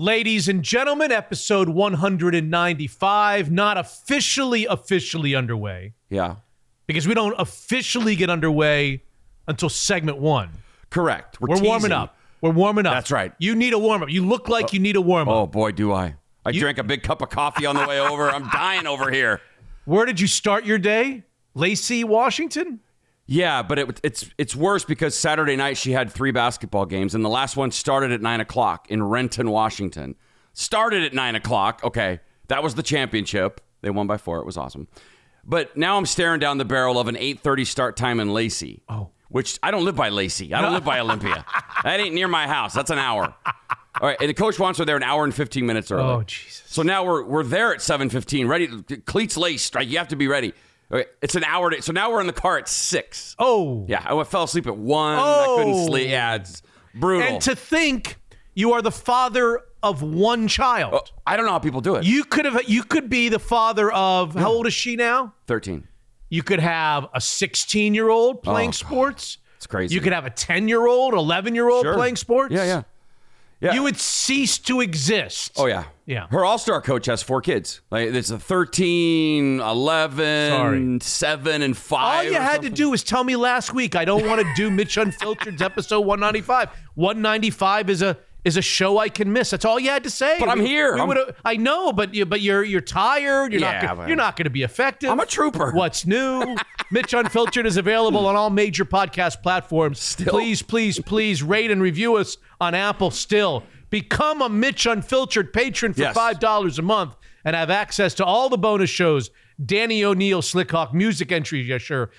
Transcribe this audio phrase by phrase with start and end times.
[0.00, 6.36] Ladies and gentlemen, episode 195, not officially officially underway Yeah.
[6.86, 9.02] because we don't officially get underway
[9.48, 10.50] until segment 1.
[10.90, 11.40] Correct.
[11.40, 12.16] We're warming up.
[12.40, 12.94] We're warming up.
[12.94, 13.32] That's right.
[13.40, 14.08] You need a warm up.
[14.08, 15.34] You look like you need a warm up.
[15.34, 16.14] Oh boy, do I.
[16.46, 18.30] I drank a big cup of coffee on the way over.
[18.30, 19.40] I'm dying over here.
[19.84, 21.24] Where did you start your day?
[21.54, 22.78] Lacey, Washington?
[23.30, 27.22] Yeah, but it, it's it's worse because Saturday night she had three basketball games, and
[27.22, 30.16] the last one started at nine o'clock in Renton, Washington.
[30.54, 31.82] Started at nine o'clock.
[31.84, 33.60] Okay, that was the championship.
[33.82, 34.38] They won by four.
[34.38, 34.88] It was awesome.
[35.44, 38.82] But now I'm staring down the barrel of an eight thirty start time in Lacey.
[38.88, 39.10] Oh.
[39.28, 40.54] which I don't live by Lacey.
[40.54, 41.44] I don't live by Olympia.
[41.84, 42.72] That ain't near my house.
[42.74, 43.32] That's an hour.
[44.00, 46.02] All right, and the coach wants her there an hour and fifteen minutes early.
[46.02, 46.64] Oh, Jesus.
[46.66, 48.68] So now we're we're there at seven fifteen, ready.
[49.06, 49.74] Cleats laced.
[49.74, 50.54] Right, you have to be ready.
[50.90, 51.70] Right, it's an hour.
[51.70, 53.36] To, so now we're in the car at six.
[53.38, 53.84] Oh.
[53.88, 55.18] Yeah, I fell asleep at one.
[55.18, 55.86] I couldn't Oh.
[55.86, 56.08] sleep.
[56.08, 56.62] Yeah, it's
[56.94, 57.28] brutal.
[57.28, 58.16] And to think
[58.54, 60.94] you are the father of one child.
[60.94, 62.04] Oh, I don't know how people do it.
[62.04, 64.46] You could have you could be the father of how hmm.
[64.46, 65.34] old is she now?
[65.46, 65.86] Thirteen.
[66.30, 69.38] You could have a 16 year old playing Oh, sports.
[69.56, 69.94] It's crazy.
[69.94, 71.94] You could have a 10 year old, 11 year old Sure.
[71.94, 72.52] playing sports.
[72.54, 72.82] Yeah, yeah,
[73.60, 73.74] yeah.
[73.74, 75.52] You would cease to exist.
[75.56, 76.26] Oh yeah, Yeah.
[76.28, 77.80] Her all-star coach has four kids.
[77.90, 80.98] Like it's a 13, 11, Sorry.
[81.00, 82.26] 7, and five.
[82.26, 82.70] All you had something.
[82.70, 83.96] to do was tell me last week.
[83.96, 86.70] I don't want to do Mitch Unfiltered's episode 195.
[86.94, 89.50] 195 is a is a show I can miss.
[89.50, 90.36] That's all you had to say.
[90.38, 90.94] But I'm here.
[90.94, 93.52] we I'm- I know, but you but you're you're tired.
[93.52, 95.10] You're Yeah, not gonna, you're not going to be effective.
[95.10, 95.72] I'm a trooper.
[95.72, 96.56] What's new?
[96.90, 100.00] Mitch Unfiltered is available on all major podcast platforms.
[100.00, 100.30] Still?
[100.32, 103.10] Please, please, please rate and review us on Apple.
[103.10, 106.14] Still, become a Mitch Unfiltered patron for Yes.
[106.14, 109.30] five dollars a month and have access to all the bonus shows.
[109.64, 111.66] Danny O'Neill, Slickhawk music entries.
[111.66, 112.10] Yeah, sure.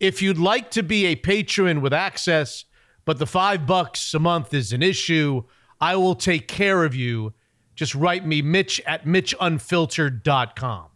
[0.00, 2.64] If you'd like to be a patron with access,
[3.04, 5.44] but the five bucks a month is an issue,
[5.80, 7.32] I will take care of you.
[7.74, 10.86] Just write me, Mitch at MitchUnfiltered.com.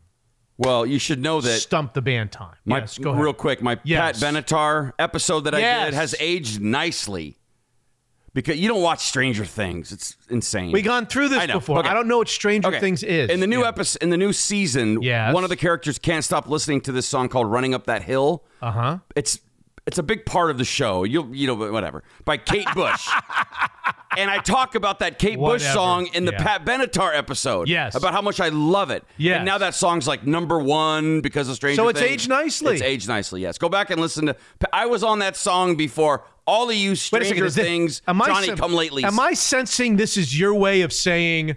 [0.59, 1.61] Well, you should know that.
[1.61, 2.55] Stump the band time.
[2.67, 3.23] My, yes, go ahead.
[3.23, 4.20] real quick, my Yes.
[4.23, 5.86] Pat Benatar episode that I Yes.
[5.86, 7.39] did has aged nicely.
[8.33, 10.70] Because you don't watch Stranger Things, it's insane.
[10.70, 11.80] We've gone through this I before.
[11.80, 11.89] Okay.
[11.89, 12.79] I don't know what Stranger Okay.
[12.79, 13.29] Things is.
[13.29, 13.68] In the new Yeah.
[13.68, 15.35] episode, in the new season, Yes.
[15.35, 18.45] one of the characters can't stop listening to this song called "Running Up That Hill."
[18.62, 18.98] Uh huh.
[19.17, 19.41] It's
[19.90, 21.02] it's a big part of the show.
[21.05, 23.08] You you know whatever by Kate Bush.
[24.17, 26.42] and I talk about that Kate Bush song in the Yeah.
[26.42, 27.68] Pat Benatar episode.
[27.68, 27.95] Yes.
[27.96, 29.05] about how much I love it.
[29.17, 32.12] Yeah, and now that song's like number one because of Stranger So it's Things.
[32.12, 32.74] aged nicely.
[32.74, 33.42] It's aged nicely.
[33.42, 34.36] Yes, go back and listen to.
[34.73, 37.45] I was on that song before all of you Stranger second.
[37.45, 39.05] this- Things, am I Johnny sen- Come Lately.
[39.05, 41.56] Am I sensing this is your way of saying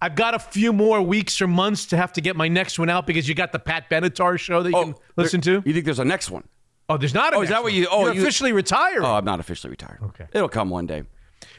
[0.00, 2.90] I've got a few more weeks or months to have to get my next one
[2.90, 5.68] out because you got the Pat Benatar show that oh, you can listen there- to?
[5.68, 6.42] You think there's a next one?
[6.92, 7.32] Oh, there's not.
[7.32, 9.02] A Oh, is that what you- oh, You're you- officially retired.
[9.02, 9.98] Oh, I'm not officially retired.
[10.08, 10.26] Okay.
[10.32, 11.04] it'll come one day.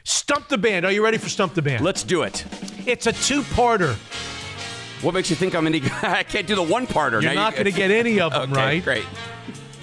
[0.03, 0.85] Stump the band.
[0.85, 1.83] Are you ready for Stump the band?
[1.83, 2.45] Let's do it.
[2.85, 3.95] It's a two-parter.
[5.01, 5.81] What makes you think I'm any?
[6.01, 7.21] I can't do the one parter.
[7.21, 8.83] You're not going to get any of them Okay, right.
[8.83, 9.05] Great,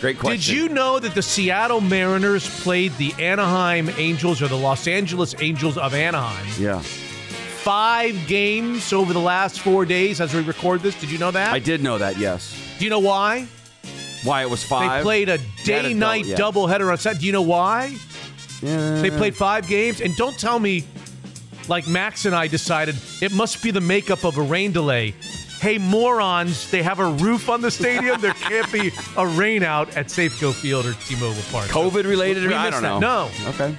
[0.00, 0.38] great question.
[0.38, 5.34] Did you know that the Seattle Mariners played the Anaheim Angels or the Los Angeles
[5.40, 10.98] Angels of Anaheim Yeah, five games over the last four days as we record this?
[11.00, 11.52] Did you know that?
[11.52, 12.16] I did know that.
[12.18, 12.54] Yes.
[12.78, 13.46] Do you know why?
[14.24, 15.00] Why it was five?
[15.00, 16.36] They played a They a day-night yeah.
[16.36, 17.20] doubleheader on Saturday.
[17.20, 17.96] Do you know why?
[18.62, 19.00] Yeah.
[19.00, 20.84] They played five games, and don't tell me,
[21.68, 25.14] like Max and I decided, it must be the makeup of a rain delay.
[25.60, 26.70] Hey, morons!
[26.70, 28.20] They have a roof on the stadium.
[28.20, 31.68] there can't be a rain out at Safeco Field or T-Mobile Park.
[31.68, 32.50] COVID related.
[32.52, 32.98] I don't that.
[33.00, 33.30] know.
[33.44, 33.50] No.
[33.50, 33.76] Okay.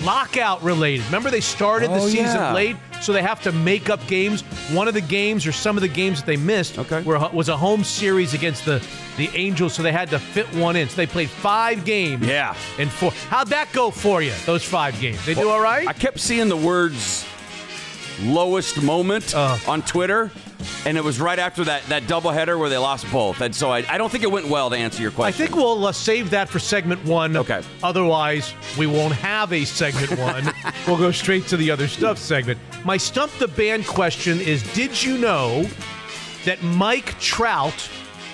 [0.00, 1.04] lockout related.
[1.06, 2.54] Remember, they started the Oh, season yeah.
[2.54, 4.42] late, so they have to make up games.
[4.72, 7.02] One of the games, or some of the games that they missed, Okay.
[7.02, 8.82] were, was a home series against the
[9.16, 10.88] the Angels, so they had to fit one in.
[10.88, 12.26] So they played five games.
[12.26, 12.54] Yeah.
[12.78, 13.10] And four.
[13.28, 14.32] How'd that go for you?
[14.46, 15.24] Those five games.
[15.26, 15.86] They do all right.
[15.86, 17.26] I kept seeing the words
[18.22, 19.56] lowest moment Uh.
[19.66, 20.30] on Twitter,
[20.86, 23.40] and it was right after that that doubleheader where they lost both.
[23.40, 25.42] And so I, I don't think it went well to answer your question.
[25.42, 27.36] I think we'll uh, save that for segment one.
[27.36, 27.62] Okay.
[27.82, 30.52] Otherwise, we won't have a segment one.
[30.86, 32.58] we'll go straight to the other stuff segment.
[32.84, 35.66] My stump the band question is: Did you know
[36.44, 37.88] that Mike Trout,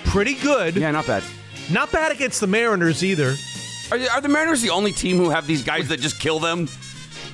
[0.05, 1.23] pretty good, Yeah, not bad.
[1.69, 3.35] not bad against the Mariners either.
[3.91, 6.67] Are, are the Mariners the only team who have these guys that just kill them?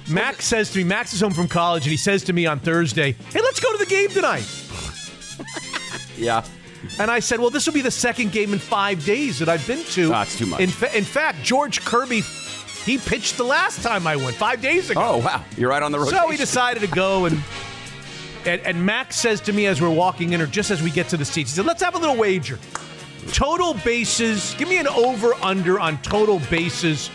[0.09, 2.59] Max says to me, Max is home from college, and he says to me on
[2.59, 4.44] Thursday, "Hey, let's go to the game tonight."
[6.18, 6.44] Yeah.
[7.00, 9.65] And I said, "Well, this will be the second game in five days that I've
[9.65, 10.59] been to." Ah, That's too much.
[10.59, 12.21] In, fa- in fact, George Kirby,
[12.85, 15.01] he pitched the last time I went five days ago.
[15.01, 16.09] Oh wow, you're right on the road.
[16.09, 17.41] So we decided to go and,
[18.45, 21.07] and and Max says to me as we're walking in, or just as we get
[21.09, 22.59] to the seats, he said, "Let's have a little wager.
[23.31, 24.53] Total bases.
[24.57, 27.07] Give me an over under on total bases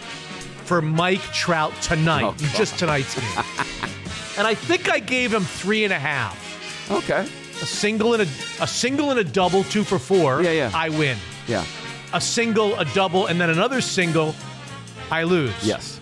[0.64, 3.44] for Mike Trout tonight, Oh, just tonight's game."
[4.38, 6.90] and I think I gave him three and a half.
[6.90, 7.28] Okay.
[7.60, 8.26] A single and a
[8.62, 10.42] a single and a double, two for four.
[10.42, 10.70] Yeah, yeah.
[10.74, 11.18] I win.
[11.46, 11.64] Yeah.
[12.12, 14.34] A single, a double, and then another single,
[15.10, 15.54] I lose.
[15.62, 16.00] Yes.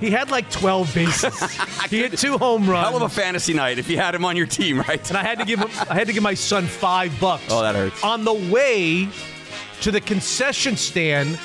[0.00, 1.56] He had like 12 bases.
[1.90, 2.88] he hit two home runs.
[2.88, 5.08] Hell of a fantasy night if you had him on your team, right?
[5.08, 7.44] and I had to give him I had to give my son five bucks.
[7.48, 8.02] Oh, that hurts.
[8.04, 9.08] On the way
[9.80, 11.38] to the concession stand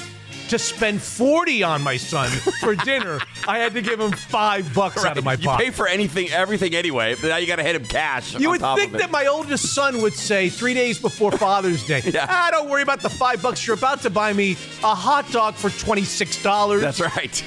[0.51, 2.29] to spend 40 on my son
[2.61, 5.65] for dinner, I had to give him five bucks out of my you pocket.
[5.65, 7.15] pay for anything, everything anyway.
[7.15, 8.37] But now you got to hit him cash.
[8.39, 12.27] You would think that my oldest son would say three days before Father's Day, Yeah.
[12.29, 13.65] ah, don't worry about the five bucks.
[13.65, 14.51] You're about to buy me
[14.83, 16.81] a hot dog for $26.
[16.81, 17.43] That's right.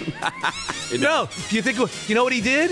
[1.01, 1.79] No, do you think,
[2.09, 2.71] you know what he did?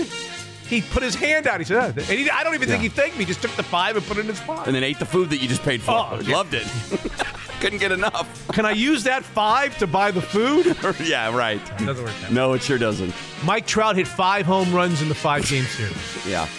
[0.67, 1.59] He put his hand out.
[1.59, 3.25] He said, "Ah," and he, I don't even think he thanked me.
[3.25, 4.67] He just took the five and put it in his pocket.
[4.67, 5.91] and then ate the food that you just paid for.
[5.91, 6.33] Oh, yeah.
[6.35, 6.65] Loved it.
[7.63, 8.45] Couldn't get enough.
[8.49, 10.75] Can I use that five to buy the food?
[10.99, 11.65] yeah, right.
[11.77, 12.13] Doesn't work.
[12.19, 12.35] That way.
[12.35, 13.13] No, it sure doesn't.
[13.45, 15.95] Mike Trout hit five home runs in the five game series.
[16.27, 16.49] Yeah.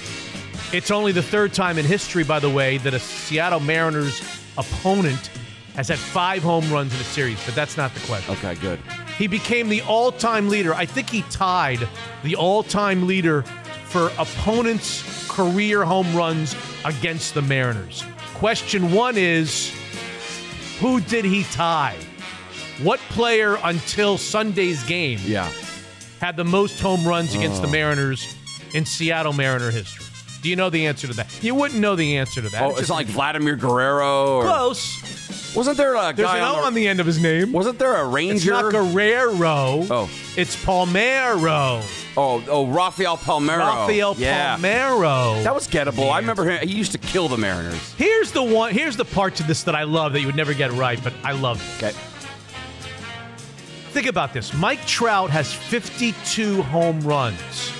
[0.72, 4.22] It's only the third time in history, by the way, that a Seattle Mariners
[4.56, 5.28] opponent
[5.74, 8.34] has had five home runs in a series, but that's not the question.
[8.36, 8.80] Okay, good.
[9.18, 10.72] He became the all time leader.
[10.72, 11.86] I think he tied
[12.22, 13.42] the all time leader
[13.88, 18.02] for opponents' career home runs against the Mariners.
[18.32, 19.70] Question one is
[20.80, 21.96] who did he tie?
[22.82, 25.48] What player until Sunday's game Yeah.
[26.20, 27.72] had the most home runs against the oh.
[27.72, 28.34] Mariners
[28.74, 30.04] in Seattle Mariner history?
[30.44, 31.42] Do you know the answer to that?
[31.42, 32.62] You wouldn't know the answer to that.
[32.62, 34.36] Oh, It's it's not like Vladimir Guerrero.
[34.36, 35.54] Or, close.
[35.56, 37.50] wasn't there a There's guy an on O the, on the end of his name.
[37.50, 38.52] Wasn't there a ranger?
[38.52, 39.86] It's not Guerrero.
[39.88, 40.10] Oh.
[40.36, 41.82] It's Palmeiro.
[42.18, 43.56] oh, oh, Rafael Palmeiro.
[43.56, 44.58] Rafael yeah.
[44.58, 45.42] Palmeiro.
[45.44, 46.12] That was gettable.
[46.12, 46.68] I remember him.
[46.68, 47.94] He used to kill the Mariners.
[47.94, 48.74] Here's the one.
[48.74, 51.14] Here's the part to this that I love that you would never get right, but
[51.24, 51.84] I love it.
[51.84, 51.98] Okay.
[53.92, 54.52] Think about this.
[54.52, 57.72] Mike Trout has 52 home runs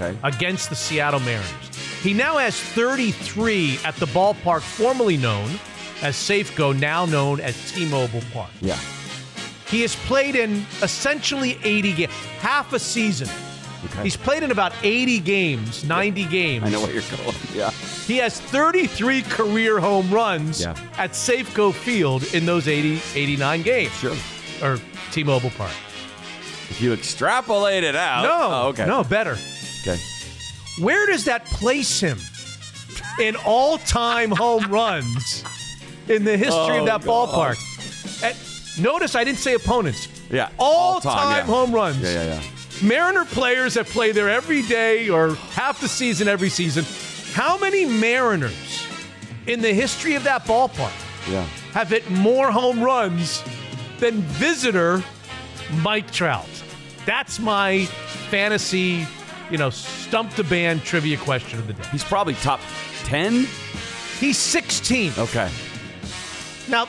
[0.00, 0.16] Okay.
[0.22, 1.50] against the Seattle Mariners.
[2.02, 5.50] He now has 33 at the ballpark formerly known
[6.02, 8.50] as Safeco, now known as T-Mobile Park.
[8.60, 8.78] Yeah.
[9.66, 13.28] He has played in essentially 80 games, half a season.
[13.86, 14.02] Okay.
[14.04, 16.64] He's played in about 80 games, 90 games.
[16.64, 17.34] I know where you're going.
[17.54, 17.70] Yeah.
[18.06, 20.74] He has 33 career home runs Yeah.
[20.96, 23.92] at Safeco Field in those 80, 89 games.
[23.94, 24.16] Sure.
[24.62, 24.78] Or
[25.12, 25.70] T-Mobile Park.
[26.70, 28.22] If you extrapolate it out.
[28.22, 28.86] No, Oh, okay.
[28.86, 29.36] no, better.
[29.88, 30.00] Okay.
[30.80, 32.18] Where does that place him
[33.20, 35.44] in all-time home runs
[36.08, 37.28] in the history Oh, of that God.
[37.28, 38.22] ballpark?
[38.22, 40.08] And notice I didn't say opponents.
[40.30, 40.50] Yeah.
[40.58, 41.42] All-time All-time, yeah.
[41.54, 42.00] home runs.
[42.02, 42.86] Yeah, yeah, yeah.
[42.86, 46.84] Mariner players that play there every day or half the season every season.
[47.34, 48.86] How many Mariners
[49.46, 50.92] in the history of that ballpark
[51.28, 51.44] Yeah.
[51.72, 53.42] have hit more home runs
[53.98, 55.02] than visitor
[55.82, 56.46] Mike Trout?
[57.04, 57.86] That's my
[58.30, 59.06] fantasy,
[59.50, 61.84] you know, stump the band trivia question of the day.
[61.90, 62.60] He's probably top
[63.04, 63.46] 10.
[64.18, 65.12] He's 16.
[65.18, 65.50] Okay.
[66.68, 66.88] Now,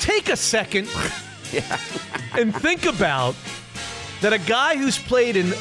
[0.00, 0.88] take a second
[2.32, 3.34] and think about
[4.20, 5.52] that a guy who's played in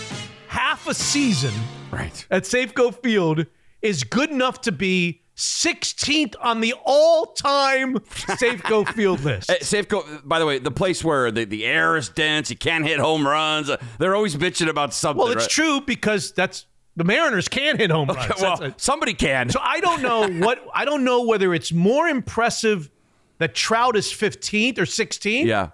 [0.47, 1.53] half a season
[1.91, 2.25] Right.
[2.31, 3.45] at Safeco Field
[3.81, 9.49] is good enough to be 16th on the all-time Safeco Field list.
[9.49, 12.85] Uh, Safeco, by the way, the place where the, the air is dense, you can't
[12.85, 13.69] hit home runs.
[13.69, 15.17] uh, They're always bitching about something.
[15.23, 15.49] Well, it's right?
[15.49, 16.65] true because that's
[16.95, 18.39] the Mariners can hit home runs.
[18.39, 19.49] Well, a- somebody can.
[19.49, 22.91] so I don't know what I don't know whether it's more impressive
[23.39, 25.69] that Trout is 15th or 16th yeah.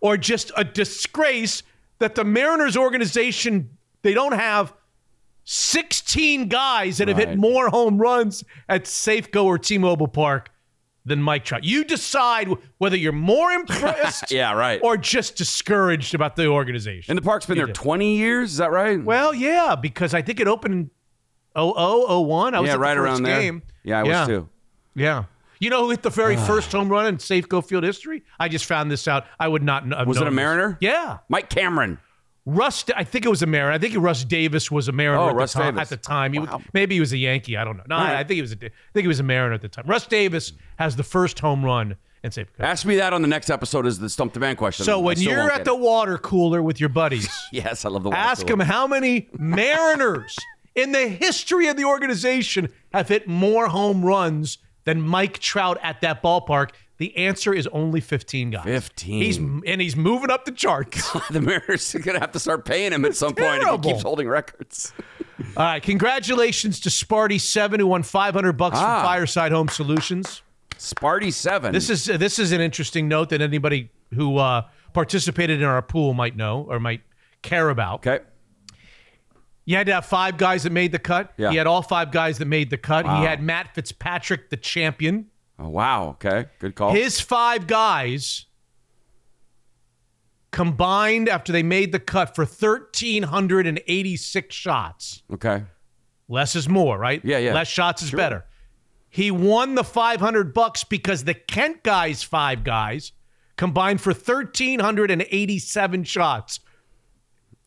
[0.00, 1.62] or just a disgrace
[2.00, 3.70] that the Mariners organization
[4.02, 4.72] they don't have
[5.46, 10.50] 16 guys that have hit more home runs at Safeco or T-Mobile Park
[11.04, 11.62] than Mike Trout.
[11.62, 12.48] You decide
[12.78, 14.80] whether you're more impressed Yeah, right.
[14.82, 17.12] or just discouraged about the organization.
[17.12, 17.76] and the park's been You there did.
[17.76, 18.50] 20 years.
[18.52, 19.02] Is that right?
[19.02, 20.90] well, yeah, because I think it opened in
[21.54, 22.54] 01.
[22.54, 23.40] I was yeah, at the right first around there.
[23.40, 23.62] game.
[23.84, 24.48] Yeah, I was too.
[24.96, 25.24] Yeah.
[25.60, 28.24] You know who hit the very first home run in Safeco Field history?
[28.40, 29.26] I just found this out.
[29.38, 30.02] I would not know.
[30.04, 30.76] Was it a Mariner?
[30.80, 31.18] Yeah.
[31.28, 31.98] Mike Cameron.
[32.46, 33.72] Russ, I think it was a Mariner.
[33.72, 35.92] I think Russ Davis was a Mariner Oh, at, Russ the time, Davis.
[35.92, 36.32] at the time.
[36.32, 36.62] He Wow.
[36.72, 37.56] maybe he was a Yankee.
[37.56, 37.82] I don't know.
[37.88, 38.14] No, right.
[38.14, 38.56] I think he was a.
[38.56, 39.84] I think he was a Mariner at the time.
[39.86, 42.60] Russ Davis has the first home run in Safeco.
[42.60, 44.84] Ask me that on the next episode Is the Stump the Man question.
[44.84, 45.80] So when you're at the it.
[45.80, 48.58] water cooler with your buddies, Yes, I love the water ask cooler.
[48.58, 50.36] them how many Mariners
[50.76, 56.00] in the history of the organization have hit more home runs than Mike Trout at
[56.02, 56.70] that ballpark.
[56.98, 58.64] The answer is only 15 guys.
[58.64, 59.22] 15.
[59.22, 61.10] He's and he's moving up the charts.
[61.30, 63.92] the Mariners are going to have to start paying him at some point if he
[63.92, 64.92] keeps holding records.
[65.56, 69.00] All right, congratulations to Sparty Seven who won 500 bucks Ah.
[69.00, 70.40] from Fireside Home Solutions.
[70.78, 71.72] Sparty 7.
[71.72, 74.62] This is this is an interesting note that anybody who uh,
[74.94, 77.02] participated in our pool might know or might
[77.42, 78.06] care about.
[78.06, 78.24] Okay.
[79.64, 81.32] You had to have five guys that made the cut.
[81.36, 81.50] Yeah.
[81.50, 83.04] He had all five guys that made the cut.
[83.04, 83.20] Wow.
[83.20, 85.26] He had Matt Fitzpatrick, the champion.
[85.58, 86.08] Oh, wow.
[86.10, 86.46] Okay.
[86.58, 86.92] Good call.
[86.92, 88.46] His five guys
[90.50, 95.22] combined after they made the cut for 1,386 shots.
[95.32, 95.64] okay.
[96.28, 97.20] Less is more, right?
[97.24, 97.54] Yeah, yeah.
[97.54, 98.44] Less shots is better.
[99.08, 103.12] He won the 500 bucks because the Kent guys, five guys,
[103.56, 106.60] combined for 1,387 shots.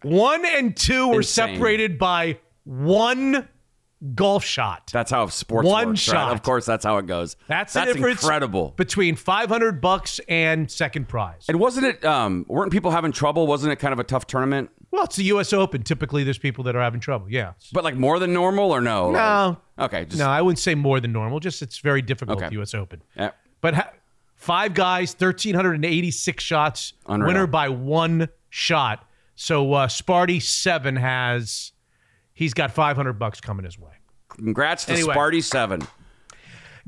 [0.02, 1.56] One and two were Insane.
[1.56, 3.48] separated by one
[4.16, 4.90] golf shot.
[4.94, 6.14] That's how sports One works, right?
[6.14, 6.32] shot.
[6.34, 7.36] Of course, that's how it goes.
[7.48, 8.74] That's that's difference incredible.
[8.78, 11.46] between 500 bucks and second prize.
[11.50, 12.04] And wasn't it?
[12.06, 13.48] Um, weren't people having trouble?
[13.48, 14.70] Wasn't it kind of a tough tournament?
[14.92, 15.54] Well, it's the U.S.
[15.54, 15.84] Open.
[15.84, 17.30] Typically, there's people that are having trouble.
[17.30, 17.54] Yeah.
[17.74, 19.12] But like more than normal, or no?
[19.12, 19.58] No.
[19.78, 20.06] Okay.
[20.06, 21.40] Just, No, I wouldn't say more than normal.
[21.40, 22.48] Just it's very difficult, Okay.
[22.48, 22.74] the U.S.
[22.74, 23.04] Open.
[23.16, 23.32] Yeah.
[23.62, 23.92] But ha-
[24.36, 27.28] five guys, 1,386 shots, Unreal.
[27.28, 29.06] winner by one shot.
[29.36, 31.72] So uh, Sparty seven has,
[32.40, 33.92] he's got 500 bucks coming his way.
[34.30, 35.14] Congrats to Anyway.
[35.14, 35.82] Sparty Seven.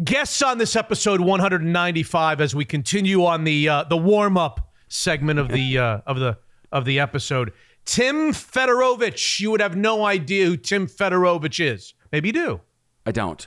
[0.03, 5.37] Guests on this episode 195 as we continue on the uh, the warm up segment
[5.39, 6.37] of the uh, of the
[6.71, 7.51] of the episode.
[7.83, 11.93] Tim Federowicz, you would have no idea who Tim Federowicz is.
[12.11, 12.61] Maybe you do.
[13.05, 13.45] I don't.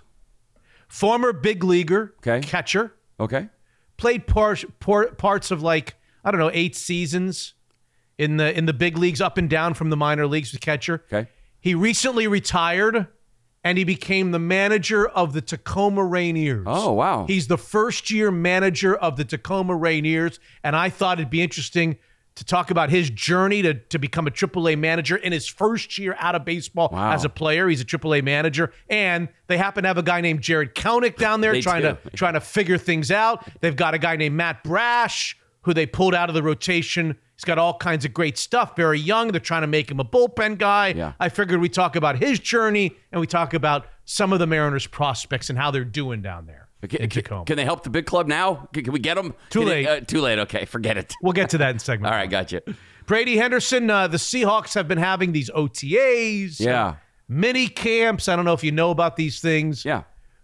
[0.88, 2.40] Former big leaguer, Okay.
[2.46, 3.49] catcher, Okay.
[3.96, 5.94] played par- par- parts of like
[6.25, 7.54] I don't know eight seasons
[8.18, 11.04] in the in the big leagues, up and down from the minor leagues with catcher.
[11.12, 11.28] Okay.
[11.64, 13.06] He recently retired,
[13.64, 16.64] and he became the manager of the Tacoma Rainiers.
[16.66, 17.25] Oh, wow.
[17.26, 21.97] He's the first year manager of the Tacoma Rainiers, and I thought it'd be interesting
[22.35, 26.14] to talk about his journey to, to become a AAA manager in his first year
[26.18, 27.12] out of baseball Wow.
[27.12, 27.66] as a player.
[27.68, 31.40] He's a AAA manager, and they happen to have a guy named Jarred Kelenic down
[31.40, 31.97] there trying do.
[32.04, 33.49] to trying to figure things out.
[33.62, 37.16] They've got a guy named Matt Brash who they pulled out of the rotation.
[37.36, 38.76] He's got all kinds of great stuff.
[38.76, 39.28] Very young.
[39.28, 40.88] They're trying to make him a bullpen guy.
[40.96, 41.14] Yeah.
[41.18, 44.86] I figured we talk about his journey and we talk about some of the Mariners
[44.86, 48.28] prospects and how they're doing down there Can, can- can they help the big club
[48.28, 48.68] now?
[48.72, 49.34] Can, can we get them?
[49.50, 49.86] Too Can late.
[49.86, 50.38] uh, too late.
[50.40, 51.12] Okay, forget it.
[51.22, 52.12] we'll get to that in segment.
[52.12, 52.62] All right, gotcha.
[53.06, 56.60] Brady Henderson, uh, the Seahawks have been having these OTAs.
[56.60, 56.96] Yeah.
[57.28, 58.28] Mini camps.
[58.28, 59.84] I don't know if you know about these things.
[59.84, 60.02] Yeah.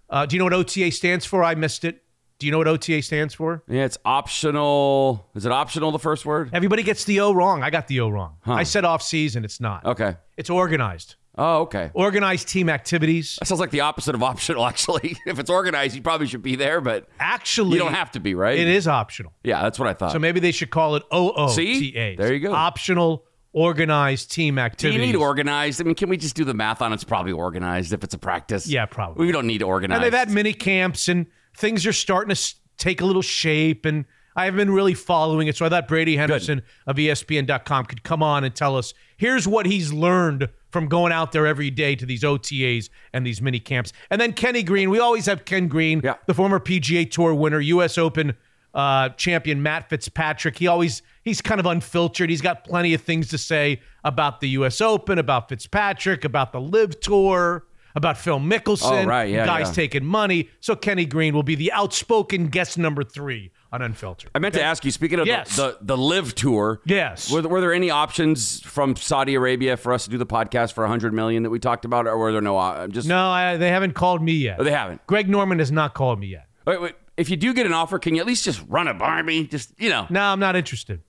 [0.09, 1.45] Uh, do you know what OTA stands for?
[1.45, 2.03] I missed it.
[2.41, 3.63] Do you know what OTA stands for?
[3.69, 5.29] Yeah, it's optional.
[5.35, 6.49] Is it optional, the first word?
[6.55, 7.63] Everybody gets the O wrong.
[7.63, 8.37] I got the O wrong.
[8.47, 9.45] I said off season.
[9.45, 9.85] It's not.
[9.85, 10.17] Okay.
[10.39, 11.17] It's organized.
[11.37, 11.91] Oh, okay.
[11.93, 13.37] Organized team activities.
[13.41, 15.17] That sounds like the opposite of optional, actually.
[15.27, 18.35] if it's organized, you probably should be there, but Actually, you don't have to be,
[18.35, 18.59] right?
[18.59, 19.33] It is optional.
[19.45, 20.13] Yeah, that's what I thought.
[20.13, 21.51] So maybe they should call it OOTAs.
[21.51, 22.15] See?
[22.17, 22.53] There you go.
[22.53, 24.99] Optional organized team Do activities.
[25.01, 25.81] you need organized?
[25.81, 28.19] I mean, can we just do the math on it's probably organized if it's a
[28.19, 28.67] practice?
[28.67, 29.27] Yeah, probably.
[29.27, 30.03] We don't need organized.
[30.03, 31.27] And they've had mini camps and
[31.57, 33.85] things are starting to take a little shape.
[33.85, 34.05] And
[34.37, 35.57] I haven't been really following it.
[35.57, 39.47] So I thought Brady Henderson of E ESPN.com could come on and tell us here's
[39.47, 43.59] what he's learned from going out there every day to these OTAs and these mini
[43.59, 43.93] camps.
[44.09, 44.89] And then Kenny Green.
[44.89, 46.15] We always have Ken Green, Yeah.
[46.27, 47.99] the former PGA Tour winner, U.S.
[47.99, 48.35] Open
[48.73, 50.57] uh, champion Matt Fitzpatrick.
[50.57, 52.31] He always he's kind of unfiltered.
[52.31, 54.81] He's got plenty of things to say about the U.S.
[54.81, 59.05] Open, about Fitzpatrick, about the LIV Tour, about Phil Mickelson.
[59.05, 59.31] Oh, right.
[59.31, 59.73] Yeah, guys yeah.
[59.75, 60.49] taking money.
[60.61, 64.31] So Kenny Green will be the outspoken guest number three on Unfiltered.
[64.35, 65.57] I meant to ask you, speaking of Yes.
[65.57, 67.31] the, the, the LIV tour, Yes.
[67.31, 70.83] were, were there any options from Saudi Arabia for us to do the podcast for
[70.83, 72.59] 100 million that we talked about, or were there no?
[72.59, 74.57] Uh, just No, I, they haven't called me yet.
[74.59, 75.07] Oh, they haven't.
[75.07, 76.47] Greg Norman has not called me yet.
[76.67, 76.95] Wait, wait.
[77.17, 79.47] If you do get an offer, can you at least just run it by me?
[79.47, 81.01] Just you know, No, I'm not interested.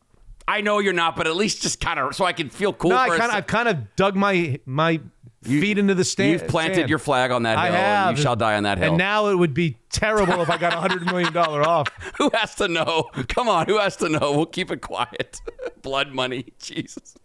[0.47, 2.89] I know you're not, but at least just kind of so I can feel cool.
[2.89, 4.99] No, kind of, I've kind of dug my my
[5.43, 6.31] feet into the stand.
[6.31, 7.73] You've planted your flag on that hill.
[7.73, 8.09] I have.
[8.09, 8.89] And you shall die on that hill.
[8.89, 11.87] And now it would be terrible if I got a hundred million dollar off.
[12.17, 13.09] who has to know?
[13.27, 14.31] Come on, who has to know?
[14.31, 15.41] We'll keep it quiet.
[15.81, 17.15] Blood money, Jesus.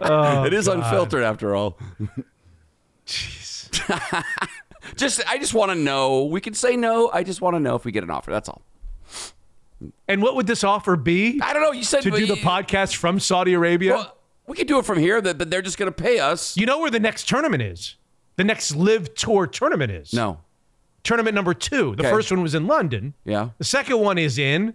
[0.00, 1.78] Oh, it is unfiltered after all.
[3.06, 4.24] Jeez.
[4.94, 6.24] Just, I just want to know.
[6.24, 7.10] We can say no.
[7.12, 8.30] I just want to know if we get an offer.
[8.30, 8.62] That's all.
[10.08, 11.72] And what would this offer be I don't know.
[11.72, 13.94] You said to do the podcast from Saudi Arabia?
[13.96, 14.15] Well,
[14.46, 15.20] we could do it from here.
[15.20, 16.56] That that they're just going to pay us.
[16.56, 17.96] you know where the next tournament is?
[18.36, 20.12] The next LIV Tour tournament is.
[20.12, 20.40] No.
[21.04, 21.94] Tournament number two.
[21.96, 22.10] The Okay.
[22.10, 23.14] first one was in London.
[23.24, 23.50] Yeah.
[23.58, 24.74] The second one is in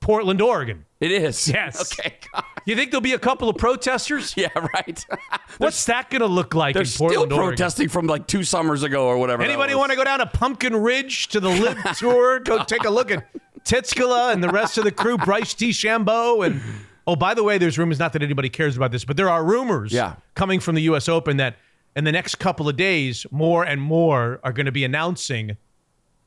[0.00, 0.84] Portland, Oregon.
[1.00, 1.48] It is.
[1.54, 1.92] Yes.
[1.98, 2.16] Okay.
[2.34, 2.44] God.
[2.66, 4.34] You think there'll be a couple of protesters?
[4.36, 4.48] Yeah.
[4.74, 5.04] Right.
[5.58, 7.36] What's that going to look like They're in still Oregon?
[7.38, 9.42] protesting from like two summers ago or whatever.
[9.42, 12.40] Anybody want to go down to Pumpkin Ridge to the Live Tour?
[12.40, 13.24] Go take a look at
[13.64, 16.44] Titskala and the rest of the crew, Bryce DeChambeau.
[16.46, 16.60] And
[17.06, 19.44] oh, by the way, there's rumors, not that anybody cares about this, but there are
[19.44, 20.16] rumors Yeah.
[20.34, 21.08] coming from the U.S.
[21.08, 21.56] Open that
[21.96, 25.56] in the next couple of days, more and more are going to be announcing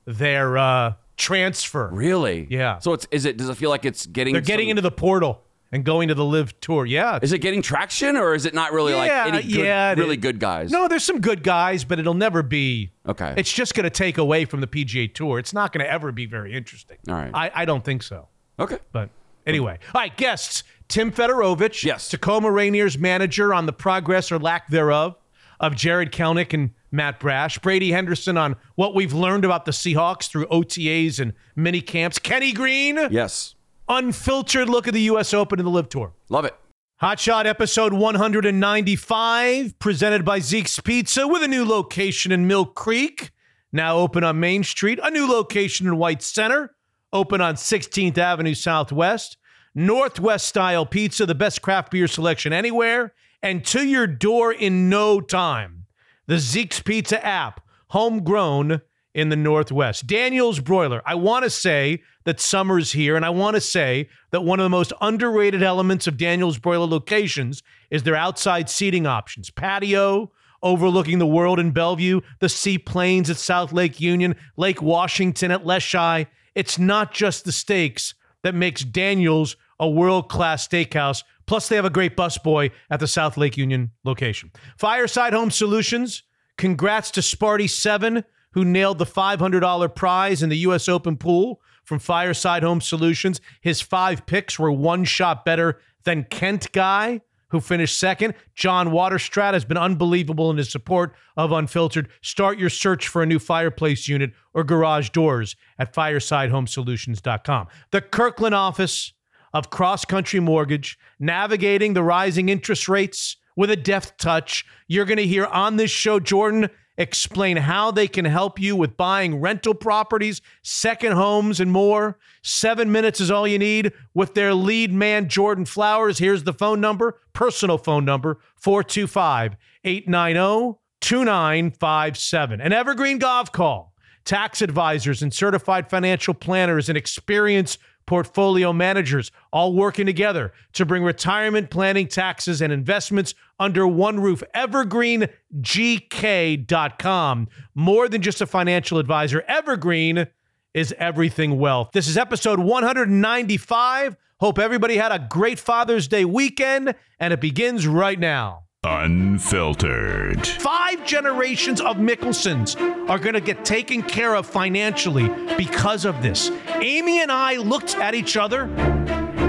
[0.06, 1.90] their uh, transfer.
[1.92, 2.48] Really?
[2.50, 2.80] Yeah.
[2.80, 3.38] So it's is it?
[3.38, 4.34] Does it feel like it's getting?
[4.34, 5.42] They're getting some- into the portal
[5.72, 6.86] and going to the LIV tour.
[6.86, 7.18] Yeah.
[7.22, 10.16] Is it getting traction or is it not really like Yeah, any good, yeah, really
[10.16, 10.22] is.
[10.22, 10.72] good guys?
[10.72, 12.92] No, there's some good guys, but it'll never be.
[13.08, 13.34] Okay.
[13.36, 15.40] It's just going to take away from the PGA Tour.
[15.40, 16.98] It's not going to ever be very interesting.
[17.10, 17.32] All right.
[17.34, 18.28] I, I don't think so.
[18.60, 18.78] Okay.
[18.92, 19.10] But
[19.46, 22.10] anyway, all right, guests Tim Federowicz, Yes.
[22.10, 25.16] Tacoma Rainier's manager on the progress or lack thereof
[25.60, 30.30] of Jarred Kelenic and Matt Brash, Brady Henderson on what we've learned about the Seahawks
[30.30, 33.56] through OTAs and mini camps, Kenny Green, Yes.
[33.90, 35.34] unfiltered look at the U.S.
[35.34, 36.14] Open and the LIV Tour.
[36.30, 36.56] Love it.
[37.00, 43.32] Hot Shot episode 195, presented by Zeke's Pizza with a new location in Mill Creek,
[43.72, 46.75] now open on Main Street, a new location in White Center,
[47.16, 49.38] open on 16th Avenue Southwest,
[49.74, 55.22] Northwest style pizza, the best craft beer selection anywhere, and to your door in no
[55.22, 55.86] time.
[56.28, 58.82] The Zeke's Pizza app, homegrown
[59.14, 60.08] in the Northwest.
[60.08, 61.02] Daniel's Broiler.
[61.06, 64.66] I want to say that summer's here, and I want to say that one of
[64.66, 71.20] the most underrated elements of Daniel's Broiler locations is their outside seating options patio, overlooking
[71.20, 76.28] the world in Bellevue, the seaplanes at South Lake Union, Lake Washington at Leschi.
[76.56, 81.24] It's not just the steaks that makes Daniel's a world class steakhouse.
[81.46, 84.52] Plus, they have a great busboy at the South Lake Union location.
[84.78, 86.24] Fireside Home Solutions.
[86.58, 90.88] Congrats to Sparty7, who nailed the $500 prize in the U.S.
[90.88, 93.42] Open pool from Fireside Home Solutions.
[93.62, 98.34] His five picks were one shot better than Kent Guy, who finished second.
[98.54, 102.10] John Waterstrat has been unbelievable in his support of Unfiltered.
[102.22, 107.68] Start your search for a new fireplace unit or garage doors at firesidehomesolutions.com.
[107.92, 109.14] The Kirkland office
[109.54, 114.66] of Cross Country Mortgage, navigating the rising interest rates with a deft touch.
[114.88, 118.98] You're going to hear on this show Jordan explain how they can help you with
[118.98, 122.18] buying rental properties, second homes, and more.
[122.44, 126.20] Seven minutes is all you need with their lead man, Jordan Flowers.
[126.20, 132.62] Here's the phone number, personal phone number 425 890 2957.
[132.62, 133.90] An Evergreen Gavekal
[134.26, 141.04] tax advisors and certified financial planners and experienced portfolio managers all working together to bring
[141.04, 144.44] retirement planning, taxes, and investments under one roof.
[144.56, 147.48] EvergreenGK.com.
[147.74, 150.28] More than just a financial advisor, Evergreen
[150.74, 151.92] is everything wealth.
[151.94, 154.18] This is episode 195.
[154.42, 158.65] Hope everybody had a great Father's Day weekend, and it begins right now.
[158.88, 160.46] Unfiltered.
[160.46, 166.52] Five generations of Mickelsons are going to get taken care of financially because of this.
[166.76, 168.66] Amy and I looked at each other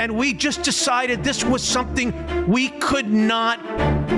[0.00, 2.14] and we just decided this was something
[2.46, 3.60] we could not,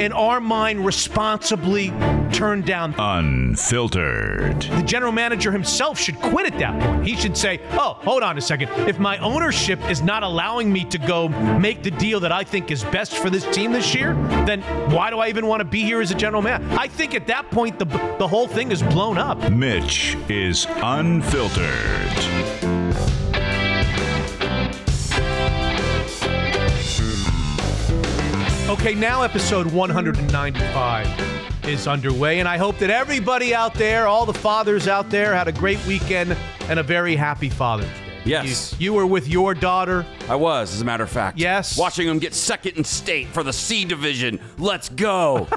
[0.00, 1.88] in our mind, responsibly
[2.32, 2.94] turn down.
[2.98, 4.62] Unfiltered.
[4.62, 7.06] The general manager himself should quit at that point.
[7.06, 8.70] He should say, Oh, hold on a second.
[8.88, 12.70] If my ownership is not allowing me to go make the deal that I think
[12.70, 14.14] is best for this team this year,
[14.46, 16.76] then why do I even want to be here as a general manager?
[16.78, 17.86] I think at that point, the,
[18.18, 19.50] the whole thing is blown up.
[19.50, 21.68] Mitch is unfiltered.
[28.68, 31.37] Okay, now episode 195
[31.68, 35.48] is underway, and I hope that everybody out there, all the fathers out there, had
[35.48, 38.04] a great weekend and a very happy Father's Day.
[38.24, 38.74] Yes.
[38.78, 40.04] You, you were with your daughter.
[40.28, 41.38] I was, as a matter of fact.
[41.38, 41.76] Yes.
[41.78, 44.40] Watching them get second in state for the C division.
[44.58, 45.46] Let's go.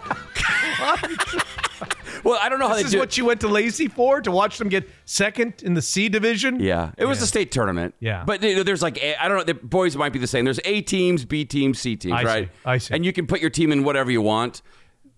[2.24, 4.22] well, I don't know how This they is do what you went to Lacey for
[4.22, 6.60] to watch them get second in the C division.
[6.60, 7.96] Yeah, it was the state tournament.
[8.00, 8.24] Yeah.
[8.26, 9.44] but you know, there's like A- I don't know.
[9.44, 10.46] The boys might be the same.
[10.46, 12.50] There's A teams, B teams, C teams, I see, right?
[12.66, 12.94] I see.
[12.94, 14.62] And you can put your team in whatever you want.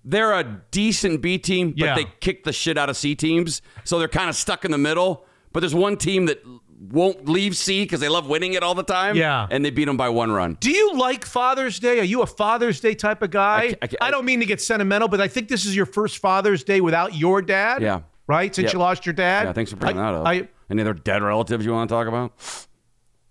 [0.05, 1.95] They're a decent B team, but Yeah.
[1.95, 4.77] they kick the shit out of C teams, so they're kind of stuck in the
[4.77, 5.25] middle.
[5.53, 6.43] But there's one team that
[6.91, 9.15] won't leave C because they love winning it all the time.
[9.15, 9.47] Yeah.
[9.49, 10.57] and they beat them by one run.
[10.59, 11.99] Do you like Father's Day?
[11.99, 13.75] Are you a Father's Day type of guy?
[13.81, 15.85] I ca- I I don't mean to get sentimental, but I think this is your
[15.85, 17.81] first Father's Day without your dad.
[17.81, 18.01] Yeah.
[18.27, 18.53] Right?
[18.53, 18.73] Since Yep.
[18.73, 19.45] you lost your dad?
[19.47, 20.27] Yeah, thanks for bringing I- that up.
[20.27, 22.33] I, Any other dead relatives you want to talk about?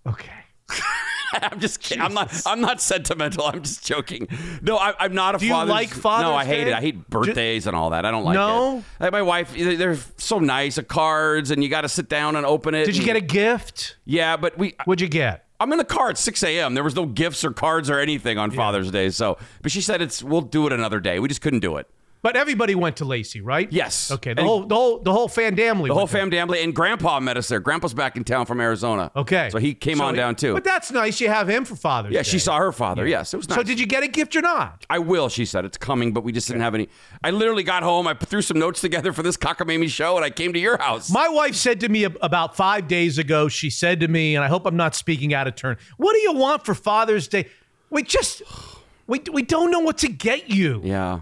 [0.07, 0.29] okay.
[1.51, 2.03] I'm just kidding.
[2.03, 2.31] I'm not.
[2.45, 3.45] I'm not sentimental.
[3.45, 4.27] I'm just joking.
[4.61, 5.37] No, I, I'm not a.
[5.39, 6.71] Do you like Father's No, I hate Day?
[6.71, 6.73] it.
[6.75, 8.05] I hate birthdays and all that.
[8.05, 8.77] I don't like No?
[8.79, 8.83] it.
[8.99, 10.75] Like my wife, they- they're so nice.
[10.75, 12.85] The cards, and you got to sit down and open it.
[12.85, 13.97] Did you and- get a gift?
[14.05, 14.75] Yeah, but we.
[14.85, 15.45] What'd you get?
[15.59, 16.73] I'm in the car at 6 a.m.
[16.73, 19.09] There was no gifts or cards or anything on Father's Day.
[19.11, 20.21] So, but she said it's.
[20.21, 21.19] We'll do it another day.
[21.19, 21.89] We just couldn't do it.
[22.23, 23.71] But everybody went to Lacey, right?
[23.71, 24.09] Yes.
[24.09, 24.33] Okay.
[24.33, 25.89] The And- whole the whole the whole fan family.
[25.89, 27.59] The whole fam family and Grandpa met us there.
[27.59, 29.11] Grandpa's back in town from Arizona.
[29.15, 29.49] Okay.
[29.51, 30.53] So he came So- on down too.
[30.53, 31.19] But that's nice.
[31.19, 32.15] You have him for Father's Day.
[32.15, 32.29] yeah, Day.
[32.29, 33.05] she saw her father.
[33.05, 33.57] Yes, it was nice.
[33.57, 34.85] So did you get a gift or not?
[34.89, 35.65] I will, she said.
[35.65, 36.87] It's coming, but we just didn't have any.
[37.23, 38.07] I literally got home.
[38.07, 41.11] I threw some notes together for this cockamamie show, and I came to your house.
[41.11, 44.47] My wife said to me about five days ago, she said to me, and I
[44.47, 47.47] hope I'm not speaking out of turn, what do you want for Father's Day?
[47.89, 48.41] we just
[49.07, 50.81] we we don't know what to get you.
[50.85, 51.19] Yeah.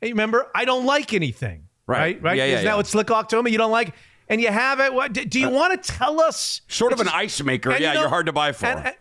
[0.00, 1.64] Hey, remember, I don't like anything.
[1.86, 1.98] Right.
[1.98, 2.22] Right.
[2.22, 2.36] Right.
[2.38, 2.76] Yeah, yeah, Isn't that yeah.
[2.76, 3.50] what Slickhawk told me?
[3.50, 3.94] You don't like,
[4.28, 4.94] and you have it.
[4.94, 6.62] What, do, you uh, want to tell us?
[6.68, 8.66] Short of an ice maker, yeah, you know- you're hard to buy for.
[8.66, 8.94] And,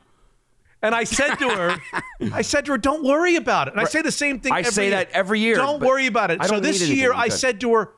[0.81, 1.77] and I said to her,
[2.33, 3.73] I said to her, don't worry about it.
[3.73, 4.53] And I say the same thing.
[4.53, 4.91] I every say year.
[4.91, 6.43] that every year, Don't worry about it.
[6.45, 7.13] So this year.
[7.13, 7.93] I said to her,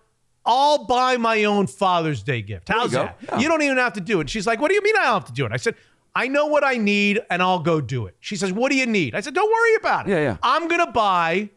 [0.46, 2.70] I'll buy my own Father's Day gift.
[2.70, 3.04] you How's go.
[3.04, 3.18] that?
[3.22, 3.40] Yeah.
[3.40, 4.30] You don't even have to do it.
[4.30, 5.52] She's like, What do you mean I don't have to do it?
[5.52, 5.76] I said,
[6.16, 8.16] I know what I need and I'll go do it.
[8.20, 9.14] She says, What do you need?
[9.14, 10.12] I said, Don't worry about it.
[10.12, 10.38] Yeah, yeah.
[10.42, 11.52] I'm going to buy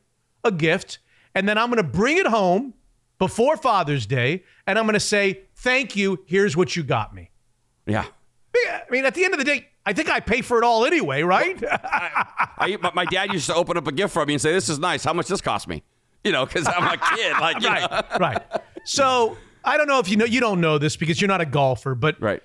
[0.45, 0.99] a gift
[1.35, 2.75] and then I'm going to bring it home
[3.19, 6.23] before Father's Day and I'm going to say, Thank you.
[6.27, 7.31] Here's what you got me.
[7.87, 8.07] yeah.
[8.57, 10.85] I mean, at the end of the day, I think I pay for it all
[10.85, 11.63] anyway, right?
[11.73, 14.69] I, my, my dad used to open up a gift for me and say, "This
[14.69, 15.05] is nice.
[15.05, 15.83] How much does this cost me?"
[16.23, 17.33] You know, because I'm a kid.
[17.33, 17.75] Like, you know.
[17.75, 18.43] right, right.
[18.85, 20.25] So I don't know if you know.
[20.25, 22.43] You don't know this because you're not a golfer, but right.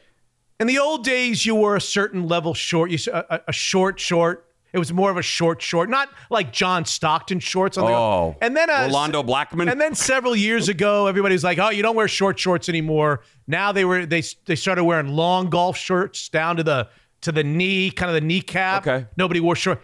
[0.60, 2.92] in the old days, you were a certain level short.
[2.92, 4.46] You a short short.
[4.72, 7.92] It was more of a short short, not like John Stockton shorts on the.
[7.92, 8.36] Oh.
[8.42, 9.68] and then uh, Rolando Blackman?
[9.68, 13.22] And then several years ago, everybody was like, "Oh, you don't wear short shorts anymore."
[13.48, 16.88] Now they were they they started wearing long golf shorts down to the
[17.22, 18.88] to the knee, kind of the kneecap.
[18.88, 19.08] Okay.
[19.18, 19.82] Nobody wore short.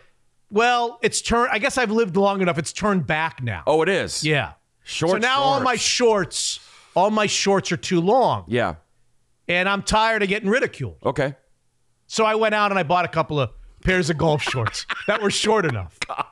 [0.51, 1.49] Well, it's turned.
[1.51, 2.57] I guess I've lived long enough.
[2.59, 3.63] It's turned back now.
[3.65, 4.23] Oh, it is.
[4.23, 4.53] Yeah.
[4.83, 6.37] Short So now all my shorts.
[6.45, 6.59] shorts,
[6.95, 8.75] all my shorts are too long, Yeah.
[9.47, 10.97] and I'm tired of getting ridiculed.
[11.03, 11.35] Okay.
[12.05, 13.49] So I went out and I bought a couple of
[13.85, 15.97] pairs of golf shorts that were short enough.
[16.07, 16.25] God.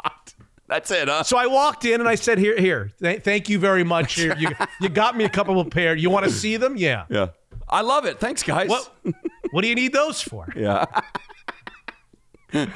[0.68, 1.24] That's it, huh?
[1.24, 4.16] So I walked in and I said, "Here, here, th- thank you very much.
[4.16, 4.50] Here, you,
[4.82, 5.96] you got me a couple of pair.
[5.96, 6.76] You want to see them?
[6.78, 7.06] Yeah.
[7.10, 7.28] yeah.
[7.70, 8.20] I love it.
[8.20, 8.70] Thanks, guys.
[8.70, 8.92] What?
[9.52, 10.48] What do you need those for?
[10.56, 10.86] Yeah.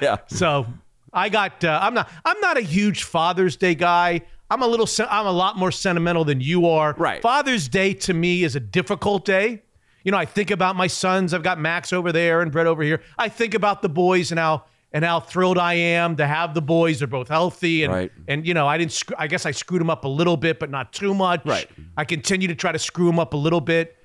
[0.01, 0.17] yeah.
[0.27, 0.65] So
[1.13, 1.63] I got.
[1.63, 2.09] Uh, I'm not.
[2.25, 4.21] I'm not a huge Father's Day guy.
[4.49, 4.87] I'm a little.
[5.09, 6.93] I'm a lot more sentimental than you are.
[6.97, 7.21] Right.
[7.21, 9.63] Father's Day to me is a difficult day.
[10.07, 11.33] You know, I think about my sons.
[11.33, 13.01] I've got Max over there and Brett over here.
[13.17, 16.61] I think about the boys and how and how thrilled I am to have the
[16.61, 16.99] boys.
[16.99, 18.11] They're both healthy and Right.
[18.25, 18.93] and you know I didn't.
[18.93, 21.41] Sc- I guess I screwed them up a little bit, but not too much.
[21.43, 21.69] Right.
[21.97, 23.97] I continue to try to screw them up a little bit.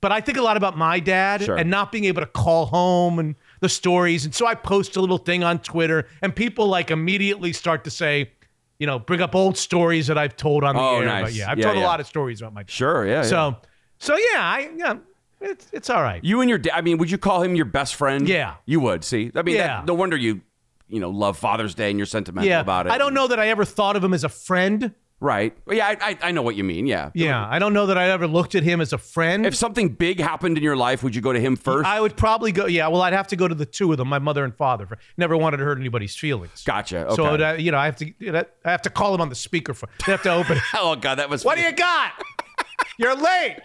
[0.00, 1.56] But I think a lot about my dad Sure.
[1.56, 4.24] and not being able to call home and the stories.
[4.24, 7.90] And so I post a little thing on Twitter, and people like immediately start to
[7.90, 8.32] say,
[8.80, 11.06] you know, bring up old stories that I've told on the Oh, air.
[11.06, 11.36] nice.
[11.36, 12.70] Yeah, I've Yeah, told a lot of stories about my dad.
[12.72, 13.06] Sure.
[13.06, 13.12] Yeah.
[13.18, 13.22] yeah.
[13.22, 13.56] So,
[14.00, 14.94] so yeah, I yeah,
[15.44, 16.22] it's it's all right.
[16.24, 16.72] you and your dad.
[16.74, 18.28] I mean, would you call him your best friend?
[18.28, 18.54] Yeah.
[18.66, 19.04] You would.
[19.04, 19.30] See.
[19.34, 19.66] I mean, Yeah.
[19.78, 20.40] that, no wonder you,
[20.88, 22.92] you know, love Father's Day and you're sentimental yeah, about it.
[22.92, 24.94] I don't know that I ever thought of him as a friend.
[25.20, 25.56] Right.
[25.64, 25.86] Well, Yeah.
[25.88, 26.86] I, I, I know what you mean.
[26.86, 27.10] Yeah.
[27.14, 29.46] Yeah, I don't know that I ever looked at him as a friend.
[29.46, 31.86] If something big happened in your life, would you go to him first?
[31.88, 32.66] I would probably go.
[32.66, 34.86] Yeah, well, I'd have to go to the two of them, my mother and father.
[34.86, 36.62] For, never wanted to hurt anybody's feelings.
[36.64, 37.06] Gotcha.
[37.14, 37.44] So Okay.
[37.44, 38.12] uh, you know, I have to
[38.64, 39.72] I have to call him on the speaker.
[39.72, 40.04] speakerphone.
[40.04, 40.56] They have to open.
[40.58, 40.62] it.
[40.74, 41.42] oh God, that was.
[41.44, 42.12] what do you got?
[42.98, 43.56] You're late.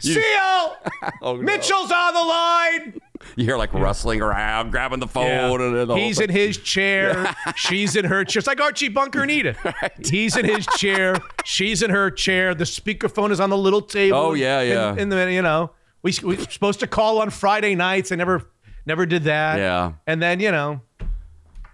[0.00, 0.68] See you.
[1.22, 1.42] Oh, no.
[1.42, 3.00] Mitchell's on the line.
[3.36, 7.34] You hear like rustling around, grabbing the phone, and, and the He's in his chair.
[7.56, 8.40] She's in her chair.
[8.40, 9.58] It's like Archie Bunker and Edith.
[10.04, 11.16] He's in his chair.
[11.44, 12.54] She's in her chair.
[12.54, 14.16] The speakerphone is on the little table.
[14.16, 14.92] Oh, yeah, yeah.
[14.92, 15.70] In, in the you know,
[16.02, 18.12] we we were supposed to call on Friday nights.
[18.12, 18.46] I never
[18.86, 19.58] never did that.
[19.58, 19.92] Yeah.
[20.06, 20.80] And then you know,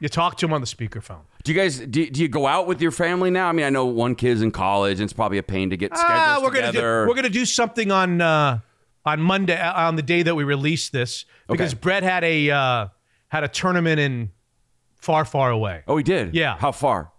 [0.01, 1.23] you talk to him on the speakerphone.
[1.47, 3.49] Do you guys do, do you go out with your family now?
[3.49, 5.97] I mean, I know one kid's in college, and it's probably a pain to get
[5.97, 7.07] schedules Ah, we're gonna do, together.
[7.09, 8.59] we're gonna do something on uh,
[9.05, 11.81] on Monday uh, on the day that we release this because Okay.
[11.81, 12.89] Brett had a uh,
[13.29, 14.31] had a tournament in
[15.01, 15.85] far far away.
[15.87, 16.35] oh, he did.
[16.35, 16.57] Yeah.
[16.59, 17.13] How far?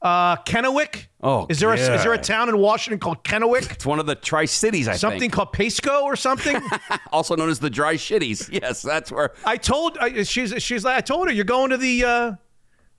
[0.00, 1.06] Uh, Kennewick.
[1.20, 3.68] Oh, is there a, is there a town in Washington called Kennewick?
[3.72, 5.32] It's one of the Tri Cities, I Something think.
[5.32, 6.56] called Pasco or something.
[7.12, 8.48] Also known as the Dry Shitties.
[8.62, 9.32] Yes, that's where.
[9.44, 12.32] I told I, she's she's like I told her you're going to the uh,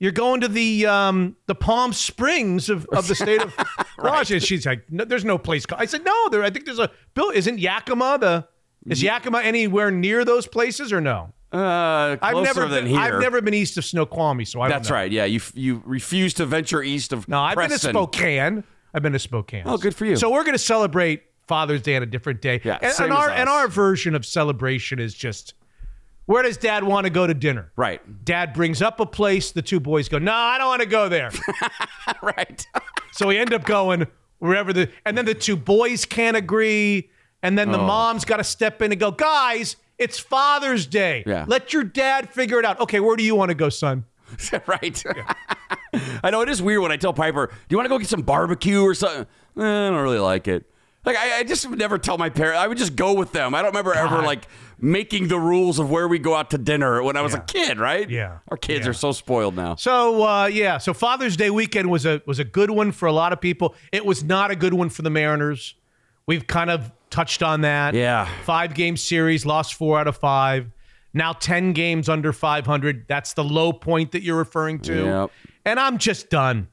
[0.04, 3.54] you're going to the um, the Palm Springs of, of the state of
[3.98, 4.46] Washington.
[4.46, 5.64] She's like, no, there's no place.
[5.64, 5.80] Called.
[5.80, 6.28] I said no.
[6.28, 7.30] There, I think there's a bill.
[7.30, 8.46] Isn't Yakima the
[8.86, 11.32] is Yakima anywhere near those places or no?
[11.50, 13.00] Uh, closer I've never than been, here.
[13.00, 15.10] I've never been east of Snoqualmie, so I That's right.
[15.10, 17.26] Yeah, you you refuse to venture east of.
[17.26, 18.62] No, I've been to Spokane.
[18.92, 19.62] I've been to Spokane.
[19.64, 20.16] Oh, good for you.
[20.16, 22.60] So we're going to celebrate Father's Day on a different day.
[22.62, 25.54] Yeah, and, and our and our version of celebration is just
[26.26, 27.70] where does Dad want to go to dinner?
[27.76, 28.24] Right.
[28.24, 29.52] Dad brings up a place.
[29.52, 31.30] The two boys go, No, I don't want to go there.
[32.22, 32.66] right.
[33.12, 34.06] so we end up going
[34.38, 37.10] wherever the and then the two boys can't agree,
[37.42, 37.86] and then the Oh.
[37.86, 39.76] mom's got to step in and go, guys.
[39.96, 41.22] It's Father's Day.
[41.24, 41.44] Yeah.
[41.46, 42.80] Let your dad figure it out.
[42.80, 44.04] Okay, where do you want to go, son?
[44.66, 45.04] right.
[46.24, 48.08] I know it is weird when I tell Piper, "Do you want to go get
[48.08, 50.64] some barbecue or something?" Eh, I don't really like it.
[51.04, 52.58] Like I, I just would never tell my parents.
[52.58, 53.54] I would just go with them.
[53.54, 57.02] I don't remember ever like making the rules of where we go out to dinner
[57.02, 57.78] when I was a kid.
[57.78, 58.08] Right?
[58.08, 58.38] Yeah.
[58.48, 58.90] Our kids Yeah.
[58.90, 59.74] are so spoiled now.
[59.76, 63.12] So uh, yeah, so Father's Day weekend was a was a good one for a
[63.12, 63.74] lot of people.
[63.92, 65.74] It was not a good one for the Mariners.
[66.26, 67.94] We've kind of touched on that.
[67.94, 68.28] Yeah.
[68.44, 70.70] Five game series, lost four out of five.
[71.12, 73.04] Now 10 games under 500.
[73.06, 75.04] That's the low point that you're referring to.
[75.04, 75.30] Yep.
[75.64, 76.66] And I'm just done.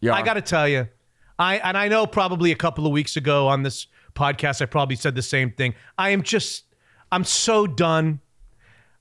[0.00, 0.88] You I got to tell you,
[1.38, 4.96] I and I know probably a couple of weeks ago on this podcast, I probably
[4.96, 5.74] said the same thing.
[5.96, 6.64] I am just,
[7.12, 8.20] I'm so done.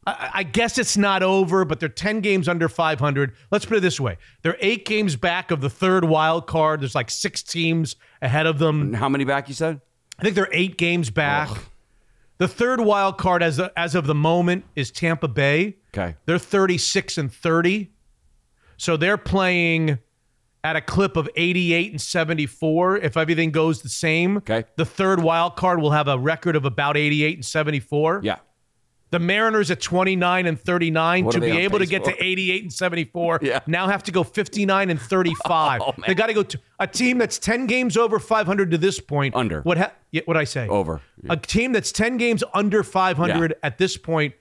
[0.05, 3.33] I, I guess it's not over, but they're 10 games under 500.
[3.51, 6.81] Let's put it this way: they're eight games back of the third wild card.
[6.81, 8.93] There's like six teams ahead of them.
[8.93, 9.81] How many back you said?
[10.19, 11.49] I think they're eight games back.
[12.37, 15.77] The third wild card, as as of the moment, is Tampa Bay.
[15.93, 16.15] Okay.
[16.25, 17.91] They're 36 and 30.
[18.77, 19.99] So they're playing
[20.63, 24.38] at a clip of 88 and 74 if everything goes the same.
[24.38, 24.63] Okay.
[24.78, 28.21] The third wild card will have a record of about 88 and 74.
[28.23, 28.38] Yeah.
[29.12, 32.12] The Mariners at 29 and 39 What to be able to get for?
[32.13, 33.60] to 88 and 74 Yeah.
[33.67, 35.82] now have to go 59 and 35.
[35.86, 38.99] Oh, they got to go to a team that's 10 games over 500 to this
[38.99, 39.36] point.
[39.36, 39.62] Under.
[39.62, 40.67] What ha- yeah, what I say?
[40.67, 41.02] Over.
[41.30, 43.58] A team that's 10 games under 500 Yeah.
[43.62, 44.34] at this point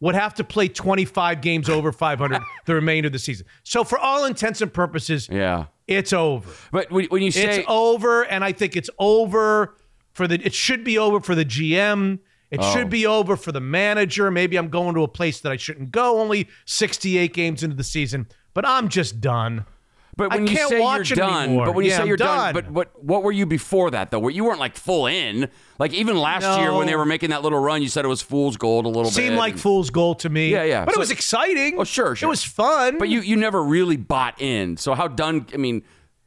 [0.00, 3.46] would have to play 25 games over 500 the remainder of the season.
[3.64, 5.64] So for all intents and purposes, Yeah.
[5.86, 6.48] it's over.
[6.70, 9.76] But when, when you say It's over, and I think it's over
[10.12, 10.40] for the.
[10.44, 12.20] It should be over for the GM.
[12.50, 12.72] It Oh.
[12.72, 14.30] should be over for the manager.
[14.30, 16.20] Maybe I'm going to a place that I shouldn't go.
[16.20, 19.64] Only 68 games into the season, but I'm just done.
[20.18, 21.66] But I when you can't say you're done, anymore.
[21.66, 22.52] but when you Yeah, say I'm you're done.
[22.52, 24.18] done, but what what were you before that though?
[24.18, 25.48] Where you weren't like full in.
[25.78, 28.20] Like even last year when they were making that little run, you said it was
[28.20, 29.22] fool's gold a little Seemed bit.
[29.28, 30.50] Seemed like and- fool's gold to me.
[30.50, 30.84] Yeah, yeah.
[30.84, 31.78] But So- it was exciting.
[31.78, 32.26] Oh, sure, sure.
[32.26, 32.98] It was fun.
[32.98, 34.76] But you you never really bought in.
[34.76, 35.46] So how done?
[35.54, 35.82] I mean,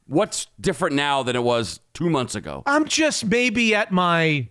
[0.07, 2.63] what's different now than it was two months ago?
[2.65, 4.47] I'm just maybe at my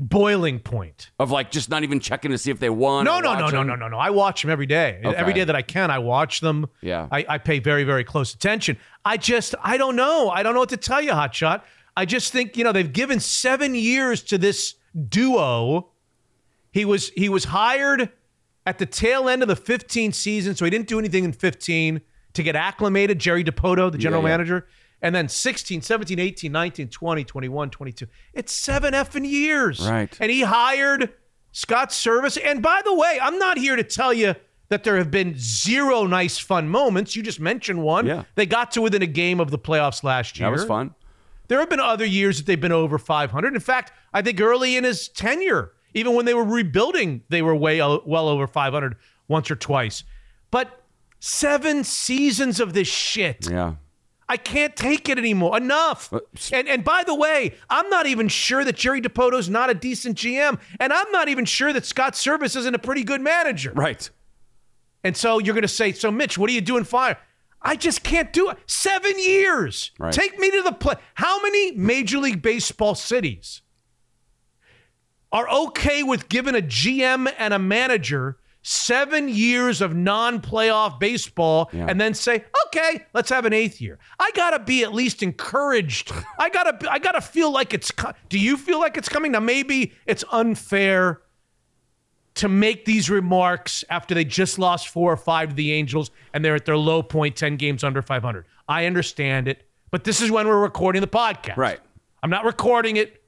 [0.00, 1.10] boiling point.
[1.18, 3.04] Of like just not even checking to see if they won.
[3.04, 3.66] No, no, no, no, them?
[3.68, 3.98] no, no, no.
[3.98, 5.00] I watch them every day.
[5.04, 5.16] Okay.
[5.16, 6.66] Every day that I can, I watch them.
[6.80, 7.06] Yeah.
[7.12, 8.78] I, I pay very, very close attention.
[9.04, 10.30] I just, I don't know.
[10.30, 11.62] I don't know what to tell you, Hotshot.
[11.96, 14.74] I just think, you know, they've given seven years to this
[15.08, 15.90] duo.
[16.72, 18.10] He was he was hired
[18.64, 22.00] at the tail end of the 15 season, so he didn't do anything in 15
[22.34, 23.18] to get acclimated.
[23.18, 24.28] Jerry Dipoto, the general yeah.
[24.28, 24.66] manager.
[25.02, 28.06] And then 16, 17, 18, 19, 20, 21, 22.
[28.34, 29.88] It's seven effing years.
[29.88, 30.14] Right.
[30.20, 31.12] And he hired
[31.52, 32.38] Scott Servais.
[32.44, 34.34] And by the way, I'm not here to tell you
[34.68, 37.16] that there have been zero nice, fun moments.
[37.16, 38.06] You just mentioned one.
[38.06, 38.24] Yeah.
[38.34, 40.48] They got to within a game of the playoffs last year.
[40.48, 40.94] That was fun.
[41.48, 43.54] There have been other years that they've been over 500.
[43.54, 47.56] In fact, I think early in his tenure, even when they were rebuilding, they were
[47.56, 50.04] way uh, well over 500 once or twice.
[50.52, 50.84] But
[51.18, 53.50] seven seasons of this shit.
[53.50, 53.74] Yeah.
[54.30, 55.56] I can't take it anymore.
[55.56, 56.14] Enough.
[56.52, 60.18] And and by the way, I'm not even sure that Jerry Dipoto's not a decent
[60.18, 63.72] GM, and I'm not even sure that Scott Servais isn't a pretty good manager.
[63.74, 64.08] Right.
[65.02, 67.18] And so you're going to say, so Mitch, what are you doing fire?
[67.60, 68.58] I just can't do it.
[68.66, 69.90] Seven years.
[69.98, 70.12] Right.
[70.12, 70.94] Take me to the play.
[71.14, 73.62] How many Major League Baseball cities
[75.32, 81.86] are okay with giving a GM and a manager seven years of non-playoff baseball Yeah.
[81.88, 83.98] and then say, okay, let's have an eighth year?
[84.18, 86.12] I gotta be at least encouraged.
[86.38, 87.90] I gotta, I gotta feel like it's.
[87.90, 89.32] Co- do you feel like it's coming?
[89.32, 91.22] Now maybe it's unfair
[92.34, 96.44] to make these remarks after they just lost four or five to the Angels and
[96.44, 98.46] they're at their low point, 10 games under 500.
[98.68, 101.56] I understand it, but this is when we're recording the podcast.
[101.56, 101.80] Right.
[102.22, 103.22] I'm not recording it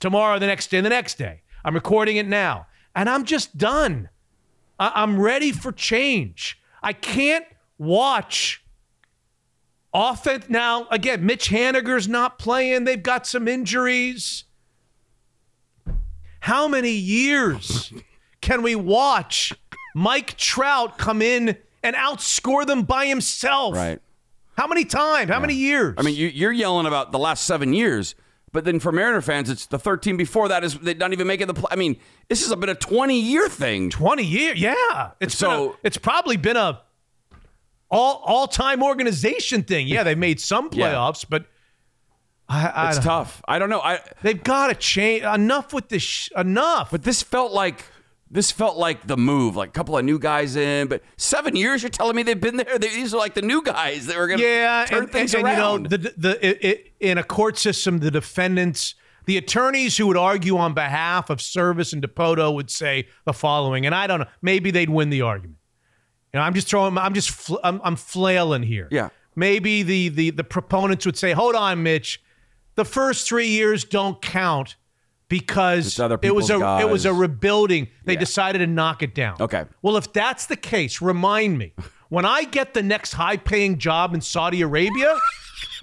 [0.00, 1.42] tomorrow, the next day, the next day.
[1.64, 2.66] I'm recording it now.
[2.96, 4.08] And I'm just done.
[4.82, 6.58] I- I'm ready for change.
[6.82, 7.44] I can't
[7.78, 8.64] watch
[9.94, 10.46] offense.
[10.48, 12.84] Now, again, Mitch Haniger's not playing.
[12.84, 14.44] They've got some injuries.
[16.40, 17.92] How many years
[18.40, 19.52] can we watch
[19.94, 23.76] Mike Trout come in and outscore them by himself?
[23.76, 24.00] Right.
[24.56, 25.30] How many times?
[25.30, 25.94] How many years?
[25.96, 28.16] I mean, you, you're yelling about the last seven years,
[28.52, 31.46] but then for Mariner fans, it's the 13 before that is they're not even making
[31.46, 31.54] the.
[31.54, 31.68] Play.
[31.70, 31.96] I mean,
[32.28, 33.90] this has been a 20 year thing.
[33.90, 35.10] 20 year, Yeah.
[35.20, 36.80] It's So- a- it's probably been a
[37.90, 39.86] all all time organization thing.
[39.88, 40.92] Yeah, they made some Yeah.
[40.92, 41.46] playoffs, but
[42.48, 43.42] I, I It's don't- tough.
[43.48, 43.80] I don't know.
[43.80, 45.22] I they've got to change.
[45.24, 46.02] Enough with this.
[46.02, 46.90] Sh- enough.
[46.90, 47.84] but this felt like
[48.32, 50.88] this felt like the move, like a couple of new guys in.
[50.88, 52.78] But seven years, you're telling me they've been there.
[52.78, 55.34] They, these are like the new guys that were going to yeah, turn and, things
[55.34, 55.92] and, and, around.
[55.92, 58.94] you know, the the it, it, in a court system, the defendants.
[59.24, 63.86] The attorneys who would argue on behalf of Servais and Dipoto would say the following,
[63.86, 65.58] and I don't know, maybe they'd win the argument.
[66.34, 68.88] You know, I'm just throwing, I'm just, fl- I'm, I'm flailing here.
[68.90, 69.10] Yeah.
[69.36, 72.20] Maybe the the the proponents would say, "Hold on, Mitch,
[72.74, 74.76] the first three years don't count
[75.40, 77.88] because other it was a people's it was a rebuilding.
[78.04, 78.18] They Yeah.
[78.20, 79.64] decided to knock it down." Okay.
[79.80, 81.72] Well, if that's the case, remind me
[82.10, 85.16] when I get the next high-paying job in Saudi Arabia.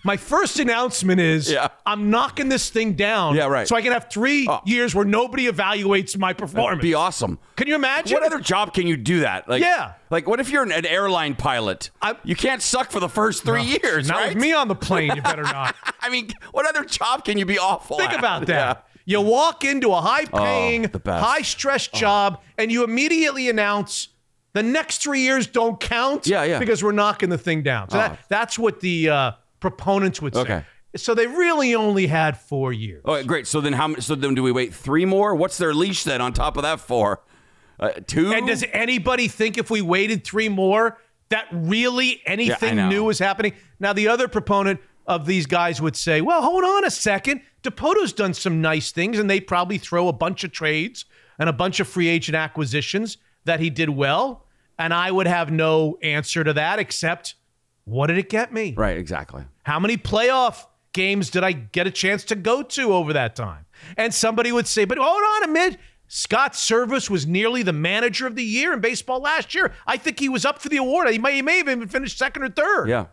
[0.06, 1.68] My first announcement is Yeah.
[1.86, 3.36] I'm knocking this thing down.
[3.36, 3.68] Yeah, right.
[3.68, 4.62] So I can have three Oh.
[4.66, 6.82] years where nobody evaluates my performance.
[6.82, 7.38] Be awesome.
[7.58, 8.14] Can you imagine?
[8.16, 9.50] What other job can you do that?
[9.50, 9.94] Like, Yeah.
[10.10, 11.90] Like, what if you're an, an airline pilot?
[12.02, 14.30] I- you can't suck for the first three years, Not right?
[14.34, 15.76] with me on the plane, you better not.
[16.00, 18.20] I mean, what other job can you be awful Think at?
[18.20, 18.86] about that.
[18.88, 18.89] Yeah.
[19.10, 21.02] You walk into a high paying, Oh.
[21.04, 21.12] Oh.
[21.14, 24.10] high stress job, and you immediately announce
[24.54, 26.60] the next three years don't count Yeah, yeah.
[26.60, 27.90] because we're knocking the thing down.
[27.90, 28.02] So Oh.
[28.02, 30.42] that, that's what the uh, proponents would say.
[30.42, 30.64] Okay.
[30.96, 33.02] So they really only had four years.
[33.04, 33.48] Oh, great.
[33.48, 33.88] So then, how?
[33.88, 35.34] many- So then, do we wait three more?
[35.34, 37.22] What's their leash then on top of that four?
[37.80, 38.32] Uh, two.
[38.32, 42.90] And does anybody think if we waited three more that really anything know.
[42.90, 43.54] new is happening?
[43.80, 47.42] Now, the other proponent of these guys would say, well, hold on a second.
[47.64, 51.04] Dipoto's done some nice things, and they probably throw a bunch of trades
[51.40, 54.46] and a bunch of free agent acquisitions that he did well.
[54.78, 57.36] And I would have no answer to that except
[57.86, 58.76] what did it get me?
[58.78, 58.98] right.
[58.98, 59.44] Exactly.
[59.64, 63.66] How many playoff games did I get a chance to go to over that time?
[63.98, 65.80] And somebody would say, but hold on a minute.
[66.08, 69.74] Scott Servais was nearly the manager of the year in baseball last year.
[69.88, 71.10] I think he was up for the award.
[71.10, 72.90] He may, he may have even finished second or third.
[72.90, 73.08] Yeah.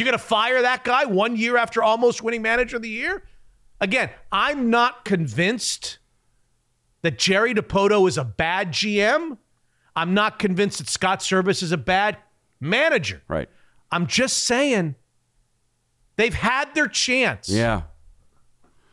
[0.00, 3.22] You're going to fire that guy one year after almost winning manager of the year?
[3.82, 5.98] Again, I'm not convinced
[7.02, 9.36] that Jerry Dipoto is a bad GM.
[9.94, 12.16] I'm not convinced that Scott Servais is a bad
[12.60, 13.22] manager.
[13.28, 13.50] Right.
[13.92, 14.94] I'm just saying
[16.16, 17.50] they've had their chance.
[17.50, 17.82] Yeah.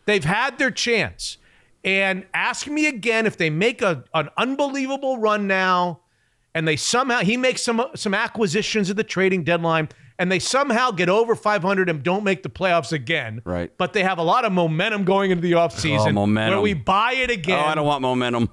[0.06, 1.38] They've had their chance.
[1.86, 6.02] And ask me again if they make a, an unbelievable run now
[6.54, 9.88] and they somehow he makes some some acquisitions at the trading deadline
[10.20, 13.42] and they somehow get over 500 and don't make the playoffs again.
[13.46, 13.72] Right.
[13.78, 16.56] But they have a lot of momentum going into the offseason Oh, momentum.
[16.56, 17.60] where we buy it again.
[17.60, 18.50] Oh, I don't want momentum.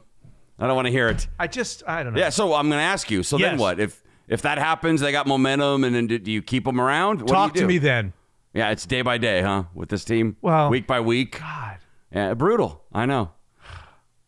[0.58, 1.26] I don't want to hear it.
[1.38, 2.20] I just I don't know.
[2.20, 2.28] Yeah.
[2.28, 3.22] So I'm going to ask you.
[3.22, 3.80] So then what?
[3.80, 7.20] If if that happens, they got momentum, and then do, do you keep them around?
[7.20, 8.12] What do Talk to me then.
[8.54, 9.64] Yeah, it's day by day, huh?
[9.74, 10.36] With this team.
[10.40, 11.40] Well- week by week.
[11.40, 11.78] God.
[12.12, 12.84] Yeah, brutal.
[12.92, 13.32] I know.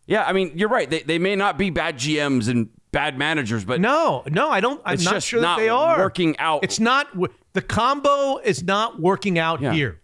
[0.05, 0.89] Yeah, I mean, you're right.
[0.89, 4.81] They, they may not be bad GMs and bad managers, but No, no, I don't.
[4.85, 6.63] I'm not sure not that they are working out.
[6.63, 7.07] It's not
[7.53, 9.73] the combo is not working out Yeah.
[9.73, 10.01] here.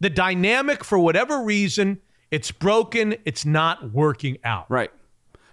[0.00, 3.16] The dynamic, for whatever reason, it's broken.
[3.24, 4.66] It's not working out.
[4.70, 4.90] right.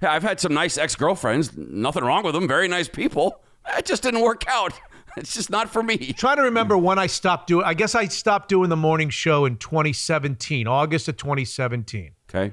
[0.02, 1.56] Yeah, I've had some nice ex girlfriends.
[1.58, 2.46] Nothing wrong with them.
[2.46, 3.40] Very nice people.
[3.78, 4.74] It just didn't work out.
[5.16, 5.96] It's just not for me.
[6.14, 7.64] Trying to remember when I stopped doing.
[7.64, 12.14] I guess I stopped doing the morning show in 2017, August of 2017.
[12.28, 12.52] Okay.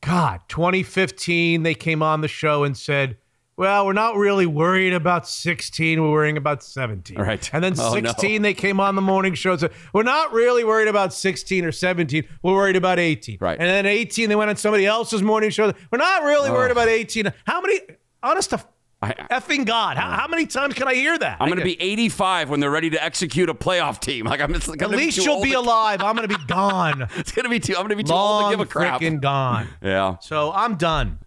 [0.00, 3.16] God, 2015, they came on the show and said,
[3.56, 6.00] well, we're not really worried about 16.
[6.00, 7.18] We're worrying about 17.
[7.18, 7.50] Right.
[7.52, 8.10] And then Oh, no.
[8.10, 11.64] 16, they came on the morning show and said, we're not really worried about 16
[11.64, 12.24] or 17.
[12.44, 13.38] We're worried about 18.
[13.40, 13.58] Right.
[13.58, 15.72] And then 18, they went on somebody else's morning show.
[15.90, 17.32] We're not really worried about 18.
[17.46, 17.80] How many,
[18.22, 18.64] honest to
[19.00, 21.36] I- effing God, how, how many times can I hear that?
[21.40, 24.26] I'm going to be 85 when they're ready to execute a playoff team.
[24.26, 26.02] Like I'm just At least you'll be alive.
[26.02, 27.08] I'm going to be gone.
[27.16, 27.74] It's going to be too.
[27.74, 29.00] I'm going to be too old to give a crap.
[29.00, 29.68] freaking gone.
[29.82, 30.16] Yeah.
[30.20, 31.18] So I'm done.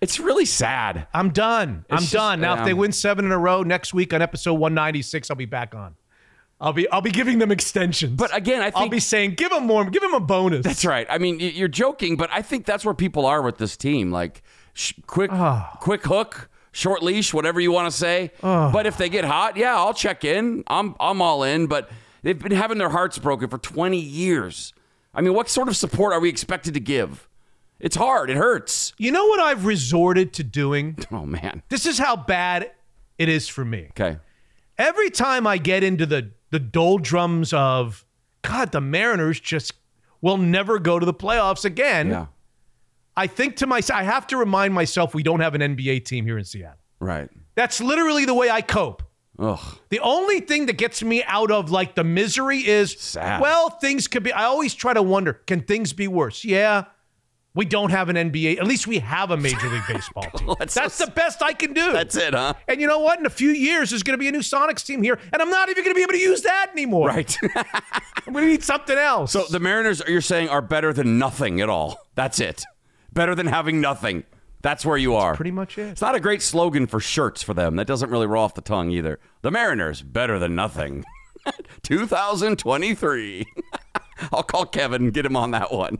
[0.00, 1.06] It's really sad.
[1.12, 1.84] I'm done.
[1.90, 2.40] I'm just- done.
[2.40, 2.60] Now, yeah.
[2.60, 5.74] if they win seven in a row next week on episode 196, I'll be back
[5.74, 5.94] on.
[6.62, 8.12] I'll be I'll be giving them extensions.
[8.16, 10.62] But again, I I'll be saying give them more, give them a bonus.
[10.64, 11.06] That's right.
[11.08, 14.10] I mean, you're joking, but I think that's where people are with this team.
[14.12, 14.42] Like,
[14.74, 15.78] sh- quick, Ah.
[15.80, 18.30] quick hook, short leash, whatever you want to say.
[18.42, 18.70] Ah.
[18.72, 20.64] But if they get hot, yeah, I'll check in.
[20.66, 21.66] I'm, I'm all in.
[21.66, 21.90] But
[22.22, 24.72] they've been having their hearts broken for 20 years.
[25.14, 27.28] I mean, what sort of support are we expected to give?
[27.80, 28.30] It's hard.
[28.30, 28.92] It hurts.
[28.98, 30.96] You know what I've resorted to doing?
[31.12, 31.62] Oh man.
[31.68, 32.70] This is how bad
[33.18, 33.88] it is for me.
[33.90, 34.18] Okay.
[34.78, 38.04] Every time I get into the the doldrums of
[38.42, 39.72] God, the Mariners just
[40.20, 42.08] will never go to the playoffs again.
[42.10, 42.26] Yeah.
[43.20, 46.24] I think to myself, I have to remind myself we don't have an NBA team
[46.24, 46.78] here in Seattle.
[47.00, 47.28] Right.
[47.54, 49.02] That's literally the way I cope.
[49.38, 49.78] Ugh.
[49.90, 53.42] The only thing that gets me out of like the misery is, Sad.
[53.42, 54.32] well, things could be.
[54.32, 56.46] I always try to wonder, can things be worse?
[56.46, 56.84] Yeah,
[57.54, 58.56] we don't have an NBA.
[58.56, 60.54] At least we have a Major League Baseball team.
[60.58, 61.92] That's That's, so the best I can do.
[61.92, 62.54] That's it, huh?
[62.68, 63.18] and you know what?
[63.18, 65.50] In a few years, there's going to be a new Sonics team here, and I'm
[65.50, 67.08] not even going to be able to use that anymore.
[67.08, 67.36] Right.
[68.26, 69.32] I'm going to need something else.
[69.32, 71.98] so the Mariners, you're saying, are better than nothing at all.
[72.14, 72.64] That's it.
[73.12, 74.24] Better than having nothing.
[74.62, 75.34] That's where you are.
[75.34, 75.88] pretty much it.
[75.88, 77.76] It's not a great slogan for shirts for them.
[77.76, 79.18] That doesn't really roll off the tongue either.
[79.42, 81.04] The Mariners, better than nothing.
[81.82, 83.46] 2023.
[84.32, 85.98] I'll call Kevin and get him on that one.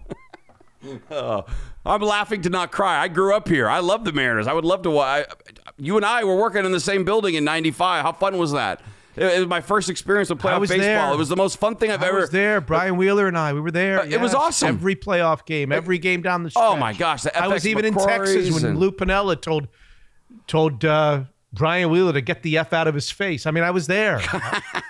[1.10, 1.44] Oh,
[1.86, 3.02] I'm laughing to not cry.
[3.02, 3.68] I grew up here.
[3.68, 4.46] I love the Mariners.
[4.46, 4.98] I would love to.
[4.98, 5.24] I,
[5.78, 8.02] you and I were working in the same building in '95.
[8.02, 8.82] How fun was that?
[9.20, 10.78] It, was my first experience with playoff baseball.
[10.78, 11.12] there.
[11.12, 12.20] It was the most fun thing I've I ever.
[12.20, 12.60] was there.
[12.60, 14.00] Brian Wheeler and I, we were there.
[14.00, 14.68] Uh, it was awesome.
[14.68, 16.64] Every playoff game, every game down the stretch.
[16.66, 19.68] Oh, my gosh, the I was even in Texas when and- Lou Piniella told
[20.46, 23.44] told uh, Brian Wheeler to get the F out of his face.
[23.46, 24.20] I mean, I was there.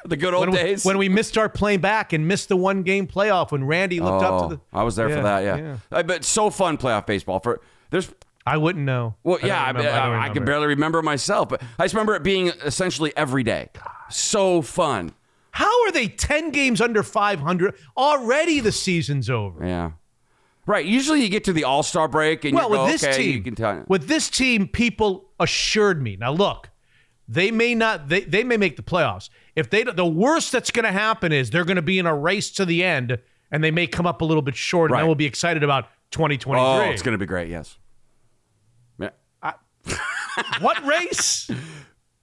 [0.06, 0.84] The good old when, we, days.
[0.84, 4.24] when we missed our plane back and missed the one game playoff when Randy looked
[4.24, 4.60] up to the.
[4.72, 5.40] Oh, I was there Yeah, for that.
[5.44, 5.76] Yeah, yeah.
[5.92, 7.38] Uh, but so fun playoff baseball.
[7.38, 7.60] For
[7.90, 8.10] there's
[8.50, 9.14] I wouldn't know.
[9.22, 11.94] well, I yeah, I, remember- I I, I can barely remember myself, but I just
[11.94, 13.68] remember it being essentially every day.
[14.10, 15.12] So fun.
[15.52, 17.74] How are they 10 games under 500?
[17.96, 19.66] Already the season's over.
[19.66, 19.92] Yeah.
[20.66, 20.86] Right.
[20.86, 23.36] Usually you get to the All Star break and Well, you with this okay, team,
[23.36, 23.84] you can tell.
[23.88, 26.16] with this team, people assured me.
[26.16, 26.68] Now, look,
[27.26, 28.08] they may not.
[28.08, 29.28] They, they may make the playoffs.
[29.56, 32.14] If they, the worst that's going to happen is they're going to be in a
[32.14, 33.18] race to the end,
[33.50, 35.86] and they may come up a little bit short, and then we'll be excited about
[36.12, 36.60] 2023.
[36.60, 37.48] Oh, it's going to be great.
[37.48, 37.76] Yes.
[40.60, 41.50] What race?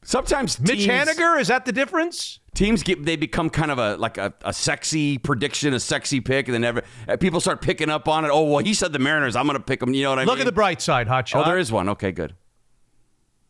[0.03, 1.39] Sometimes Mitch teams, Haniger?
[1.39, 2.39] Is that the difference?
[2.57, 6.47] teams get they become kind of a like a, a sexy prediction, a sexy pick,
[6.47, 8.32] and then ever, uh, people start picking up on it.
[8.34, 9.36] Oh well, he said the Mariners.
[9.36, 9.93] I'm going to pick them.
[9.93, 10.39] You know what I Look mean?
[10.39, 11.88] Look at the bright side, Hot Oh, there is one.
[11.89, 12.36] Okay, good.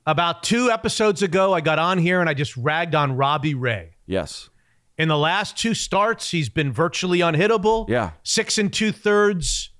[0.06, 3.96] About two episodes ago, I got on here and I just ragged on Robbie Ray.
[4.06, 4.50] Yes.
[4.98, 7.90] In the last two starts, he's been virtually unhittable.
[7.90, 8.12] Yeah.
[8.24, 9.72] Six and two thirds,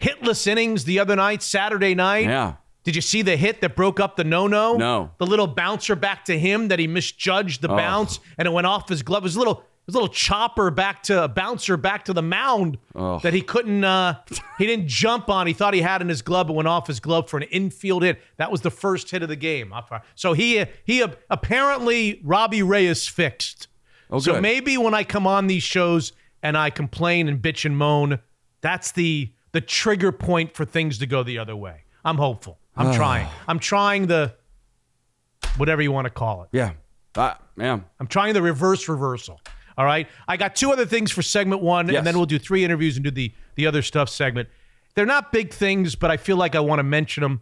[0.00, 2.24] hitless innings the other night, Saturday night.
[2.24, 2.54] Yeah.
[2.86, 4.76] Did you see the hit that broke up the no no?
[4.76, 5.10] No.
[5.18, 8.88] The little bouncer back to him that he misjudged the bounce and it went off
[8.88, 9.24] his glove.
[9.24, 12.12] It was a little, it was a little chopper back to a bouncer back to
[12.12, 14.20] the mound that he couldn't, uh,
[14.56, 15.48] he didn't jump on.
[15.48, 18.04] He thought he had in his glove, but went off his glove for an infield
[18.04, 18.20] hit.
[18.36, 19.74] That was the first hit of the game.
[20.14, 23.66] So he, he apparently Robbie Ray is fixed.
[24.10, 24.42] Oh, so good.
[24.42, 28.20] maybe when I come on these shows and I complain and bitch and moan,
[28.60, 31.84] that's the the trigger point for things to go the other way.
[32.04, 32.58] I'm hopeful.
[32.76, 33.26] I'm trying.
[33.48, 34.34] I'm trying the
[35.56, 36.48] whatever you want to call it.
[36.52, 36.72] Yeah.
[37.14, 37.80] Uh, yeah.
[37.98, 39.40] I'm trying the reverse reversal.
[39.78, 40.08] All right.
[40.28, 41.98] I got two other things for segment one, Yes.
[41.98, 44.48] and then we'll do three interviews and do the the other stuff segment.
[44.94, 47.40] They're not big things, but I feel like I want to mention them.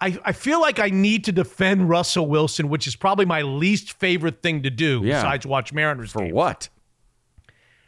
[0.00, 3.94] I, I feel like I need to defend Russell Wilson, which is probably my least
[3.98, 5.14] favorite thing to do Yeah.
[5.16, 6.34] besides watch Mariners For games.
[6.34, 6.68] what?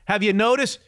[0.07, 0.81] Have you noticed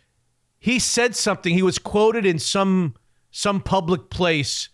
[0.59, 1.55] he said something?
[1.55, 2.95] He was quoted in some
[3.31, 4.69] some public place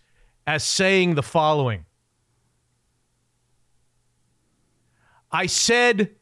[0.49, 1.85] as saying the following.
[5.31, 6.15] I said,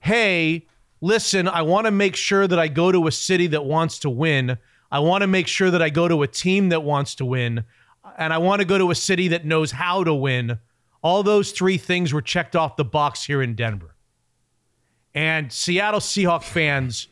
[0.00, 0.66] "Hey,
[1.00, 4.10] listen, I want to make sure that I go to a city that wants to
[4.10, 4.58] win.
[4.90, 7.62] I want to make sure that I go to a team that wants to win,
[8.18, 10.58] and I want to go to a city that knows how to win."
[11.00, 13.94] All those three things were checked off the box here in Denver.
[15.14, 17.06] And Seattle Seahawk fans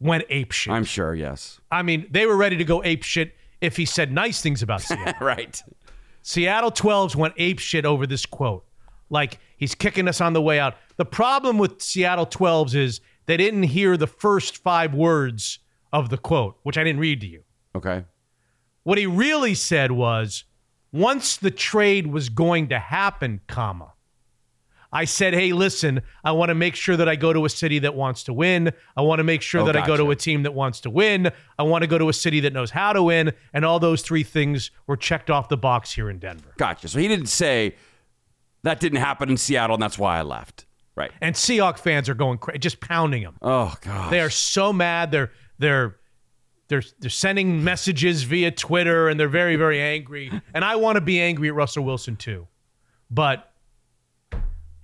[0.00, 0.72] went ape shit.
[0.72, 1.14] I'm sure.
[1.14, 1.60] Yes.
[1.70, 4.82] I mean, they were ready to go ape shit if he said nice things about
[4.82, 5.26] Seattle.
[5.26, 5.62] Right.
[6.22, 8.64] Seattle 12s went ape shit over this quote.
[9.10, 10.74] Like he's kicking us on the way out.
[10.96, 15.58] The problem with Seattle 12s is they didn't hear the first five words
[15.92, 17.42] of the quote, which I didn't read to you.
[17.74, 18.04] Okay.
[18.82, 20.44] What he really said was,
[20.92, 23.92] once the trade was going to happen, comma,
[24.92, 27.78] I said, hey, listen, I want to make sure that I go to a city
[27.80, 28.72] that wants to win.
[28.96, 30.90] I want to make sure Oh, that I go to a team that wants to
[30.90, 31.30] win.
[31.58, 33.32] I want to go to a city that knows how to win.
[33.52, 36.54] And all those three things were checked off the box here in Denver.
[36.56, 36.88] Gotcha.
[36.88, 37.76] So he didn't say
[38.62, 40.64] that didn't happen in Seattle, and that's why I left.
[40.96, 41.12] Right.
[41.20, 43.36] And Seahawk fans are going crazy, just pounding him.
[43.42, 44.10] Oh God.
[44.10, 45.12] They are so mad.
[45.12, 45.96] They're they're
[46.68, 50.32] they're they're sending messages via Twitter and they're very very angry.
[50.54, 52.48] And I want to be angry at Russell Wilson too,
[53.10, 53.47] but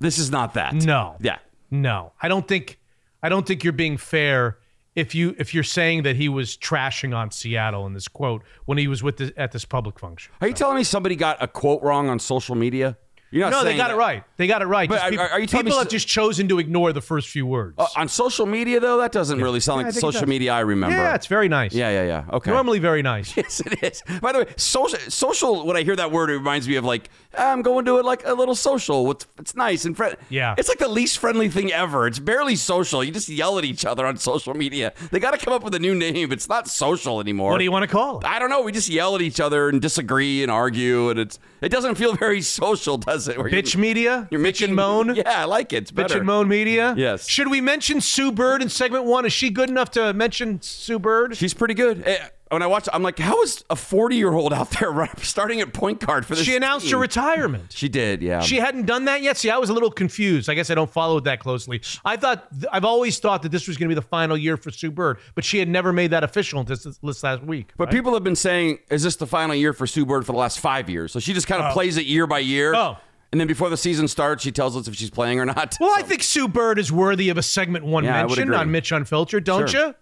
[0.00, 0.74] This is not that.
[0.74, 1.38] no, Yeah.
[1.70, 2.78] no, I don't think
[3.22, 4.58] I don't think you're being fair
[4.94, 8.78] if you if you're saying that he was trashing on Seattle in this quote when
[8.78, 10.32] he was with the, at this public function.
[10.40, 12.96] Are you telling me somebody got a quote wrong on social media?
[13.34, 14.22] You're not No, they got that- it right.
[14.36, 14.88] They got it right.
[14.88, 17.00] But Just are- people are you telling me people have just chosen to ignore the
[17.00, 17.74] first few words.
[17.78, 20.28] Uh, on social media though, that doesn't really sound Yeah, like the think it social
[20.28, 20.96] media I remember.
[20.96, 21.74] yeah, it's very nice.
[21.74, 22.24] yeah, yeah, yeah.
[22.36, 22.52] Okay.
[22.52, 23.36] Normally very nice.
[23.44, 24.02] Yes, it is.
[24.20, 25.66] By the way, social, social.
[25.66, 28.24] When I hear that word, it reminds me of like I'm going to it like
[28.24, 29.10] a little social.
[29.10, 30.16] It's, it's nice and friend.
[30.30, 30.54] Yeah.
[30.56, 32.06] it's like the least friendly thing ever.
[32.06, 33.02] It's barely social.
[33.02, 34.92] You just yell at each other on social media.
[35.10, 36.30] They got to come up with a new name.
[36.30, 37.50] It's not social anymore.
[37.50, 38.24] What do you want to call it?
[38.24, 38.62] I don't know.
[38.62, 42.14] We just yell at each other and disagree and argue, and it's it doesn't feel
[42.14, 43.38] very social, does it?
[43.38, 44.28] Where you're- Bitch media?
[44.30, 45.14] You're Bitch and moan?
[45.14, 45.82] Yeah, I like it.
[45.84, 46.94] It's Bitch and Moan Media?
[46.96, 47.28] Yes.
[47.28, 49.24] Should we mention Sue Bird in segment one?
[49.24, 51.36] Is she good enough to mention Sue Bird?
[51.36, 52.02] She's pretty good.
[52.06, 52.18] Eh,
[52.50, 55.60] When I watch, I'm like, how is a 40 year old out there run- starting
[55.60, 56.44] at point guard for this?
[56.44, 56.92] She announced team?
[56.94, 57.72] her retirement.
[57.72, 58.40] She did, yeah.
[58.42, 59.36] She hadn't done that yet.
[59.38, 60.48] See, I was a little confused.
[60.48, 61.80] I guess I don't follow it that closely.
[62.04, 64.70] I thought I've always thought that this was going to be the final year for
[64.70, 67.72] Sue Bird, but she had never made that official until this, this last week.
[67.76, 70.38] But people have been saying, is this the final year for Sue Bird for the
[70.38, 71.10] last five years?
[71.10, 72.72] So she just kind of plays it year by year.
[72.74, 72.98] Oh.
[73.34, 75.76] And then before the season starts, she tells us if she's playing or not.
[75.80, 78.92] Well, I think Sue Bird is worthy of a segment one Yeah, mention on Mitch
[78.92, 79.88] Unfiltered, don't Sure.
[79.88, 79.94] you?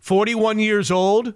[0.00, 1.34] 41 years old,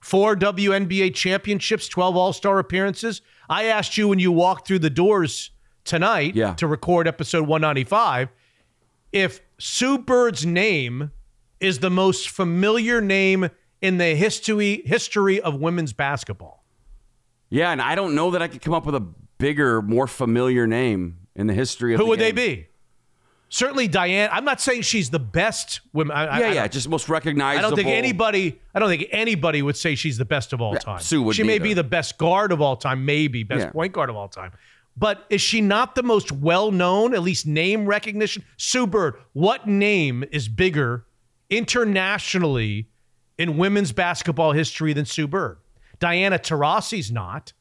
[0.00, 3.20] four WNBA championships, 12 All Star appearances.
[3.50, 5.50] I asked you when you walked through the doors
[5.84, 6.54] tonight Yeah.
[6.54, 8.30] to record episode 195
[9.12, 11.10] if Sue Bird's name
[11.60, 13.50] is the most familiar name
[13.82, 16.64] in the history history of women's basketball.
[17.50, 19.06] Yeah, and I don't know that I could come up with a
[19.38, 22.68] bigger, more familiar name in the history of Who the would they be?
[23.50, 24.30] Certainly Diane.
[24.32, 26.16] I'm not saying she's the best women.
[26.16, 27.64] I, Yeah, I yeah, just most recognizable.
[27.64, 28.60] I don't think anybody.
[28.74, 30.98] I don't think anybody would say she's the best of all time.
[31.00, 33.70] Sue would She may be the best guard of all time, maybe best Yeah.
[33.70, 34.52] point guard of all time.
[34.96, 38.44] But is she not the most well known, at least name recognition?
[38.56, 39.14] Sue Bird.
[39.34, 41.06] What name is bigger
[41.50, 42.88] internationally
[43.38, 45.58] in women's basketball history than Sue Bird?
[45.98, 47.52] Diana Taurasi's not,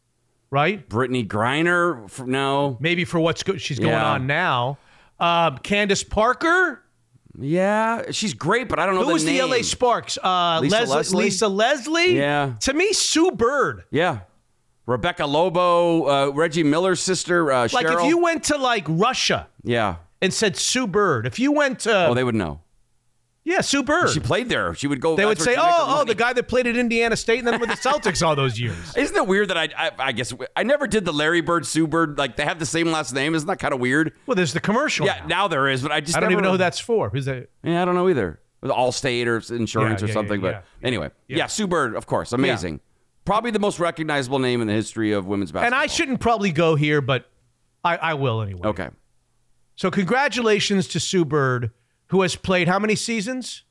[0.54, 0.88] right?
[0.88, 2.06] Brittney Griner.
[2.06, 2.78] f- No.
[2.80, 4.12] Maybe for what's go- she's going Yeah.
[4.14, 4.78] on now.
[5.20, 6.80] Um, Candace Parker.
[7.40, 9.38] Yeah, she's great, but I don't know Who the was name.
[9.38, 10.20] the LA Sparks?
[10.24, 11.24] Uh, Lisa Leslie, Leslie?
[11.24, 12.16] Lisa Leslie.
[12.18, 12.54] Yeah.
[12.62, 13.86] To me, Sue Bird.
[13.90, 14.20] Yeah.
[14.86, 19.96] Rebecca Lobo, uh, Reggie Miller's sister, uh, Like if you went to like Russia yeah.
[20.22, 22.60] and said Sue Bird, if you went to Oh, they would know.
[23.44, 24.74] Yeah Sue Bird, She played there.
[24.74, 25.16] She would go.
[25.16, 27.40] they would say, she make her oh, oh, the guy that played at Indiana State
[27.40, 28.76] and then with the Celtics all those years.
[28.98, 31.88] Isn't it weird that I, I, I guess I never did the Larry Bird, Sue
[31.88, 33.36] Bird, like they have the same last name.
[33.36, 34.14] Isn't that kind of weird?
[34.26, 35.06] Well, there's the commercial.
[35.06, 35.28] Yeah, now.
[35.28, 37.10] now there is, but I just I don't even know who that's for.
[37.10, 37.50] Who's that?
[37.64, 38.40] Yeah, I don't know either.
[38.64, 40.42] Allstate or insurance Yeah, or yeah, something.
[40.42, 41.38] yeah, but anyway, yeah.
[41.40, 41.48] Yeah.
[41.48, 42.80] Sue Bird, of course, amazing.
[43.26, 45.80] Probably the most recognizable name in the history of women's basketball.
[45.80, 45.84] And.
[45.84, 47.30] I shouldn't probably go here, but
[47.84, 48.62] I, I will anyway.
[48.70, 48.90] Okay,
[49.76, 51.72] So congratulations to Sue Bird,
[52.14, 53.64] who has played how many seasons?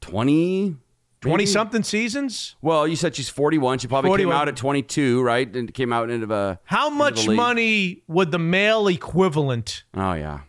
[0.00, 0.76] twenty.
[1.20, 2.54] Twenty something seasons.
[2.62, 3.80] Well, you said she's forty-one.
[3.80, 4.30] She probably 41.
[4.32, 5.56] came out at twenty-two, right?
[5.56, 10.12] And came out into a uh, How much the money would the male equivalent Oh
[10.12, 10.40] yeah,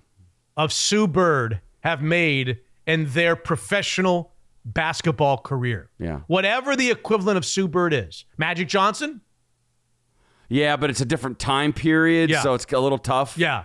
[0.56, 5.90] of Sue Bird have made in their professional basketball career?
[5.98, 6.20] Yeah.
[6.28, 8.26] Whatever the equivalent of Sue Bird is.
[8.38, 9.22] Magic Johnson?
[10.50, 12.42] yeah, but it's a different time period, Yeah.
[12.44, 13.36] so it's a little tough.
[13.38, 13.64] Yeah.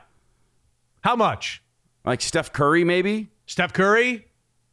[1.03, 1.63] How much?
[2.05, 3.29] like Steph Curry, maybe.
[3.47, 4.27] Steph Curry?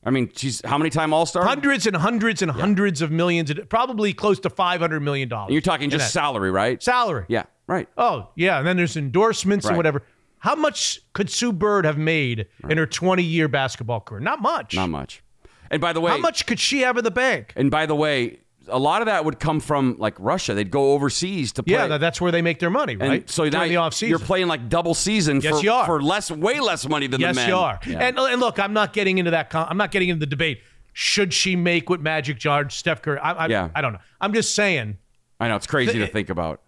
[0.04, 1.44] I mean, she's how many time All Star?
[1.44, 5.30] Hundreds and hundreds and hundreds of millions, probably close to $500 million.
[5.50, 6.82] You're talking just salary, right?
[6.82, 7.26] salary.
[7.28, 7.88] Yeah, right.
[7.98, 8.60] Oh, yeah.
[8.60, 10.04] And then there's endorsements and whatever.
[10.40, 14.22] How much could Sue Bird have made in her 20 year basketball career?
[14.22, 14.74] Not much.
[14.74, 15.22] Not much.
[15.70, 17.54] And by the way, How much could she have in the bank?
[17.58, 18.40] And by the way,
[18.72, 20.54] a lot of that would come from like Russia.
[20.54, 21.74] They'd go overseas to play.
[21.74, 23.30] Yeah, that's where they make their money, and right?
[23.30, 24.10] so now During the offseason.
[24.10, 25.86] you're playing like double season Yes, for, you are.
[25.86, 27.50] for less, way less money than Yes, the men.
[27.50, 27.80] you are.
[27.86, 28.00] Yeah.
[28.08, 29.50] And, and look, I'm not getting into that.
[29.50, 30.62] Con- I'm not getting into the debate.
[30.94, 33.20] Should she make what Magic George, Steph Curry?
[33.20, 33.70] I, I, Yeah.
[33.76, 34.00] I don't know.
[34.20, 34.98] I'm just saying
[35.40, 36.62] I know it's crazy The- to think about.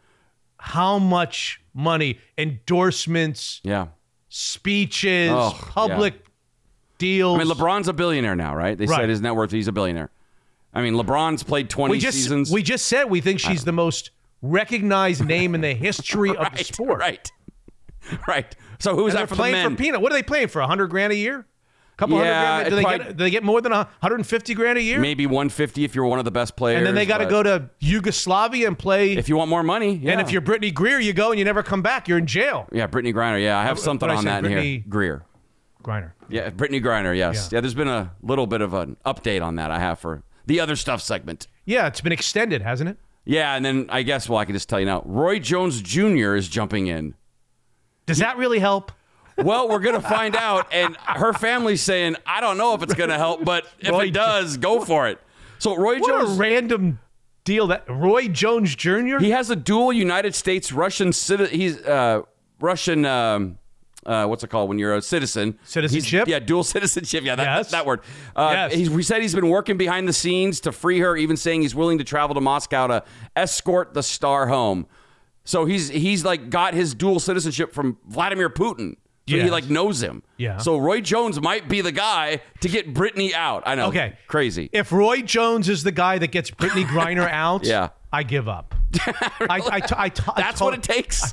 [0.58, 3.88] how much money, endorsements, Yeah,
[4.30, 6.26] speeches, Oh, public
[6.98, 7.40] deals.
[7.40, 8.78] I mean LeBron's a billionaire now, right?
[8.78, 9.02] They Right.
[9.02, 9.52] said his net worth.
[9.52, 10.10] He's a billionaire.
[10.74, 12.52] I mean LeBron's played 20 we just seasons.
[12.52, 14.12] we just said we think she's the most
[14.42, 17.00] recognized name in the history of the sport.
[17.00, 17.32] right,
[18.28, 18.56] right.
[18.80, 19.76] So who's that for the playing men?
[19.76, 20.02] for peanut.
[20.02, 20.62] What are they playing for?
[20.62, 21.40] hundred grand a year?
[21.94, 22.70] A couple Yeah, hundred grand?
[22.70, 25.00] Do they, probably- get, do they get more than 150 grand a year?
[25.00, 26.78] Maybe 150 if you're one of the best players.
[26.80, 29.14] and then they got to go to Yugoslavia and play.
[29.14, 29.96] if you want more money.
[29.96, 30.14] Yeah.
[30.14, 32.08] And if you're Brittany Greer, you go and you never come back.
[32.08, 32.68] You're in jail.
[32.72, 33.42] yeah, Brittney Griner.
[33.44, 34.84] Yeah, I have something I on that in here.
[34.90, 35.24] Greer.
[35.84, 36.12] Griner.
[36.30, 37.16] Yeah, Brittney Griner.
[37.16, 37.50] Yes.
[37.52, 37.58] Yeah.
[37.58, 37.62] Yeah.
[37.62, 39.70] There's been a little bit of an update on that.
[39.72, 41.48] I have for the other stuff segment.
[41.66, 42.98] Yeah, it's been extended, hasn't it?
[43.26, 45.04] Yeah, and then I guess well, I can just tell you now.
[45.06, 46.36] Roy Jones Jr.
[46.36, 47.14] is jumping in.
[48.06, 48.92] Does that really help?
[49.38, 53.18] Well, we're gonna find out, and her family's saying, I don't know if it's gonna
[53.18, 55.20] help, but if Roy it does, go for it.
[55.60, 57.00] So Roy What Jones, a random
[57.44, 59.18] deal that Roy Jones Jr.
[59.20, 61.58] he has a dual United States Russian citizen.
[61.58, 62.24] He's uh,
[62.60, 63.06] Russian.
[63.06, 63.58] Um,
[64.06, 65.58] uh, what's it called when you're a citizen?
[65.64, 66.28] Citizenship?
[66.28, 67.24] He's- yeah, dual citizenship.
[67.24, 67.72] Yeah, that, Yes.
[67.72, 68.02] that word.
[68.36, 68.74] Uh, Yes.
[68.74, 71.98] he said he's been working behind the scenes to free her, even saying he's willing
[71.98, 73.04] to travel to Moscow to
[73.36, 74.88] escort the star home.
[75.44, 78.96] So he's he's like got his dual citizenship from Vladimir Putin.
[79.30, 80.24] So he like knows him.
[80.38, 80.58] Yeah.
[80.58, 83.64] So Roy Jones might be the guy to get Brittany out.
[83.66, 83.88] I know.
[83.88, 84.18] Okay.
[84.28, 84.70] Crazy.
[84.74, 87.90] If Roy Jones is the guy that gets Brittney Griner out, Yeah.
[88.12, 88.76] I give up.
[89.00, 91.32] I, I, I, I, That's what it takes.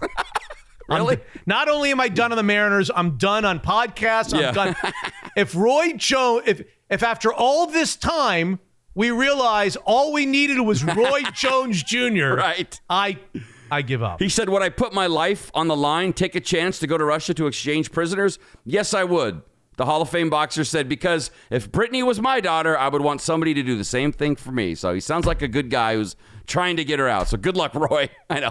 [0.89, 1.19] Really?
[1.47, 4.33] not only am I done on the Mariners, I'm done on podcasts.
[4.35, 4.53] I'm Yeah.
[4.53, 4.77] done.
[5.37, 8.59] if Roy Jones, if if after all this time
[8.95, 12.81] we realize all we needed was Roy Jones Jr., Right.
[12.89, 13.19] I
[13.71, 14.19] I give up.
[14.21, 16.97] He said, Would I put my life on the line, take a chance to go
[16.97, 18.39] to Russia to exchange prisoners?
[18.65, 19.43] Yes, I would.
[19.77, 23.21] The Hall of Fame boxer said, Because if Brittany was my daughter, I would want
[23.21, 24.75] somebody to do the same thing for me.
[24.75, 26.17] So he sounds like a good guy who's
[26.47, 27.29] trying to get her out.
[27.29, 28.09] So good luck, Roy.
[28.31, 28.51] I know.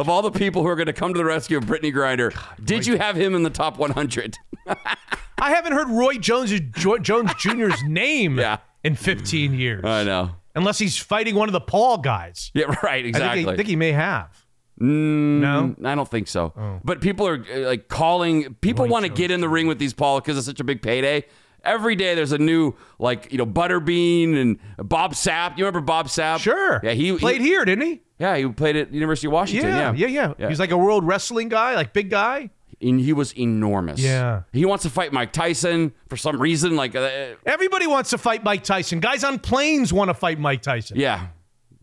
[0.00, 2.32] Of all the people who are going to come to the rescue of Brittney Griner,
[2.64, 4.38] did you have him in the top 100?
[4.66, 8.60] I haven't heard Roy Jones Jo- Jones Jr.'s name Yeah.
[8.82, 10.30] in 15 years, I know.
[10.54, 12.50] unless he's fighting one of the Paul guys.
[12.54, 13.46] Yeah, right, I think, exactly.
[13.52, 14.46] I think he may have.
[14.78, 15.76] no.
[15.84, 16.80] I don't think so.
[16.82, 18.54] But people are uh, like calling.
[18.62, 20.80] People want to get in the ring with these Paul because it's such a big
[20.80, 21.26] payday.
[21.64, 25.58] Every day there's a new like you know Butterbean and Bob Sapp.
[25.58, 26.40] You remember Bob Sapp?
[26.40, 26.80] Sure.
[26.82, 28.00] Yeah, he played he, here, didn't he?
[28.18, 29.70] Yeah, he played at University of Washington.
[29.70, 30.48] Yeah, Yeah, yeah, yeah.
[30.48, 32.50] He's like a world wrestling guy, like big guy.
[32.80, 34.00] and he was enormous.
[34.00, 34.42] Yeah.
[34.52, 36.76] he wants to fight Mike Tyson for some reason.
[36.76, 39.00] Like, uh, Everybody wants to fight Mike Tyson.
[39.00, 40.98] Guys on planes want to fight Mike Tyson.
[40.98, 41.28] yeah,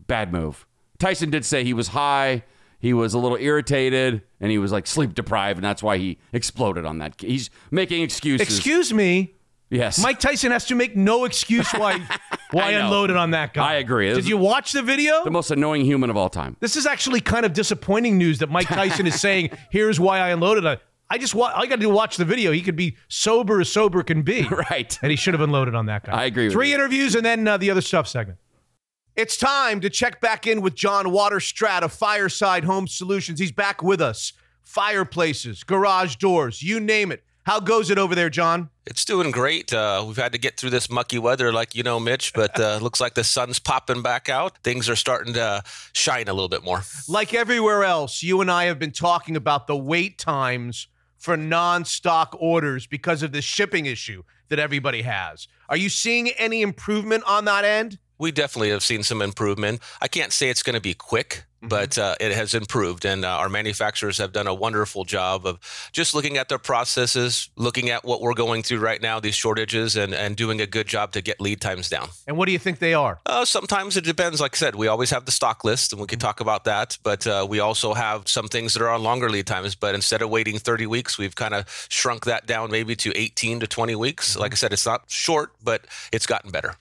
[0.06, 0.64] bad move.
[0.98, 2.42] Tyson did say he was high.
[2.80, 6.18] He was a little irritated and he was like sleep deprived, and that's why he
[6.32, 7.20] exploded on that.
[7.20, 8.46] He's making excuses.
[8.46, 9.34] Excuse me.
[9.70, 10.02] Yes.
[10.02, 11.98] Mike Tyson has to make no excuse why
[12.52, 12.84] why I know.
[12.86, 13.72] unloaded on that guy.
[13.72, 14.08] I agree.
[14.08, 15.22] Did This- you watch the video?
[15.24, 16.56] the most annoying human of all time.
[16.60, 20.30] This is actually kind of disappointing news that Mike Tyson is saying, "Here's why I
[20.30, 20.78] unloaded on."
[21.10, 22.52] I just wa- all you got to do is watch the video.
[22.52, 24.98] He could be sober as sober can be, Right.
[25.02, 26.12] And he should have unloaded on that guy.
[26.12, 26.74] I agree with Three you.
[26.74, 28.38] interviews and then uh, the other stuff segment.
[29.16, 33.40] It's time to check back in with John Waterstrat of Fireside Home Solutions.
[33.40, 34.32] He's back with us.
[34.62, 37.24] Fireplaces, garage doors, you name it.
[37.44, 38.68] How goes it over there, John?
[38.90, 39.70] It's doing great.
[39.70, 42.78] Uh, we've had to get through this mucky weather, like you know, Mitch, but uh,
[42.82, 44.56] looks like the sun's popping back out.
[44.64, 45.62] Things are starting to
[45.92, 46.80] shine a little bit more.
[47.06, 52.34] Like everywhere else, you and I have been talking about the wait times for non-stock
[52.40, 55.48] orders because of the shipping issue that everybody has.
[55.68, 57.98] Are you seeing any improvement on that end?
[58.18, 59.80] We definitely have seen some improvement.
[60.00, 63.28] I can't say it's going to be quick, but uh, it has improved, and uh,
[63.28, 65.58] our manufacturers have done a wonderful job of
[65.92, 69.96] just looking at their processes, looking at what we're going through right now, these shortages,
[69.96, 72.08] and and doing a good job to get lead times down.
[72.26, 73.20] And what do you think they are?
[73.26, 74.40] Uh, sometimes it depends.
[74.40, 76.98] Like I said, we always have the stock list, and we can talk about that.
[77.02, 79.74] But uh, we also have some things that are on longer lead times.
[79.74, 83.60] But instead of waiting 30 weeks, we've kind of shrunk that down maybe to 18
[83.60, 84.36] to 20 weeks.
[84.36, 86.76] Like I said, it's not short, but it's gotten better.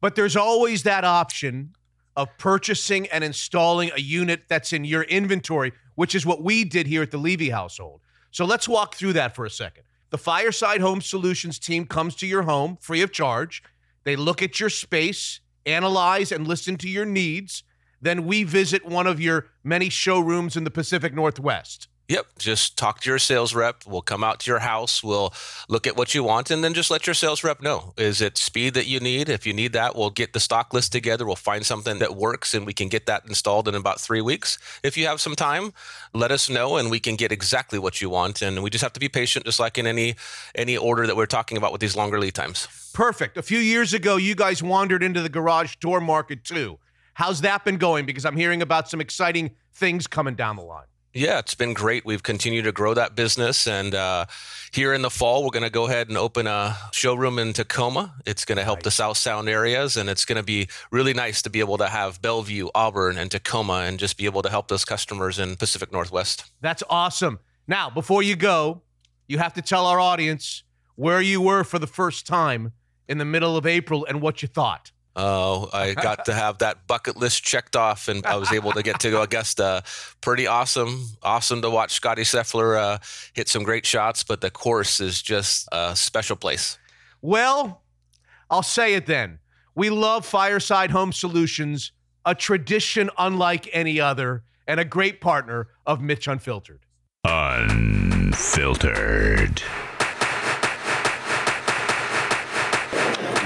[0.00, 1.74] But there's always that option
[2.18, 6.88] of purchasing and installing a unit that's in your inventory, which is what we did
[6.88, 8.00] here at the Levy household.
[8.32, 9.84] So let's walk through that for a second.
[10.10, 13.62] The Fireside Home Solutions team comes to your home free of charge.
[14.02, 17.62] They look at your space, analyze and listen to your needs.
[18.02, 21.86] Then we visit one of your many showrooms in the Pacific Northwest.
[22.08, 22.26] Yep.
[22.38, 23.84] Just talk to your sales rep.
[23.86, 25.04] We'll come out to your house.
[25.04, 25.34] We'll
[25.68, 27.92] look at what you want and then just let your sales rep know.
[27.98, 29.28] Is it speed that you need?
[29.28, 31.26] If you need that, we'll get the stock list together.
[31.26, 34.58] We'll find something that works and we can get that installed in about three weeks.
[34.82, 35.74] If you have some time,
[36.14, 38.40] let us know and we can get exactly what you want.
[38.40, 40.14] And we just have to be patient, just like in any
[40.54, 42.68] any order that we're talking about with these longer lead times.
[42.94, 43.36] Perfect.
[43.36, 46.78] A few years ago, you guys wandered into the garage door market too.
[47.12, 48.06] How's that been going?
[48.06, 50.86] Because I'm hearing about some exciting things coming down the line.
[51.18, 52.06] Yeah, it's been great.
[52.06, 53.66] We've continued to grow that business.
[53.66, 54.26] And uh,
[54.70, 58.14] here in the fall, we're going to go ahead and open a showroom in Tacoma.
[58.24, 59.96] It's going to help the South Sound areas.
[59.96, 63.32] And it's going to be really nice to be able to have Bellevue, Auburn, and
[63.32, 66.44] Tacoma and just be able to help those customers in Pacific Northwest.
[66.60, 67.40] That's awesome.
[67.66, 68.82] Now, before you go,
[69.26, 70.62] you have to tell our audience
[70.94, 72.70] where you were for the first time
[73.08, 74.92] in the middle of April and what you thought.
[75.20, 78.84] Oh, I got to have that bucket list checked off, and I was able to
[78.84, 79.82] get to Augusta.
[80.20, 81.06] Pretty awesome.
[81.24, 82.98] Awesome to watch Scotty Scheffler uh,
[83.32, 86.78] hit some great shots, but the course is just a special place.
[87.20, 87.82] Well,
[88.48, 89.40] I'll say it then.
[89.74, 91.90] We love Fireside Home Solutions,
[92.24, 96.86] a tradition unlike any other, and a great partner of Mitch Unfiltered.
[97.24, 98.38] Unfiltered.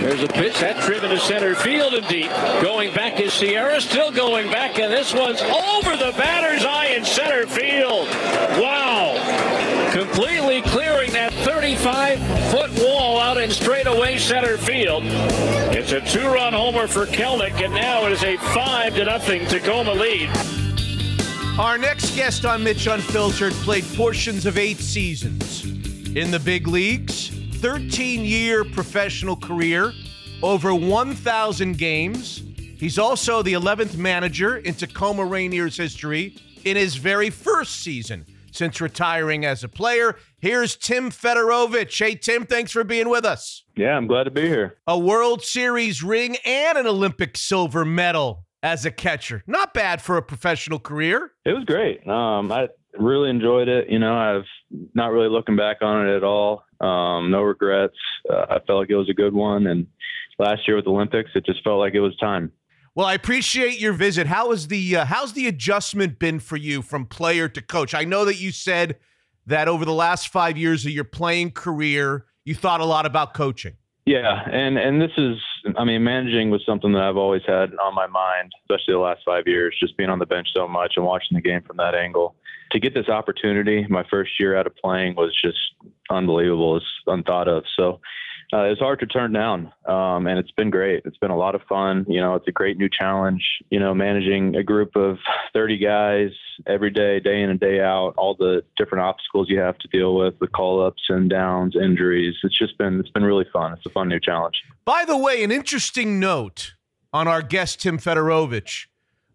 [0.03, 2.28] There's a pitch that's driven to center field and deep.
[2.61, 7.05] Going back is Sierra, still going back, and this one's over the batter's eye in
[7.05, 8.09] center field.
[8.61, 9.90] Wow.
[9.92, 12.18] Completely clearing that 35
[12.50, 15.05] foot wall out in straightaway center field.
[15.05, 19.46] It's a two run homer for Kelenic, and now it is a 5 to nothing
[19.46, 20.28] Tacoma lead.
[21.61, 25.64] Our next guest on Mitch Unfiltered played portions of eight seasons
[26.16, 27.32] in the big leagues,
[27.63, 29.93] 13 year professional career,
[30.43, 32.43] over 1,000 games.
[32.77, 38.81] He's also the 11th manager in Tacoma Rainiers history in his very first season since
[38.81, 40.17] retiring as a player.
[40.41, 41.97] Here's Tim Federowicz.
[41.97, 43.63] Hey, Tim, thanks for being with us.
[43.77, 44.79] Yeah, I'm glad to be here.
[44.89, 49.45] A World Series ring and an Olympic silver medal as a catcher.
[49.47, 51.31] Not bad for a professional career.
[51.45, 52.05] It was great.
[52.09, 52.67] Um, I
[52.99, 53.89] really enjoyed it.
[53.89, 54.47] You know, I've
[54.95, 56.65] not really looking back on it at all.
[56.83, 57.97] Um, no regrets.
[58.28, 59.66] Uh, I felt like it was a good one.
[59.66, 59.87] And
[60.39, 62.53] last year with the Olympics, it just felt like it was time.
[62.95, 64.26] Well, I appreciate your visit.
[64.26, 67.95] How is the uh, how's the adjustment been for you from player to coach?
[67.95, 68.99] I know that you said
[69.47, 73.33] that over the last five years of your playing career, you thought a lot about
[73.33, 73.76] coaching.
[74.05, 75.39] Yeah, and and this is
[75.78, 79.22] I mean, managing was something that I've always had on my mind, especially the last
[79.24, 81.95] five years, just being on the bench so much and watching the game from that
[81.95, 82.35] angle.
[82.73, 85.59] To get this opportunity, my first year out of playing was just
[86.11, 86.77] unbelievable.
[86.77, 87.64] It's unthought of.
[87.77, 88.01] So
[88.55, 91.03] uh, it's hard to turn down, um, and it's been great.
[91.07, 92.05] It's been a lot of fun.
[92.07, 93.43] You know, it's a great new challenge.
[93.70, 95.16] You know, managing a group of
[95.55, 96.31] 30 guys
[96.66, 100.16] every day, day in and day out, all the different obstacles you have to deal
[100.16, 102.35] with, the call ups and downs, injuries.
[102.43, 103.73] It's just been it's been really fun.
[103.73, 104.57] It's a fun new challenge.
[104.85, 106.75] By the way, an interesting note
[107.11, 108.87] on our guest Tim Federowicz,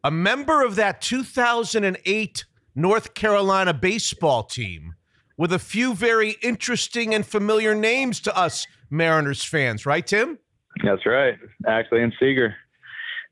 [0.03, 2.45] a member of that 2008
[2.77, 4.93] North Carolina baseball team
[5.35, 10.37] with a few very interesting and familiar names to us Mariners fans, right, Tim?
[10.83, 11.39] That's right.
[11.67, 12.53] Ackley and Seager.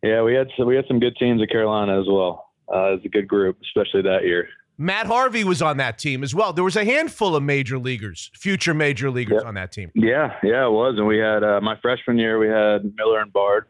[0.01, 2.53] Yeah, we had some, we had some good teams at Carolina as well.
[2.73, 4.49] Uh, it was a good group, especially that year.
[4.79, 6.51] Matt Harvey was on that team as well.
[6.51, 9.47] There was a handful of major leaguers, future major leaguers yep.
[9.47, 9.91] on that team.
[9.93, 10.95] Yeah, yeah, it was.
[10.97, 13.67] And we had uh, my freshman year, we had Miller and Bard,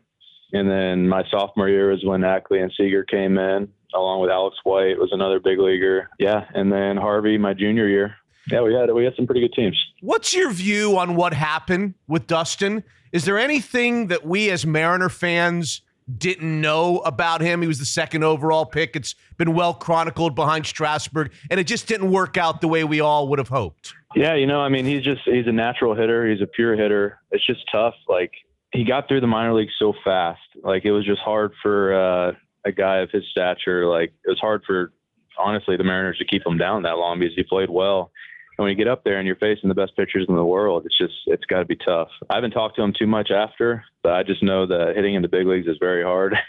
[0.54, 4.58] and then my sophomore year was when Ackley and Seager came in, along with Alex
[4.64, 6.10] White was another big leaguer.
[6.20, 8.16] Yeah, and then Harvey my junior year.
[8.52, 9.82] Yeah, we had we had some pretty good teams.
[10.02, 12.84] What's your view on what happened with Dustin?
[13.12, 15.82] Is there anything that we as Mariner fans
[16.18, 17.62] didn't know about him?
[17.62, 18.96] He was the second overall pick.
[18.96, 23.00] It's been well chronicled behind Strasburg, and it just didn't work out the way we
[23.00, 23.94] all would have hoped.
[24.16, 26.30] Yeah, you know, I mean, he's just he's a natural hitter.
[26.30, 27.20] He's a pure hitter.
[27.32, 27.96] It's just tough.
[28.08, 28.32] Like
[28.72, 30.42] he got through the minor leagues so fast.
[30.64, 32.32] Like it was just hard for uh,
[32.66, 33.88] a guy of his stature.
[33.88, 34.92] Like it was hard for
[35.38, 38.12] honestly the Mariners to keep him down that long because he played well.
[38.58, 40.86] And when you get up there and you're facing the best pitchers in the world,
[40.86, 42.10] it's just it's got to be tough.
[42.30, 45.22] I haven't talked to him too much after, but I just know that hitting in
[45.22, 46.36] the big leagues is very hard.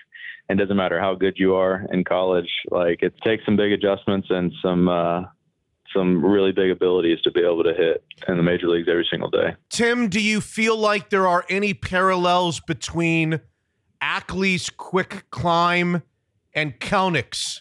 [0.48, 4.28] and doesn't matter how good you are in college, like it takes some big adjustments
[4.30, 5.22] and some uh,
[5.94, 9.30] some really big abilities to be able to hit in the major leagues every single
[9.30, 9.54] day.
[9.70, 13.40] Tim, do you feel like there are any parallels between
[14.00, 16.02] Ackley's quick climb
[16.54, 17.60] and Kelenic's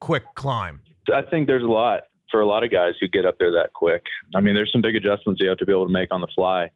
[0.00, 0.80] quick climb?
[1.12, 3.72] I think there's a lot for a lot of guys who get up there that
[3.72, 4.02] quick.
[4.34, 6.28] I mean, there's some big adjustments you have to be able to make on the
[6.34, 6.70] fly.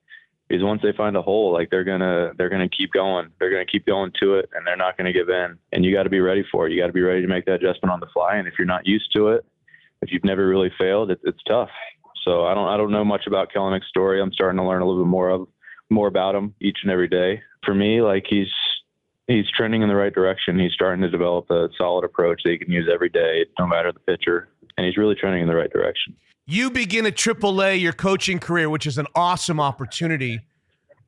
[0.49, 3.31] Because once they find a hole, like they're gonna they're gonna keep going.
[3.39, 5.57] They're gonna keep going to it, and they're not gonna give in.
[5.70, 6.72] And you got to be ready for it.
[6.72, 8.37] You got to be ready to make that adjustment on the fly.
[8.37, 9.45] And if you're not used to it,
[10.03, 11.70] if you've never really failed, it, it's tough.
[12.24, 14.20] So I don't I don't know much about Kelenic's story.
[14.20, 15.47] I'm starting to learn a little bit more of
[15.89, 17.43] more about him each and every day.
[17.64, 18.51] For me, like he's
[19.31, 20.59] he's trending in the right direction.
[20.59, 23.93] He's starting to develop a solid approach that he can use every day, no matter
[23.93, 26.16] the pitcher and he's really trending in the right direction.
[26.47, 30.41] You begin at AAA your coaching career, which is an awesome opportunity.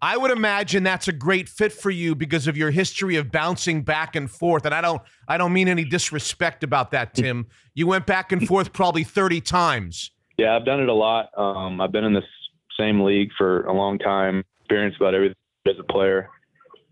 [0.01, 3.83] I would imagine that's a great fit for you because of your history of bouncing
[3.83, 4.67] back and forth.
[4.67, 7.47] And I don't I don't mean any disrespect about that, Tim.
[7.75, 10.11] You went back and forth probably 30 times.
[10.37, 11.31] Yeah, I've done it a lot.
[11.37, 12.25] Um, I've been in this
[12.79, 16.29] same league for a long time, experienced about everything as a player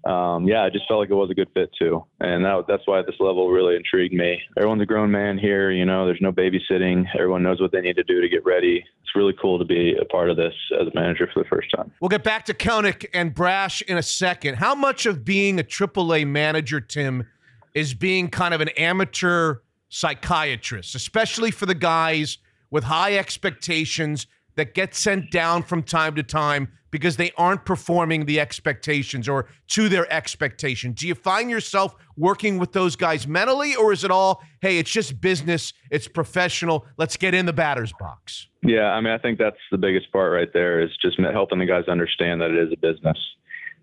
[0.05, 2.87] um, yeah, I just felt like it was a good fit too, and that, that's
[2.87, 4.41] why this level really intrigued me.
[4.57, 6.07] Everyone's a grown man here, you know.
[6.07, 7.05] There's no babysitting.
[7.15, 8.85] Everyone knows what they need to do to get ready.
[9.03, 11.71] It's really cool to be a part of this as a manager for the first
[11.77, 11.93] time.
[12.01, 14.55] We'll get back to Kelenic and Brash in a second.
[14.57, 17.27] How much of being a AAA manager, Tim,
[17.75, 19.57] is being kind of an amateur
[19.91, 22.39] psychiatrist, especially for the guys
[22.71, 24.27] with high expectations
[24.61, 29.47] that get sent down from time to time because they aren't performing the expectations or
[29.69, 30.93] to their expectation.
[30.93, 34.91] Do you find yourself working with those guys mentally, or is it all, hey, it's
[34.91, 38.49] just business, it's professional, let's get in the batter's box?
[38.63, 41.65] Yeah, I mean, I think that's the biggest part right there is just helping the
[41.65, 43.17] guys understand that it is a business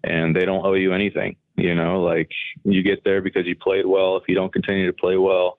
[0.04, 1.38] and they don't owe you anything.
[1.56, 2.30] You know, like
[2.66, 4.16] you get there because you played well.
[4.18, 5.58] If you don't continue to play well,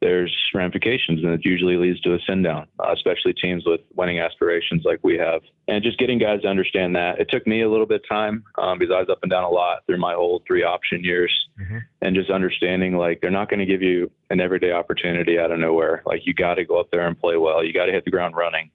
[0.00, 4.20] there's ramifications, and it usually leads to a send down, uh, especially teams with winning
[4.20, 5.40] aspirations like we have.
[5.66, 7.18] And just getting guys to understand that.
[7.18, 9.44] It took me a little bit of time um, because I was up and down
[9.44, 11.78] a lot through my whole three option years, mm-hmm.
[12.00, 15.58] and just understanding like they're not going to give you an everyday opportunity out of
[15.58, 16.02] nowhere.
[16.06, 17.64] Like you got to go up there and play well.
[17.64, 18.70] You got to hit the ground running.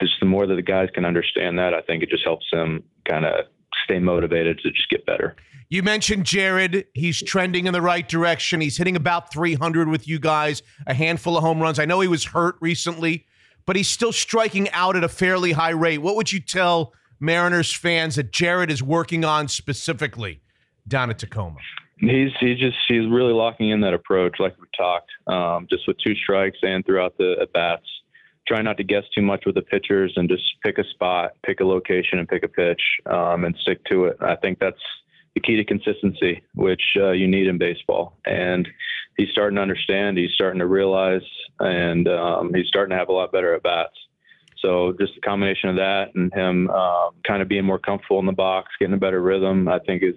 [0.00, 2.84] Just the more that the guys can understand that, I think it just helps them
[3.08, 3.46] kind of
[3.84, 5.36] stay motivated to just get better.
[5.68, 6.84] You mentioned Jarred.
[6.94, 8.60] He's trending in the right direction.
[8.60, 11.78] He's hitting about 300 with you guys, a handful of home runs.
[11.78, 13.26] I know he was hurt recently,
[13.66, 15.98] but he's still striking out at a fairly high rate.
[15.98, 20.40] What would you tell Mariners fans that Jarred is working on specifically
[20.86, 21.58] down at Tacoma?
[21.98, 25.96] He's he's just he's really locking in that approach, like we talked, um, just with
[26.04, 27.86] two strikes and throughout the at bats.
[28.48, 31.60] Try not to guess too much with the pitchers and just pick a spot, pick
[31.60, 34.16] a location, and pick a pitch, um, and stick to it.
[34.20, 34.80] I think that's
[35.34, 38.16] the key to consistency, which uh, you need in baseball.
[38.24, 38.68] And
[39.16, 40.16] he's starting to understand.
[40.16, 41.22] He's starting to realize,
[41.60, 43.94] and um, he's starting to have a lot better at bats.
[44.60, 48.26] So just the combination of that and him um, kind of being more comfortable in
[48.26, 50.14] the box, getting a better rhythm, I think is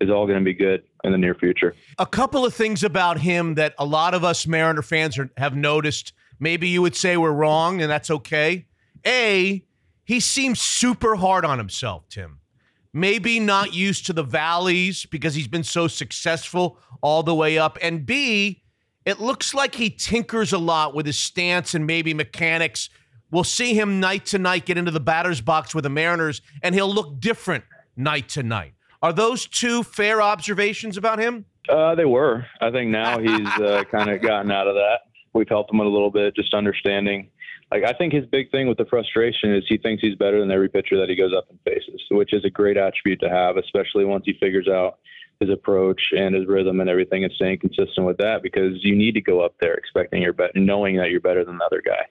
[0.00, 1.74] is all going to be good in the near future.
[1.98, 5.56] A couple of things about him that a lot of us Mariner fans are, have
[5.56, 6.12] noticed.
[6.40, 8.66] Maybe you would say we're wrong, and that's okay.
[9.06, 9.64] A,
[10.04, 12.40] he seems super hard on himself, Tim.
[12.92, 17.78] Maybe not used to the valleys because he's been so successful all the way up.
[17.82, 18.62] And B,
[19.04, 22.88] it looks like he tinkers a lot with his stance and maybe mechanics.
[23.30, 26.74] We'll see him night to night get into the batter's box with the Mariners, and
[26.74, 27.64] he'll look different
[27.96, 28.72] night to night.
[29.02, 31.44] Are those two fair observations about him?
[31.68, 32.46] Uh, they were.
[32.60, 35.00] I think now he's uh, kind of gotten out of that.
[35.32, 37.30] We've helped him a little bit, just understanding.
[37.70, 40.50] Like I think his big thing with the frustration is he thinks he's better than
[40.50, 43.56] every pitcher that he goes up and faces, which is a great attribute to have,
[43.56, 44.98] especially once he figures out
[45.40, 49.12] his approach and his rhythm and everything and staying consistent with that because you need
[49.12, 52.06] to go up there expecting you're better, knowing that you're better than the other guy.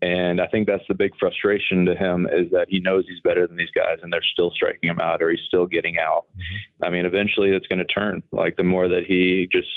[0.00, 3.48] And I think that's the big frustration to him is that he knows he's better
[3.48, 6.26] than these guys and they're still striking him out or he's still getting out.
[6.36, 6.84] Mm-hmm.
[6.84, 8.22] I mean, eventually it's going to turn.
[8.30, 9.68] Like the more that he just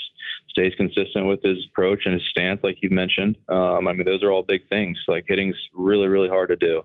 [0.52, 4.22] stays consistent with his approach and his stance, like you mentioned, um, I mean, those
[4.22, 4.98] are all big things.
[5.08, 6.82] Like hitting's really, really hard to do.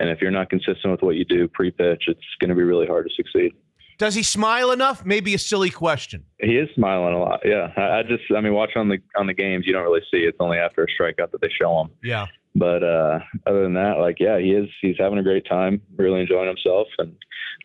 [0.00, 2.62] And if you're not consistent with what you do pre pitch, it's going to be
[2.62, 3.52] really hard to succeed.
[3.98, 5.04] Does he smile enough?
[5.04, 6.24] Maybe a silly question.
[6.38, 7.40] He is smiling a lot.
[7.44, 10.02] Yeah, I, I just, I mean, watch on the on the games, you don't really
[10.10, 10.18] see.
[10.18, 11.90] It's only after a strikeout that they show him.
[12.02, 12.26] Yeah.
[12.54, 14.68] But uh, other than that, like, yeah, he is.
[14.80, 17.14] He's having a great time, really enjoying himself, and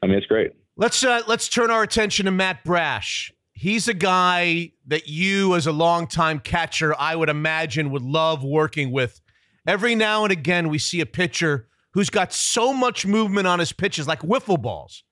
[0.04, 0.54] I mean, it's great.
[0.76, 3.32] Let's uh, let's turn our attention to Matt Brash.
[3.64, 8.92] He's a guy that you, as a longtime catcher, I would imagine would love working
[8.92, 9.22] with.
[9.66, 13.72] Every now and again, we see a pitcher who's got so much movement on his
[13.72, 15.04] pitches, like wiffle balls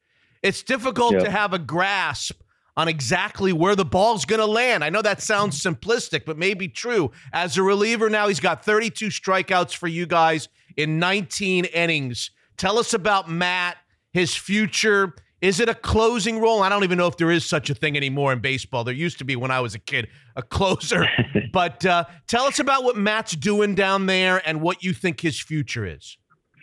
[0.44, 1.26] it's difficult yep.
[1.26, 2.42] to have a grasp
[2.76, 4.84] on exactly where the ball's going to land.
[4.84, 7.12] I know that sounds simplistic, but maybe true.
[7.34, 10.48] As a reliever now, he's got 32 strikeouts for you guys
[10.78, 12.32] in 19 innings.
[12.58, 13.78] Tell us about Matt,
[14.14, 15.14] his future.
[15.42, 16.62] Is it a closing role?
[16.62, 18.84] I don't even know if there is such a thing anymore in baseball.
[18.84, 21.08] There used to be when I was a kid, a closer.
[21.52, 25.42] but uh, tell us about what Matt's doing down there and what you think his
[25.42, 26.18] future is.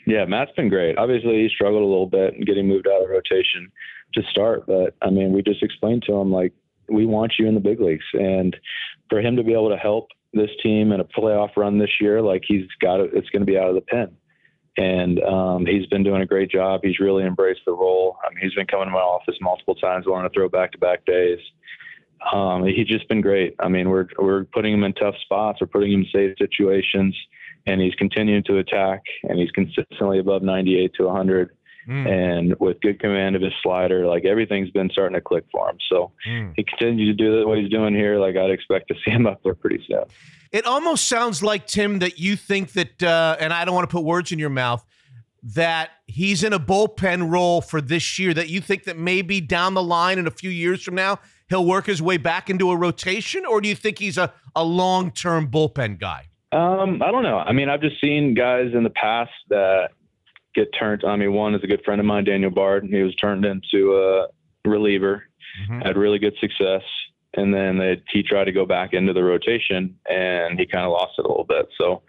[0.07, 0.97] Yeah, Matt's been great.
[0.97, 3.71] Obviously, he struggled a little bit in getting moved out of rotation
[4.15, 6.55] to start, but I mean, we just explained to him like
[6.89, 8.57] we want you in the big leagues, and
[9.11, 12.23] for him to be able to help this team in a playoff run this year,
[12.23, 14.17] like he's got it, it's going to be out of the pen.
[14.79, 16.81] And um, he's been doing a great job.
[16.85, 18.17] He's really embraced the role.
[18.25, 21.41] I mean, he's been coming to my office multiple times, wanting to throw back-to-back days.
[22.33, 23.55] Um, he's just been great.
[23.59, 25.61] I mean, we're we're putting him in tough spots.
[25.61, 27.15] We're putting him in safe situations
[27.69, 31.51] and he's continuing to attack, and he's consistently above 98 to 100.
[31.89, 32.07] Mm.
[32.07, 35.79] And with good command of his slider, like everything's been starting to click for him.
[35.91, 36.53] So mm.
[36.57, 38.19] he continues to do what he's doing here.
[38.19, 40.05] Like I'd expect to see him up there pretty soon.
[40.53, 43.95] It almost sounds like Tim that you think that, uh, and I don't want to
[43.95, 44.85] put words in your mouth,
[45.43, 48.35] that he's in a bullpen role for this year.
[48.35, 51.65] That you think that maybe down the line in a few years from now he'll
[51.65, 55.11] work his way back into a rotation, or do you think he's a, a long
[55.11, 56.29] term bullpen guy?
[56.53, 57.39] Um, I don't know.
[57.39, 59.91] I mean, I've just seen guys in the past that
[60.55, 61.05] get turned.
[61.05, 62.87] I mean, one is a good friend of mine, Daniel Bard.
[62.89, 64.27] He was turned into a
[64.69, 65.25] reliever,
[65.63, 65.81] mm-hmm.
[65.81, 66.83] had really good success,
[67.35, 70.93] and then they, he tried to go back into the rotation, and he kind of
[70.93, 71.69] lost it a little bit.
[71.79, 72.03] So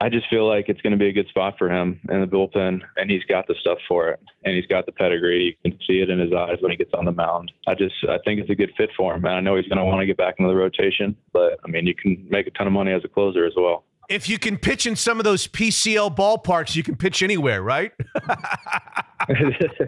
[0.00, 2.26] I just feel like it's going to be a good spot for him in the
[2.26, 5.56] bullpen, and he's got the stuff for it, and he's got the pedigree.
[5.64, 7.50] You can see it in his eyes when he gets on the mound.
[7.66, 9.78] I just I think it's a good fit for him, and I know he's going
[9.78, 11.16] to want to get back into the rotation.
[11.32, 13.84] But I mean, you can make a ton of money as a closer as well.
[14.08, 17.92] If you can pitch in some of those PCL ballparks, you can pitch anywhere, right?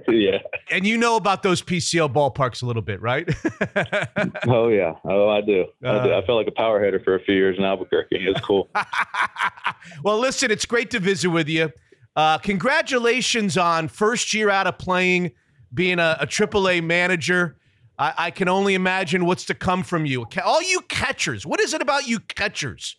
[0.09, 0.39] yeah.
[0.71, 3.29] And you know about those PCL ballparks a little bit, right?
[4.49, 4.95] oh yeah.
[5.05, 5.67] Oh, I do.
[5.85, 6.13] Uh, I do.
[6.15, 8.17] I felt like a power hitter for a few years in Albuquerque.
[8.27, 8.69] It's cool.
[10.03, 11.71] well, listen, it's great to visit with you.
[12.17, 15.31] Uh, congratulations on first year out of playing,
[15.73, 17.57] being a, a AAA manager.
[17.99, 20.27] I, I can only imagine what's to come from you.
[20.45, 22.97] All you catchers, what is it about you catchers?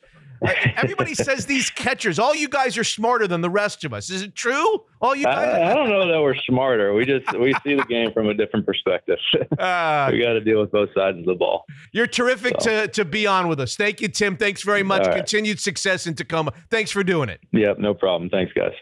[0.78, 4.10] Everybody says these catchers, all you guys are smarter than the rest of us.
[4.10, 4.84] Is it true?
[5.02, 5.56] All you guys?
[5.56, 6.94] I, I don't know that we're smarter.
[6.94, 9.18] We just we see the game from a different perspective.
[9.58, 11.66] Uh, we got to deal with both sides of the ball.
[11.92, 12.86] You're terrific so.
[12.86, 13.76] to to be on with us.
[13.76, 14.38] Thank you, Tim.
[14.38, 15.06] Thanks very much.
[15.06, 15.18] Right.
[15.18, 16.54] Continued success in Tacoma.
[16.70, 17.42] Thanks for doing it.
[17.52, 18.30] Yep, no problem.
[18.30, 18.74] Thanks, guys.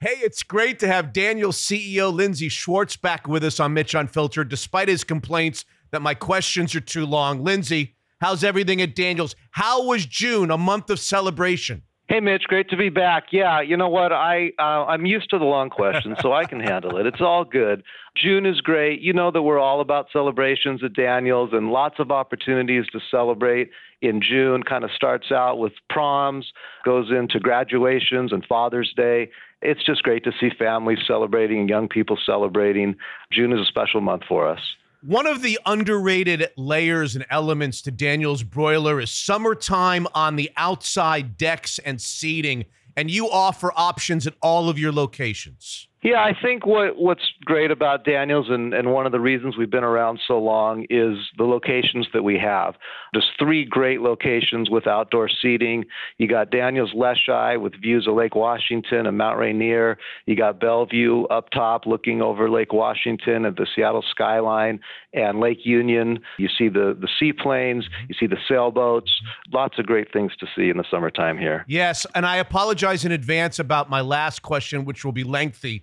[0.00, 4.50] Hey, it's great to have Daniel CEO Lindsey Schwartz back with us on Mitch Unfiltered,
[4.50, 7.42] despite his complaints that my questions are too long.
[7.42, 9.34] Lindsey, How's everything at Daniels?
[9.50, 11.82] How was June, a month of celebration?
[12.08, 13.24] Hey, Mitch, great to be back.
[13.32, 14.12] Yeah, you know what?
[14.12, 17.06] I uh, I'm used to the long questions, so I can handle it.
[17.06, 17.82] It's all good.
[18.16, 19.00] June is great.
[19.00, 23.70] You know that we're all about celebrations at Daniels, and lots of opportunities to celebrate
[24.02, 24.62] in June.
[24.62, 26.52] Kind of starts out with proms,
[26.84, 29.30] goes into graduations and Father's Day,
[29.62, 32.96] it's just great to see families celebrating and young people celebrating.
[33.32, 34.60] June is a special month for us.
[35.02, 41.36] One of the underrated layers and elements to Daniel's broiler is summertime on the outside
[41.36, 42.64] decks and seating,
[42.96, 45.88] and you offer options at all of your locations.
[46.06, 49.72] Yeah, I think what what's great about Daniels and, and one of the reasons we've
[49.72, 52.76] been around so long is the locations that we have.
[53.12, 55.84] There's three great locations with outdoor seating.
[56.18, 59.98] You got Daniels Leschi with views of Lake Washington and Mount Rainier.
[60.26, 64.78] You got Bellevue up top looking over Lake Washington at the Seattle skyline
[65.12, 66.20] and Lake Union.
[66.38, 69.10] You see the, the seaplanes, you see the sailboats.
[69.52, 71.64] Lots of great things to see in the summertime here.
[71.66, 75.82] Yes, and I apologize in advance about my last question, which will be lengthy.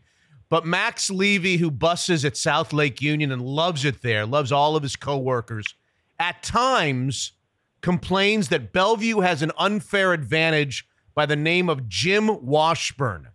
[0.54, 4.76] But Max Levy, who busses at South Lake Union and loves it there, loves all
[4.76, 5.74] of his coworkers,
[6.20, 7.32] at times
[7.82, 13.30] complains that Bellevue has an unfair advantage by the name of Jim Washburn.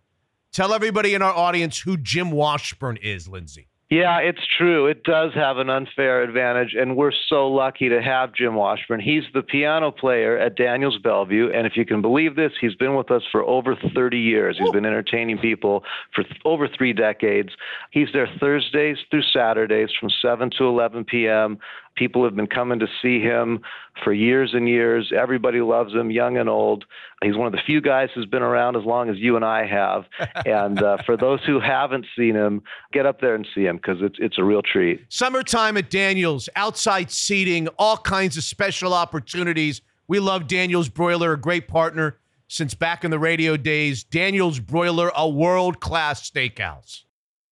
[0.53, 3.67] Tell everybody in our audience who Jim Washburn is, Lindsay.
[3.91, 4.87] Yeah, it's true.
[4.87, 9.01] It does have an unfair advantage, and we're so lucky to have Jim Washburn.
[9.01, 12.97] He's the piano player at Daniels Bellevue, and if you can believe this, he's been
[12.97, 14.59] with us for over 30 years.
[14.59, 15.85] He's been entertaining people
[16.15, 17.49] for th- over three decades.
[17.91, 21.59] He's there Thursdays through Saturdays from 7 to 11 p.m.
[21.99, 23.61] People have been coming to see him
[24.05, 25.13] for years and years.
[25.17, 26.85] Everybody loves him, young and old.
[27.23, 29.67] He's one of the few guys who's been around as long as you and I
[29.67, 30.05] have.
[30.47, 33.99] and uh, for those who haven't seen him, get up there and see him because
[34.01, 35.05] it's it's a real treat.
[35.09, 39.81] Summertime at Daniels, outside seating, all kinds of special opportunities.
[40.07, 44.05] We love Daniels Broiler, a great partner since back in the radio days.
[44.05, 47.03] Daniels Broiler, a world class steakhouse.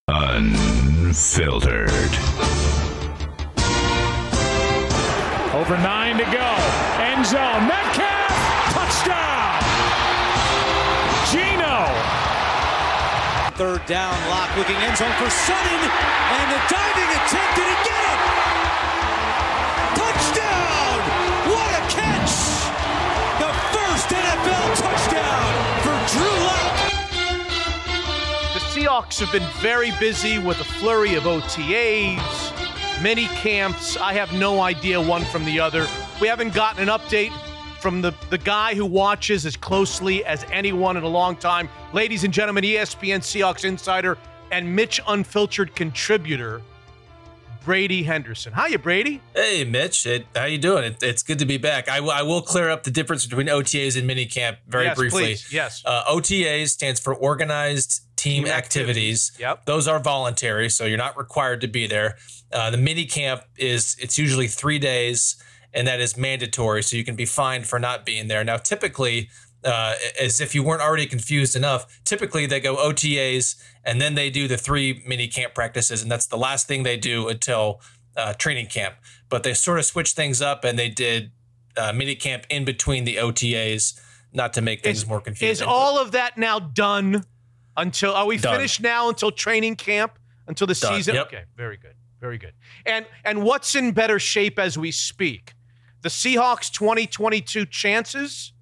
[0.09, 1.91] Unfiltered.
[5.57, 6.51] Over nine to go.
[7.01, 7.67] End zone.
[7.67, 8.29] Metcalf.
[8.77, 9.57] Touchdown.
[11.33, 11.89] Geno.
[13.57, 18.05] Third down, Lock looking end zone for Sutton, and the diving attempt, did he get
[18.05, 18.21] it?
[19.97, 21.01] Touchdown!
[21.49, 22.37] What a catch!
[23.41, 26.77] The first NFL touchdown for Drew Lock.
[28.53, 32.53] The Seahawks have been very busy with a flurry of OTAs,
[33.03, 33.97] mini camps.
[33.97, 35.87] I have no idea one from the other.
[36.21, 37.33] We haven't gotten an update
[37.81, 41.69] from the, the guy who watches as closely as anyone in a long time.
[41.93, 44.19] Ladies and gentlemen, ESPN Seahawks insider
[44.51, 46.63] and Mitch Unfiltered contributor,
[47.65, 48.53] Brady Henderson.
[48.55, 49.21] Hiya, Brady.
[49.35, 50.07] Hey, Mitch.
[50.07, 50.85] It, how you doing?
[50.85, 51.89] It, it's good to be back.
[51.89, 55.23] I, w- I will clear up the difference between OTAs and minicamp very yes, briefly.
[55.25, 55.53] Please.
[55.53, 55.83] Yes.
[55.85, 59.31] Uh, OTAs stands for Organized Team, Team activities.
[59.31, 59.33] Activities.
[59.41, 59.67] Yep.
[59.67, 62.17] Those are voluntary, so you're not required to be there.
[62.53, 65.37] Uh, the minicamp is it's usually three days,
[65.75, 68.43] and that is mandatory, so you can be fined for not being there.
[68.43, 69.29] Now, typically,
[69.65, 74.31] uh, as if you weren't already confused enough, typically they go OTAs and then they
[74.31, 77.81] do the three mini camp practices, and that's the last thing they do until
[78.17, 78.97] uh, training camp.
[79.29, 81.33] But they sort of switched things up and they did
[81.77, 84.01] uh, mini camp in between the OTAs,
[84.33, 85.51] not to make things Is, more confusing.
[85.51, 87.25] is all of that now done
[87.77, 88.55] until are we Done.
[88.55, 90.95] finished now until training camp until the Done.
[90.95, 91.15] season?
[91.15, 91.27] Yep.
[91.27, 91.95] Okay, very good.
[92.21, 92.53] Very good.
[92.85, 95.55] And and what's in better shape as we speak?
[96.03, 98.53] The Seahawks 2022 chances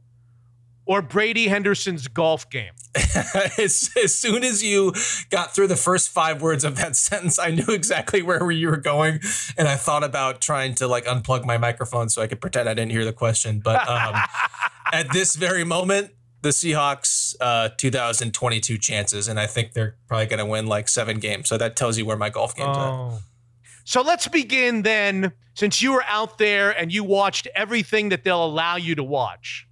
[0.86, 2.72] or Brady Henderson's golf game?
[2.94, 4.92] as, as soon as you
[5.30, 8.76] got through the first five words of that sentence, I knew exactly where you were
[8.76, 9.20] going,
[9.56, 12.74] and I thought about trying to like unplug my microphone so I could pretend I
[12.74, 13.60] didn't hear the question.
[13.60, 14.14] But um,
[14.92, 16.12] at this very moment,
[16.44, 21.18] the Seahawks uh, 2022 chances, and I think they're probably going to win like seven
[21.18, 21.48] games.
[21.48, 23.18] So that tells you where my golf game's at.
[23.84, 28.44] So let's begin then, since you were out there and you watched everything that they'll
[28.44, 29.66] allow you to watch.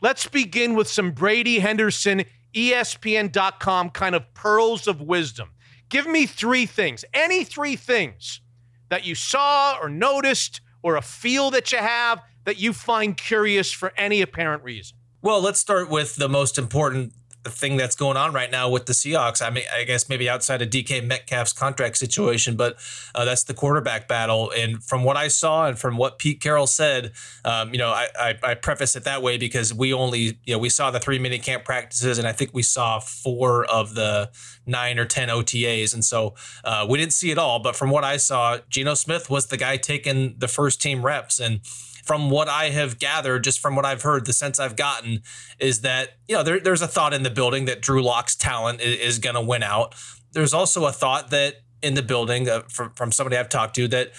[0.00, 2.24] Let's begin with some Brady Henderson,
[2.54, 5.50] ESPN.com kind of pearls of wisdom.
[5.88, 8.40] Give me three things, any three things
[8.88, 13.72] that you saw or noticed or a feel that you have that you find curious
[13.72, 14.97] for any apparent reason.
[15.20, 17.12] Well, let's start with the most important
[17.44, 19.44] thing that's going on right now with the Seahawks.
[19.44, 22.76] I mean, I guess maybe outside of DK Metcalf's contract situation, but
[23.14, 24.52] uh, that's the quarterback battle.
[24.56, 27.12] And from what I saw and from what Pete Carroll said,
[27.44, 30.58] um, you know, I, I, I preface it that way because we only, you know,
[30.58, 34.30] we saw the three mini camp practices, and I think we saw four of the
[34.66, 37.58] nine or ten OTAs, and so uh, we didn't see it all.
[37.58, 41.40] But from what I saw, Geno Smith was the guy taking the first team reps,
[41.40, 41.60] and
[42.08, 45.22] from what I have gathered, just from what I've heard, the sense I've gotten
[45.60, 48.80] is that you know there, there's a thought in the building that Drew Lock's talent
[48.80, 49.94] is, is going to win out.
[50.32, 53.86] There's also a thought that in the building uh, from from somebody I've talked to
[53.88, 54.12] that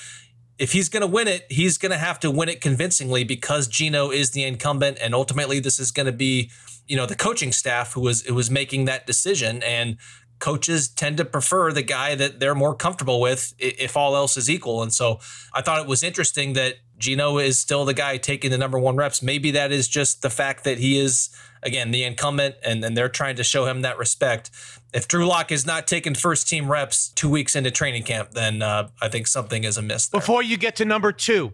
[0.60, 3.68] if he's going to win it, he's going to have to win it convincingly because
[3.68, 6.52] Geno is the incumbent, and ultimately this is going to be,
[6.86, 9.98] you know, the coaching staff who was who was making that decision, and
[10.40, 14.50] coaches tend to prefer the guy that they're more comfortable with if all else is
[14.50, 14.82] equal.
[14.82, 15.20] And so
[15.54, 18.96] I thought it was interesting that Geno is still the guy taking the number one
[18.96, 19.24] reps.
[19.24, 21.30] Maybe that is just the fact that he is
[21.64, 24.52] again the incumbent, and and they're trying to show him that respect.
[24.94, 28.62] If Drew Lock is not taking first team reps two weeks into training camp, then
[28.62, 30.08] uh, I think something is amiss.
[30.08, 30.20] There.
[30.20, 31.54] Before you get to number two,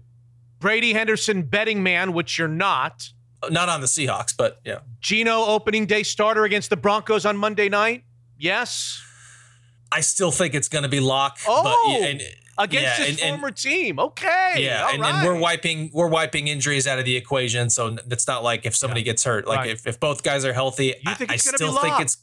[0.59, 3.09] Brady Henderson betting man, which you're not.
[3.51, 4.79] Not on the Seahawks, but yeah.
[4.99, 8.03] Geno opening day starter against the Broncos on Monday night.
[8.37, 9.01] Yes.
[9.91, 11.37] I still think it's going to be Lock.
[11.47, 12.21] Oh, but, and,
[12.57, 13.99] against yeah, his and, former team.
[13.99, 14.53] Okay.
[14.57, 15.15] Yeah, and, right.
[15.15, 18.75] and, we're wiping we're wiping injuries out of the equation, so it's not like if
[18.75, 19.05] somebody yeah.
[19.05, 19.47] gets hurt.
[19.47, 19.69] Like right.
[19.69, 22.17] if, if both guys are healthy, you I, I still think it's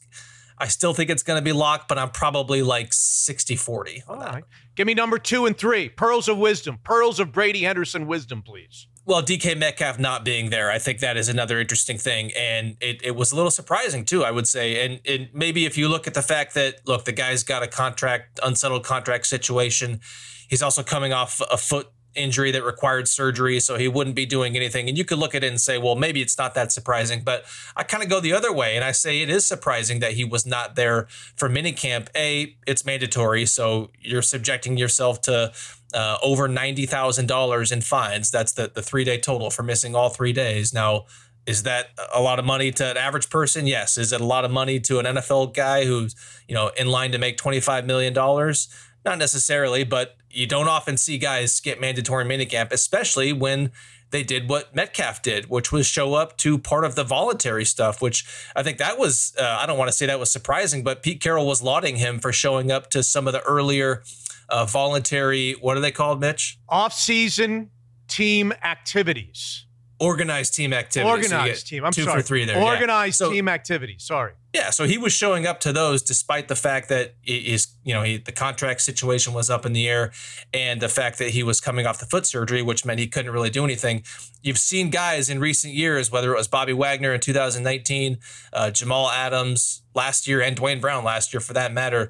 [0.57, 4.43] I still think it's going to be locked, but I'm probably like 60-40 All right.
[4.75, 5.89] Give me number two and three.
[5.89, 6.79] Pearls of wisdom.
[6.83, 8.87] Pearls of Brady Henderson wisdom, please.
[9.05, 12.31] Well, DK Metcalf not being there, I think that is another interesting thing.
[12.37, 14.85] And it, it was a little surprising, too, I would say.
[14.85, 17.67] And, and maybe if you look at the fact that, look, the guy's got a
[17.67, 19.99] contract, unsettled contract situation.
[20.47, 24.55] He's also coming off a foot injury that required surgery, so he wouldn't be doing
[24.55, 24.87] anything.
[24.87, 27.23] And you could look at it and say, well, maybe it's not that surprising.
[27.23, 27.43] But
[27.75, 30.23] I kind of go the other way and I say it is surprising that he
[30.23, 32.07] was not there for minicamp.
[32.15, 35.51] A, it's mandatory, so you're subjecting yourself to
[35.93, 38.31] uh, over ninety thousand dollars in fines.
[38.31, 40.73] That's the the three day total for missing all three days.
[40.73, 41.05] Now,
[41.45, 43.67] is that a lot of money to an average person?
[43.67, 43.97] Yes.
[43.97, 46.15] Is it a lot of money to an NFL guy who's
[46.47, 48.69] you know in line to make twenty five million dollars?
[49.05, 53.71] Not necessarily, but you don't often see guys skip mandatory minicamp, especially when
[54.13, 57.99] they did what Metcalf did, which was show up to part of the voluntary stuff,
[57.99, 58.25] which
[58.55, 61.19] I think that was, uh, I don't want to say that was surprising, but Pete
[61.19, 64.03] Carroll was lauding him for showing up to some of the earlier
[64.49, 66.59] uh, voluntary, what are they called, Mitch?
[66.69, 67.71] Off season
[68.07, 69.65] team activities.
[69.99, 71.09] Organized team activities.
[71.09, 71.85] Organized so team.
[71.85, 72.21] I'm two sorry.
[72.21, 72.61] for three there.
[72.61, 73.27] Organized yeah.
[73.27, 74.03] so, team activities.
[74.03, 74.33] Sorry.
[74.53, 78.03] Yeah, so he was showing up to those despite the fact that is you know
[78.03, 80.11] he, the contract situation was up in the air,
[80.53, 83.31] and the fact that he was coming off the foot surgery, which meant he couldn't
[83.31, 84.03] really do anything.
[84.41, 88.17] You've seen guys in recent years, whether it was Bobby Wagner in 2019,
[88.51, 92.09] uh, Jamal Adams last year, and Duane Brown last year for that matter.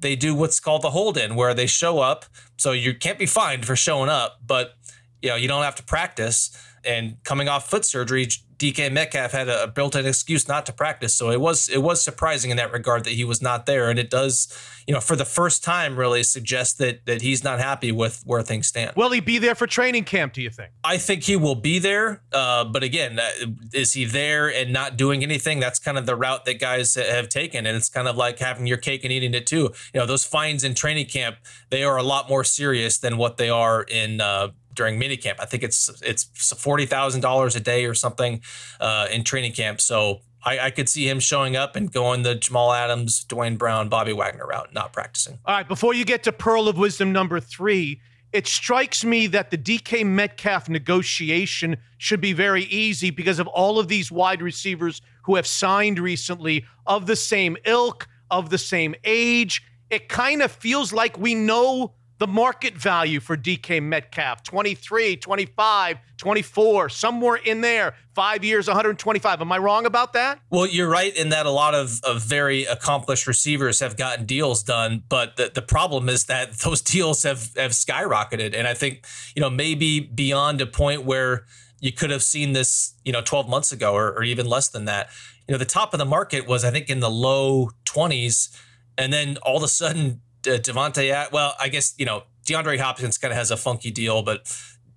[0.00, 2.24] They do what's called the hold in, where they show up.
[2.56, 4.74] So you can't be fined for showing up, but
[5.22, 6.56] you know you don't have to practice.
[6.84, 8.28] And coming off foot surgery,
[8.58, 12.50] DK Metcalf had a built-in excuse not to practice, so it was it was surprising
[12.50, 14.48] in that regard that he was not there, and it does,
[14.86, 18.42] you know, for the first time, really suggest that that he's not happy with where
[18.42, 18.92] things stand.
[18.96, 20.32] Will he be there for training camp?
[20.32, 20.72] Do you think?
[20.82, 23.28] I think he will be there, uh, but again, uh,
[23.72, 25.60] is he there and not doing anything?
[25.60, 28.66] That's kind of the route that guys have taken, and it's kind of like having
[28.66, 29.72] your cake and eating it too.
[29.92, 31.36] You know, those fines in training camp
[31.70, 34.20] they are a lot more serious than what they are in.
[34.20, 35.36] Uh, during minicamp.
[35.38, 38.42] I think it's it's forty thousand dollars a day or something
[38.80, 39.80] uh, in training camp.
[39.80, 43.88] So I, I, could see him showing up and going the Jamal Adams, Duane Brown,
[43.88, 45.38] Bobby Wagner route, not practicing.
[45.44, 48.00] All right, before you get to Pearl of Wisdom number three,
[48.32, 53.78] it strikes me that the DK Metcalf negotiation should be very easy because of all
[53.78, 58.94] of these wide receivers who have signed recently of the same ilk, of the same
[59.04, 59.62] age.
[59.88, 65.98] It kind of feels like we know the market value for DK Metcalf 23, 25,
[66.16, 67.94] 24, somewhere in there.
[68.14, 69.40] Five years, 125.
[69.40, 70.38] Am I wrong about that?
[70.48, 74.62] Well, you're right in that a lot of, of very accomplished receivers have gotten deals
[74.62, 78.54] done, but the, the problem is that those deals have, have skyrocketed.
[78.54, 79.04] And I think,
[79.34, 81.44] you know, maybe beyond a point where
[81.80, 84.84] you could have seen this, you know, 12 months ago or, or even less than
[84.84, 85.10] that.
[85.48, 88.56] You know, the top of the market was, I think, in the low 20s.
[88.96, 93.18] And then all of a sudden, uh, Davante, well, I guess, you know, DeAndre Hopkins
[93.18, 94.50] kind of has a funky deal, but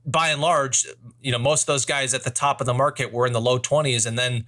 [0.05, 0.87] by and large,
[1.21, 3.41] you know, most of those guys at the top of the market were in the
[3.41, 4.05] low 20s.
[4.05, 4.45] And then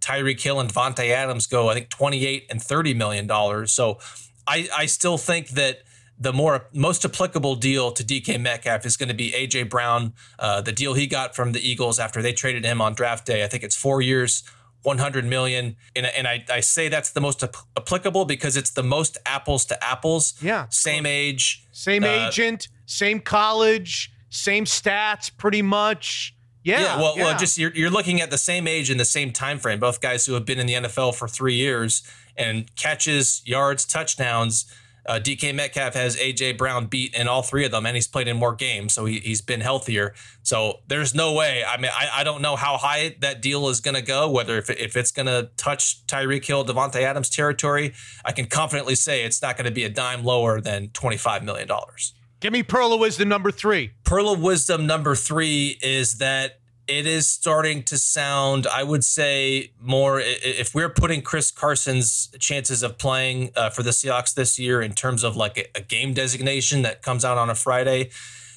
[0.00, 3.66] Tyreek Hill and Davante Adams go, I think, 28 and $30 million.
[3.66, 3.98] So
[4.46, 5.82] I, I still think that
[6.18, 10.60] the more most applicable deal to DK Metcalf is going to be AJ Brown, uh,
[10.60, 13.42] the deal he got from the Eagles after they traded him on draft day.
[13.42, 14.42] I think it's four years,
[14.82, 15.76] 100 million.
[15.94, 19.64] And, and I, I say that's the most ap- applicable because it's the most apples
[19.66, 20.34] to apples.
[20.42, 20.66] Yeah.
[20.70, 21.66] Same age.
[21.72, 26.34] Same uh, agent, same college, same stats, pretty much.
[26.62, 26.80] Yeah.
[26.80, 26.96] Yeah.
[26.98, 27.24] Well, yeah.
[27.24, 29.80] well, just you're, you're looking at the same age and the same time frame.
[29.80, 32.02] Both guys who have been in the NFL for three years
[32.36, 34.72] and catches, yards, touchdowns.
[35.06, 38.28] Uh, DK Metcalf has AJ Brown beat in all three of them, and he's played
[38.28, 40.14] in more games, so he, he's been healthier.
[40.42, 41.64] So there's no way.
[41.64, 44.30] I mean, I, I don't know how high that deal is going to go.
[44.30, 47.94] Whether if, if it's going to touch Tyreek Hill, Davante Adams territory,
[48.24, 51.44] I can confidently say it's not going to be a dime lower than twenty five
[51.44, 52.14] million dollars.
[52.40, 53.92] Give me Pearl of Wisdom number three.
[54.02, 56.59] Pearl of Wisdom number three is that
[56.90, 60.20] it is starting to sound, I would say, more.
[60.20, 64.92] If we're putting Chris Carson's chances of playing uh, for the Seahawks this year in
[64.92, 68.10] terms of like a, game designation that comes out on a Friday,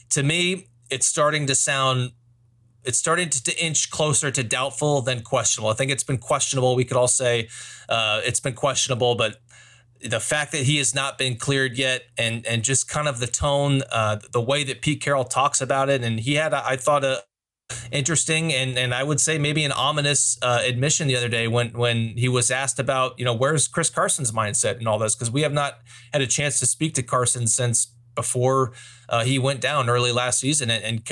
[0.10, 2.12] to me, it's starting to sound
[2.86, 5.70] it's starting to, to, inch closer to doubtful than questionable.
[5.70, 6.76] I think it's been questionable.
[6.76, 7.48] We could all say
[7.88, 9.38] uh, it's been questionable, but
[10.02, 13.28] the fact that he has not been cleared yet, and and just kind of the
[13.28, 17.06] tone, uh, the way that Pete Carroll talks about it, and he had, I thought,
[17.06, 17.24] a
[17.92, 21.70] interesting and and I would say maybe an ominous uh, admission the other day when
[21.70, 25.32] when he was asked about you know where's Chris Carson's mindset and all this because
[25.32, 25.80] we have not
[26.12, 28.74] had a chance to speak to Carson since before
[29.10, 31.10] uh, he went down early last season and, and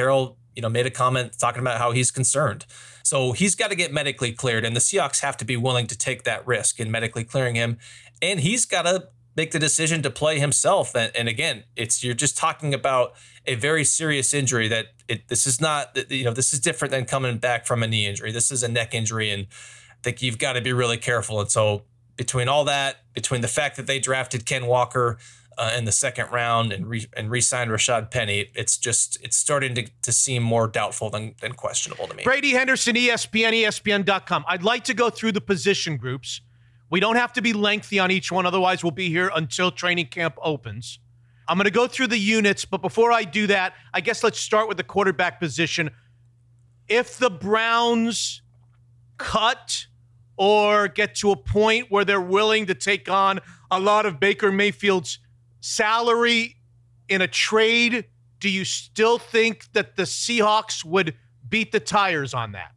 [0.55, 2.65] you know made a comment talking about how he's concerned.
[3.03, 5.97] So he's got to get medically cleared and the Seahawks have to be willing to
[5.97, 7.77] take that risk in medically clearing him
[8.21, 10.95] and he's got to make the decision to play himself.
[10.95, 13.13] And, and, again, it's you're just talking about
[13.45, 17.05] a very serious injury that it, this is not you know this is different than
[17.05, 18.31] coming back from a knee injury.
[18.31, 19.47] This is a neck injury, and
[19.91, 21.39] I think you've got to be really careful.
[21.39, 21.83] And so
[22.15, 25.17] between all that, between the fact that they drafted Ken Walker.
[25.57, 29.75] Uh, in the second round and re- and re-signed Rashaad Penny, it's just it's starting
[29.75, 32.23] to, to seem more doubtful than, than questionable to me.
[32.23, 34.45] Brady Henderson, ESPN, ESPN.com.
[34.47, 36.39] I'd like to go through the position groups
[36.91, 40.07] we don't have to be lengthy on each one, otherwise, we'll be here until training
[40.07, 40.99] camp opens.
[41.47, 44.39] I'm going to go through the units, but before I do that, I guess let's
[44.39, 45.89] start with the quarterback position.
[46.89, 48.41] If the Browns
[49.17, 49.87] cut
[50.35, 53.39] or get to a point where they're willing to take on
[53.71, 55.19] a lot of Baker Mayfield's
[55.61, 56.57] salary
[57.07, 58.05] in a trade,
[58.39, 61.15] do you still think that the Seahawks would
[61.47, 62.73] beat the tires on that?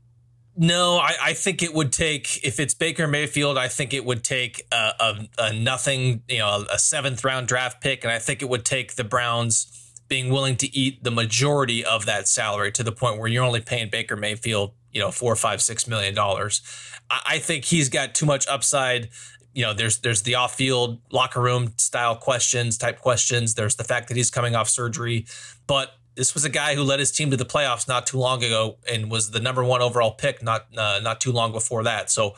[0.57, 3.59] No, I, I, think it would take if it's Baker Mayfield.
[3.59, 7.81] I think it would take a, a, a, nothing, you know, a seventh round draft
[7.81, 11.85] pick, and I think it would take the Browns being willing to eat the majority
[11.85, 15.35] of that salary to the point where you're only paying Baker Mayfield, you know, four,
[15.35, 16.63] five, six million dollars.
[17.11, 19.09] I, I think he's got too much upside.
[19.55, 23.55] You know, there's there's the off field locker room style questions, type questions.
[23.55, 25.27] There's the fact that he's coming off surgery,
[25.67, 28.43] but this was a guy who led his team to the playoffs not too long
[28.43, 32.11] ago and was the number one overall pick not uh, not too long before that.
[32.11, 32.35] So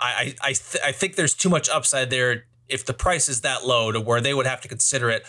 [0.00, 3.66] I I th- I think there's too much upside there if the price is that
[3.66, 5.24] low to where they would have to consider it.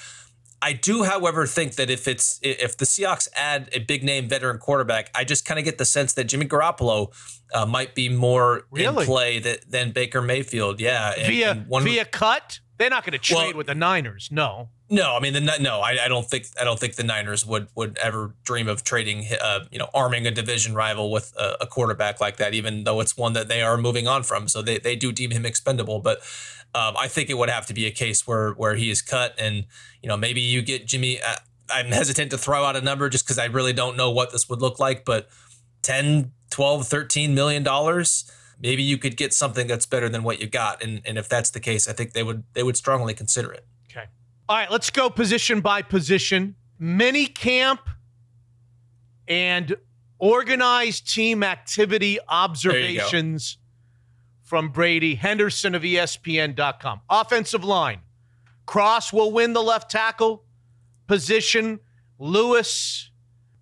[0.60, 4.58] I do, however, think that if it's if the Seahawks add a big name veteran
[4.58, 7.14] quarterback, I just kind of get the sense that Jimmy Garoppolo
[7.54, 9.04] uh, might be more really?
[9.04, 10.82] in play that, than Baker Mayfield.
[10.82, 12.60] Yeah, and, via and one, via cut.
[12.78, 14.30] They're not going to trade well, with the Niners.
[14.32, 14.70] No.
[14.90, 17.68] No, I mean the no, I, I don't think I don't think the Niners would
[17.76, 21.68] would ever dream of trading, uh, you know, arming a division rival with a, a,
[21.68, 24.48] quarterback like that, even though it's one that they are moving on from.
[24.48, 26.20] So they, they do deem him expendable, but
[26.74, 29.36] um, I think it would have to be a case where where he is cut,
[29.38, 29.66] and
[30.02, 31.22] you know maybe you get Jimmy.
[31.22, 31.36] Uh,
[31.70, 34.48] I'm hesitant to throw out a number just because I really don't know what this
[34.48, 35.28] would look like, but
[35.82, 40.48] 10, 12, 13 million dollars maybe you could get something that's better than what you
[40.48, 40.82] got.
[40.82, 43.66] And and if that's the case, I think they would they would strongly consider it.
[44.50, 46.56] All right, let's go position by position.
[46.80, 47.82] Mini camp
[49.28, 49.76] and
[50.20, 53.58] organized team activity observations
[54.44, 57.02] from Brady Henderson of ESPN.com.
[57.10, 58.00] Offensive line.
[58.66, 60.46] Cross will win the left tackle
[61.08, 61.82] position.
[62.18, 63.12] Lewis,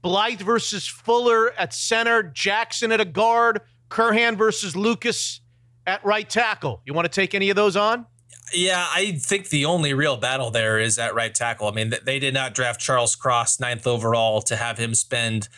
[0.04, 5.42] Blythe versus Fuller at center, Jackson at a guard, Curhan versus Lucas
[5.88, 6.82] at right tackle.
[6.86, 8.06] You want to take any of those on?
[8.54, 11.68] Yeah, I think the only real battle there is at right tackle.
[11.68, 15.50] I mean, they did not draft Charles Cross ninth overall to have him spend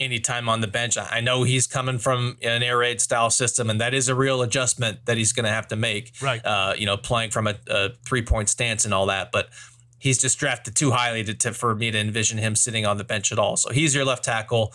[0.00, 0.96] any time on the bench.
[0.96, 4.40] I know he's coming from an air raid style system, and that is a real
[4.40, 6.12] adjustment that he's going to have to make.
[6.22, 6.44] Right.
[6.44, 9.50] Uh, you know, playing from a, a three point stance and all that, but
[9.98, 13.04] he's just drafted too highly to, to, for me to envision him sitting on the
[13.04, 13.56] bench at all.
[13.56, 14.72] So he's your left tackle.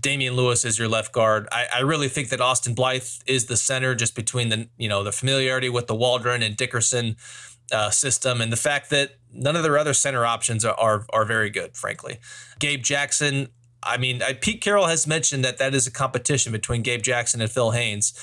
[0.00, 1.48] Damien Lewis is your left guard.
[1.52, 5.02] I, I, really think that Austin Blythe is the center, just between the you know
[5.02, 7.16] the familiarity with the Waldron and Dickerson
[7.72, 11.24] uh, system, and the fact that none of their other center options are are, are
[11.24, 11.76] very good.
[11.76, 12.18] Frankly,
[12.58, 13.48] Gabe Jackson.
[13.82, 17.42] I mean, I, Pete Carroll has mentioned that that is a competition between Gabe Jackson
[17.42, 18.14] and Phil Haynes,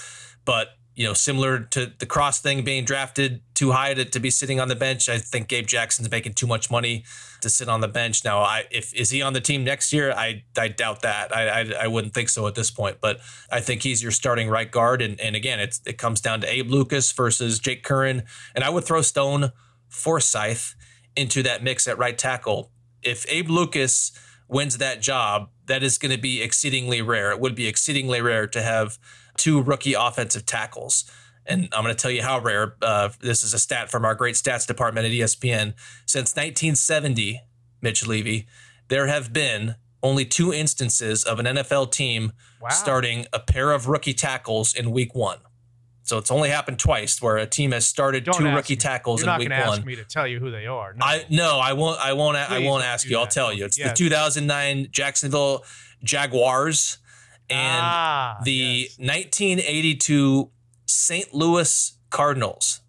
[0.44, 0.70] but
[1.02, 4.60] you know, similar to the cross thing being drafted too high to, to be sitting
[4.60, 5.10] on the bench.
[5.10, 7.06] I think Gabe Jackson's making too much money
[7.42, 8.24] to sit on the bench.
[8.24, 10.12] Now, I if is he on the team next year?
[10.12, 11.36] I I doubt that.
[11.36, 12.98] I I, I wouldn't think so at this point.
[13.02, 13.20] But
[13.52, 15.02] I think he's your starting right guard.
[15.02, 18.24] And and again, it's it comes down to Abe Lucas versus Jake Curhan.
[18.54, 19.54] And I would throw Stone
[19.90, 20.76] Forsythe
[21.16, 22.70] into that mix at right tackle.
[23.02, 24.12] If Abe Lucas
[24.48, 27.32] wins that job, that is going to be exceedingly rare.
[27.32, 29.00] It would be exceedingly rare to have
[29.42, 31.10] two rookie offensive tackles.
[31.46, 32.76] And I'm going to tell you how rare.
[32.82, 35.74] Uh, this is a stat from our great stats department at ESPN.
[36.06, 37.42] Since 1970,
[37.82, 38.48] Mitch Levy,
[38.90, 42.70] there have been only two instances of an NFL team Wow.
[42.70, 45.40] starting a pair of rookie tackles in week one.
[46.04, 48.78] So it's only happened twice where a team has started Don't two rookie me.
[48.78, 49.88] tackles You're not in week going to ask one.
[49.88, 50.94] me to tell you who they are.
[50.94, 51.04] No.
[51.06, 52.00] I no, I won't.
[52.00, 52.38] I won't.
[52.38, 53.18] I won't ask you.
[53.18, 53.66] I'll tell you.
[53.66, 53.88] It's Yeah.
[53.90, 55.64] the 2009 Jacksonville
[56.04, 56.98] Jaguars
[57.52, 58.98] and Ah, the yes.
[59.00, 60.50] 1982
[60.86, 61.34] St.
[61.34, 62.82] Louis Cardinals.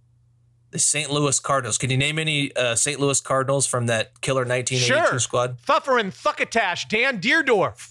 [0.70, 1.10] The St.
[1.10, 1.76] Louis Cardinals.
[1.78, 2.98] Can you name any uh, St.
[2.98, 5.18] Louis Cardinals from that killer 1982 Sure.
[5.20, 5.58] squad?
[5.66, 7.90] Thuffer and Thuckatash, Dan Dierdorf.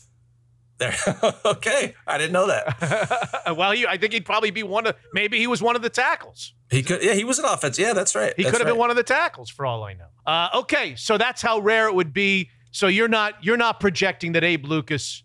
[0.80, 0.96] There.
[1.46, 3.44] okay, I didn't know that.
[3.56, 4.96] well, he, I think he'd probably be one of.
[5.14, 6.54] Maybe he was one of the tackles.
[6.72, 7.04] He could.
[7.04, 7.78] Yeah, he was an offense.
[7.78, 8.34] Yeah, that's right.
[8.36, 10.08] He That's could have been one of the tackles for all I know.
[10.26, 12.50] Uh, okay, so that's how rare it would be.
[12.72, 15.22] So you're not you're not projecting that Abe Lucas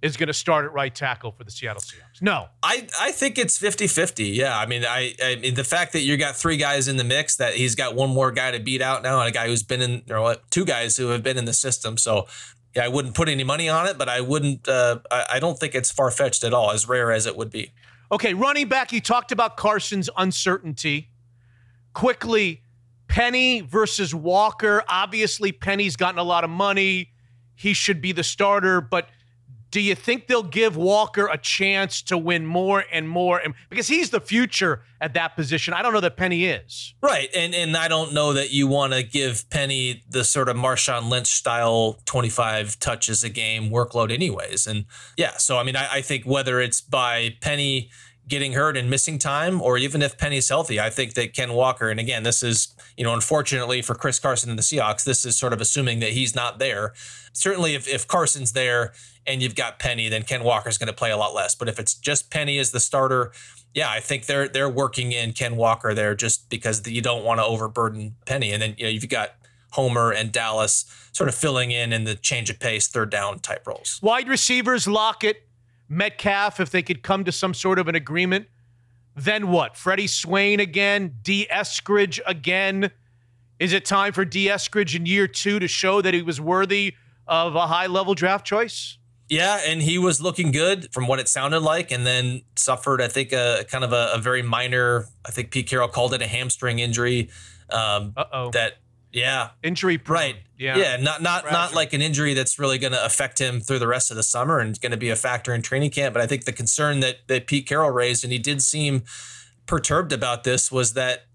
[0.00, 2.22] is going to start at right tackle for the Seattle Seahawks.
[2.22, 2.46] No.
[2.62, 4.34] I, I think it's 50-50.
[4.34, 4.56] Yeah.
[4.56, 7.36] I mean, I, I mean the fact that you got three guys in the mix,
[7.36, 9.82] that he's got one more guy to beat out now, and a guy who's been
[9.82, 11.96] in or what two guys who have been in the system.
[11.96, 12.26] So
[12.76, 15.58] yeah, I wouldn't put any money on it, but I wouldn't uh, I, I don't
[15.58, 17.72] think it's far fetched at all, as rare as it would be.
[18.10, 21.10] Okay, running back, you talked about Carson's uncertainty.
[21.92, 22.62] Quickly,
[23.08, 24.82] Penny versus Walker.
[24.88, 27.10] Obviously, Penny's gotten a lot of money.
[27.54, 29.08] He should be the starter, but
[29.70, 33.38] do you think they'll give Walker a chance to win more and more?
[33.38, 35.74] And because he's the future at that position.
[35.74, 36.94] I don't know that Penny is.
[37.00, 37.28] Right.
[37.34, 41.08] And and I don't know that you want to give Penny the sort of Marshawn
[41.08, 44.66] Lynch style 25 touches a game workload anyways.
[44.66, 44.86] And
[45.16, 47.90] yeah, so I mean I, I think whether it's by Penny
[48.28, 51.88] getting hurt and missing time or even if Penny's healthy, I think that Ken Walker,
[51.88, 55.38] and again, this is, you know, unfortunately for Chris Carson and the Seahawks, this is
[55.38, 56.92] sort of assuming that he's not there.
[57.32, 58.92] Certainly if, if Carson's there
[59.26, 61.54] and you've got Penny, then Ken Walker's going to play a lot less.
[61.54, 63.32] But if it's just Penny as the starter,
[63.74, 67.38] yeah, I think they're they're working in Ken Walker there just because you don't want
[67.38, 69.34] to overburden Penny, and then you know you've got
[69.72, 73.66] Homer and Dallas sort of filling in in the change of pace, third down type
[73.66, 74.00] roles.
[74.02, 75.47] Wide receivers, Lockett,
[75.88, 78.46] Metcalf, if they could come to some sort of an agreement.
[79.16, 79.76] Then what?
[79.76, 82.90] Freddie Swain again, Dee Eskridge again.
[83.58, 86.94] Is it time for Dee Eskridge in year two to show that he was worthy
[87.26, 88.98] of a high level draft choice?
[89.28, 93.08] Yeah, and he was looking good from what it sounded like, and then suffered, I
[93.08, 95.06] think, a kind of a, a very minor.
[95.26, 97.28] I think Pete Carroll called it a hamstring injury.
[97.70, 98.14] Um,
[98.52, 98.74] that
[99.12, 100.16] yeah, Injury prone.
[100.16, 100.36] Right.
[100.58, 100.76] Yeah.
[100.76, 100.96] Yeah.
[100.96, 104.10] Not not not like an injury that's really going to affect him through the rest
[104.10, 106.14] of the summer and going to be a factor in training camp.
[106.14, 109.04] But I think the concern that that Pete Carroll raised, and he did seem
[109.66, 111.26] perturbed about this, was that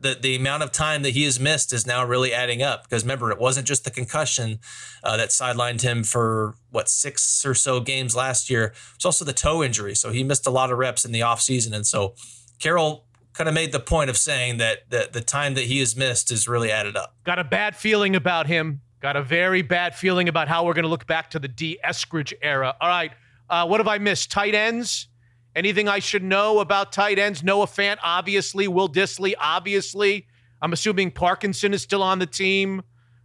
[0.00, 2.82] the the amount of time that he has missed is now really adding up.
[2.82, 4.58] Because remember, it wasn't just the concussion
[5.02, 8.74] uh, that sidelined him for what six or so games last year.
[8.96, 11.72] It's also the toe injury, so he missed a lot of reps in the offseason.
[11.72, 12.14] and so
[12.60, 13.03] Carroll
[13.34, 16.30] kind of made the point of saying that the, the time that he has missed
[16.30, 17.14] is really added up.
[17.24, 18.80] Got a bad feeling about him.
[19.00, 21.78] Got a very bad feeling about how we're going to look back to the Dee
[21.84, 22.74] Eskridge era.
[22.80, 23.12] All right.
[23.50, 24.30] Uh, what have I missed?
[24.30, 25.08] Tight ends?
[25.54, 27.42] Anything I should know about tight ends?
[27.42, 28.66] Noah Fant, obviously.
[28.66, 30.26] Will Dissly, obviously.
[30.62, 32.82] I'm assuming Parkinson is still on the team.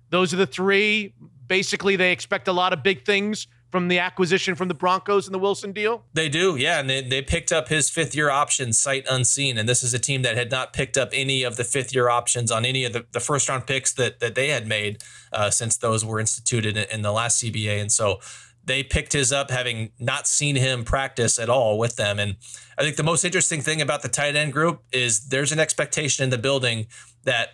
[0.09, 1.13] Those are the three.
[1.47, 5.33] Basically, they expect a lot of big things from the acquisition from the Broncos and
[5.33, 6.03] the Wilson deal.
[6.13, 9.69] They do, yeah, and they, they picked up his fifth year option sight unseen, and
[9.69, 12.51] this is a team that had not picked up any of the fifth year options
[12.51, 15.77] on any of the, the first round picks that that they had made uh, since
[15.77, 18.19] those were instituted in, in the last CBA, and so
[18.65, 22.37] they picked his up having not seen him practice at all with them, and
[22.77, 26.23] I think the most interesting thing about the tight end group is there's an expectation
[26.23, 26.87] in the building
[27.23, 27.49] that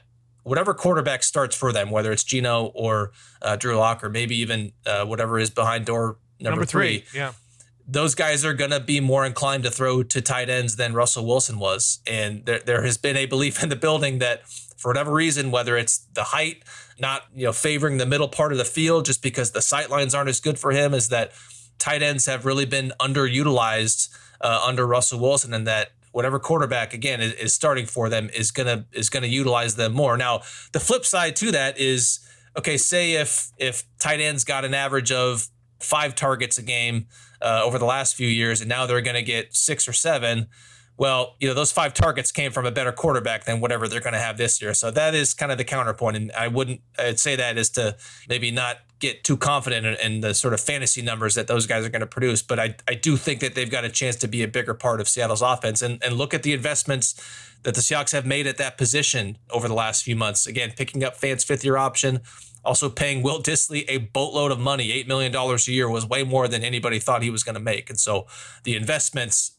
[0.45, 3.11] whatever quarterback starts for them, whether it's Geno or
[3.41, 7.33] uh, Drew Lock or maybe even uh, whatever is behind door number, three Yeah.
[7.87, 11.25] those guys are going to be more inclined to throw to tight ends than Russell
[11.25, 11.99] Wilson was.
[12.07, 14.47] And there, there has been a belief in the building that
[14.77, 16.63] for whatever reason, whether it's the height,
[16.99, 20.13] not you know favoring the middle part of the field just because the sight lines
[20.15, 21.31] aren't as good for him, is that
[21.79, 24.09] tight ends have really been underutilized
[24.41, 28.49] uh, under Russell Wilson, and that whatever quarterback again is, is starting for them is
[28.49, 30.15] gonna is gonna utilize them more.
[30.15, 32.25] Now the flip side to that is
[32.57, 32.77] okay.
[32.77, 35.49] Say if if tight ends got an average of
[35.81, 37.07] five targets a game
[37.41, 40.47] uh, over the last few years, and now they're going to get six or seven.
[40.97, 44.13] Well, you know, those five targets came from a better quarterback than whatever they're going
[44.13, 44.73] to have this year.
[44.73, 46.15] So that is kind of the counterpoint.
[46.15, 47.97] And I wouldn't I'd say that is to
[48.29, 51.85] maybe not get too confident in, in the sort of fantasy numbers that those guys
[51.85, 52.41] are going to produce.
[52.41, 55.01] But I, I do think that they've got a chance to be a bigger part
[55.01, 55.81] of Seattle's offense.
[55.81, 57.13] And, and look at the investments
[57.63, 60.47] that the Seahawks have made at that position over the last few months.
[60.47, 62.21] Again, picking up Fant's fifth year option,
[62.63, 66.47] also paying Will Dissly a boatload of money, $8 million a year was way more
[66.47, 67.89] than anybody thought he was going to make.
[67.89, 68.27] And so
[68.63, 69.51] the investments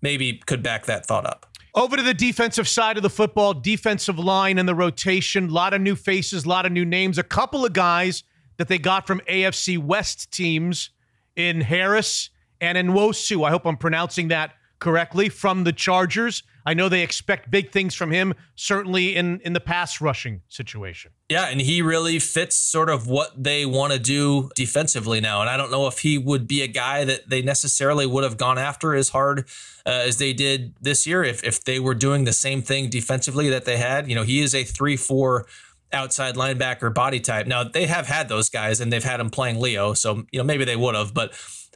[0.00, 1.46] maybe could back that thought up.
[1.74, 5.48] Over to the defensive side of the football, defensive line and the rotation.
[5.48, 7.16] A lot of new faces, a lot of new names.
[7.16, 8.24] A couple of guys
[8.62, 10.90] that they got from AFC West teams
[11.34, 12.30] in Harris
[12.60, 13.44] and in Nwosu.
[13.44, 16.44] I hope I'm pronouncing that correctly from the Chargers.
[16.64, 21.10] I know they expect big things from him, certainly in in the pass rushing situation.
[21.28, 25.40] Yeah, and he really fits sort of what they want to do defensively now.
[25.40, 28.36] And I don't know if he would be a guy that they necessarily would have
[28.36, 29.40] gone after as hard
[29.84, 33.48] uh, as they did this year if if they were doing the same thing defensively
[33.48, 34.08] that they had.
[34.08, 35.46] You know, he is a three four
[35.92, 37.46] outside linebacker body type.
[37.46, 40.44] Now they have had those guys and they've had him playing Leo, so you know
[40.44, 41.34] maybe they would have, but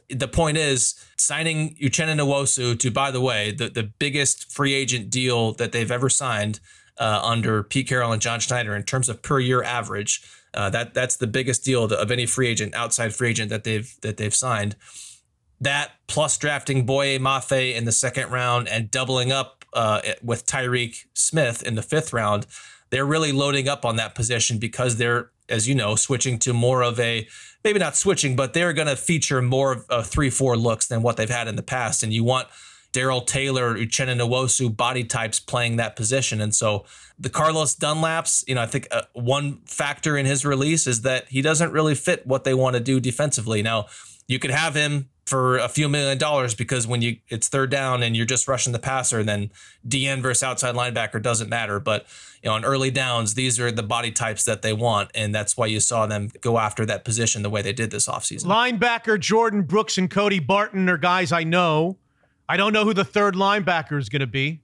[0.09, 5.09] the point is signing Uchenna Nwosu to, by the way, the, the biggest free agent
[5.09, 6.59] deal that they've ever signed
[6.97, 10.21] uh, under Pete Carroll and John Schneider in terms of per year average.
[10.53, 13.93] Uh, that that's the biggest deal of any free agent, outside free agent that they've
[14.01, 14.75] that they've signed.
[15.59, 21.05] That plus drafting Boye Mafe in the second round and doubling up uh, with Tyreke
[21.13, 22.47] Smith in the fifth round,
[22.89, 26.81] they're really loading up on that position because they're, as you know, switching to more
[26.81, 27.27] of a
[27.63, 31.17] maybe not switching, but they're going to feature more of three, four looks than what
[31.17, 32.03] they've had in the past.
[32.03, 32.47] And you want
[32.93, 36.41] Darrell Taylor, Uchenna Nwosu body types playing that position.
[36.41, 36.85] And so
[37.19, 41.27] the Carlos Dunlaps, you know, I think uh, one factor in his release is that
[41.27, 43.61] he doesn't really fit what they want to do defensively.
[43.61, 43.87] Now,
[44.27, 48.01] you could have him for a few million dollars because when you it's third down
[48.01, 49.51] and you're just rushing the passer, then
[49.87, 51.79] DN versus outside linebacker doesn't matter.
[51.79, 52.05] But
[52.47, 55.57] you know, on early downs, these are the body types that they want, and that's
[55.57, 58.45] why you saw them go after that position the way they did this offseason.
[58.45, 61.97] Linebacker Jordyn Brooks and Cody Barton are guys I know.
[62.47, 64.61] I don't know who the third linebacker is going to be.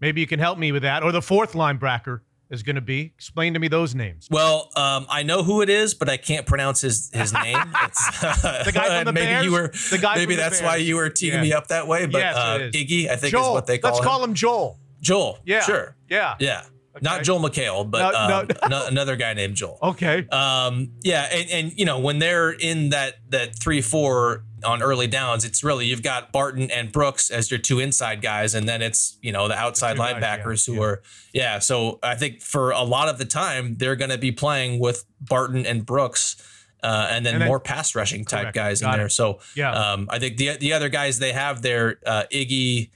[0.00, 3.12] Maybe you can help me with that, or the fourth linebacker is going to be.
[3.16, 4.28] Explain to me those names.
[4.30, 7.58] Well, um, I know who it is, but I can't pronounce his his name.
[7.86, 9.44] It's, the guy from the maybe Bears?
[9.46, 11.42] you were The guy maybe that's why you were teeing Yeah.
[11.42, 12.06] me up that way.
[12.06, 12.70] But Yes, uh.
[12.72, 13.48] Iggy, I think Joel.
[13.48, 13.94] is what they call him.
[13.94, 14.08] Let's him.
[14.08, 14.78] call him Joel.
[15.00, 15.38] Joel.
[15.44, 15.62] Yeah.
[15.62, 15.96] sure.
[16.08, 16.34] Yeah.
[16.38, 16.62] Yeah,
[16.96, 17.04] Okay.
[17.04, 19.78] not Joel McHale, but No, no, um, ano- another guy named Joel.
[19.80, 20.26] Okay.
[20.28, 25.06] Um, yeah, and, and you know when they're in that that three four on early
[25.06, 28.82] downs, it's really you've got Barton and Brooks as your two inside guys, and then
[28.82, 30.86] it's you know the outside guys, linebackers yeah, who yeah.
[30.86, 31.02] are
[31.32, 31.58] yeah.
[31.60, 35.04] So I think for a lot of the time they're going to be playing with
[35.20, 36.44] Barton and Brooks.
[36.82, 38.54] Uh, and, then And more pass rushing type Correct.
[38.54, 39.06] guys in there.
[39.06, 39.10] it.
[39.10, 39.70] So Yeah.
[39.72, 42.88] um, I think the the other guys they have there, uh, Iggy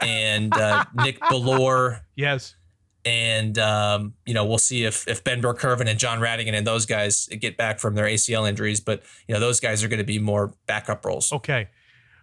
[0.00, 2.54] and uh, Nick Bellore yes.
[3.04, 6.86] And um, you know we'll see if if Ben Burr-Kirven and Jon Rhattigan and those
[6.86, 10.04] guys get back from their ACL injuries, but you know those guys are going to
[10.04, 11.32] be more backup roles.
[11.32, 11.68] Okay.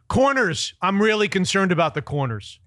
[0.08, 0.74] Corners.
[0.82, 2.60] I'm really concerned about the corners.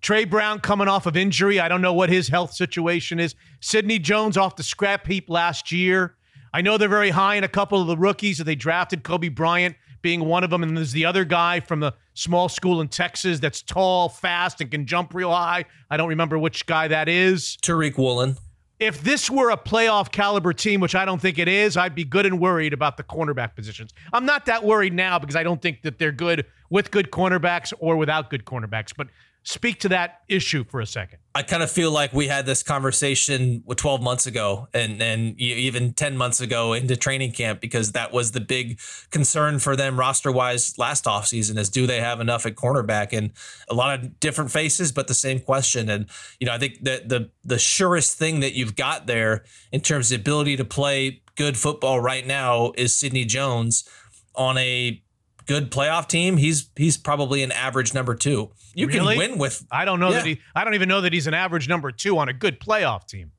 [0.00, 1.60] Tre Brown coming off of injury.
[1.60, 3.34] I don't know what his health situation is.
[3.60, 6.16] Sidney Jones off the scrap heap last year.
[6.52, 9.28] I know they're very high in a couple of the rookies that they drafted, Kobe
[9.28, 9.76] Bryant
[10.06, 10.62] being one of them.
[10.62, 14.70] And there's the other guy from the small school in Texas that's tall, fast, and
[14.70, 15.64] can jump real high.
[15.90, 17.58] I don't remember which guy that is.
[17.60, 18.36] Tariq Woolen.
[18.78, 22.04] If this were a playoff caliber team, which I don't think it is, I'd be
[22.04, 23.92] good and worried about the cornerback positions.
[24.12, 27.72] I'm not that worried now because I don't think that they're good with good cornerbacks
[27.80, 28.92] or without good cornerbacks.
[28.96, 29.08] But
[29.42, 31.18] speak to that issue for a second.
[31.36, 35.92] I kind of feel like we had this conversation 12 months ago and and even
[35.92, 38.80] 10 months ago into training camp because that was the big
[39.10, 43.12] concern for them roster wise last offseason is do they have enough at cornerback?
[43.12, 43.32] And
[43.68, 45.90] a lot of different faces but the same question.
[45.90, 46.06] And
[46.40, 50.10] you know I think that the the surest thing that you've got there in terms
[50.10, 53.86] of the ability to play good football right now is Sidney Jones
[54.34, 55.02] on a
[55.46, 59.16] good playoff team he's he's probably an average number 2 you Really?
[59.16, 60.40] can win with I don't know that he.
[60.54, 63.32] I don't even know that he's an average number two on a good playoff team.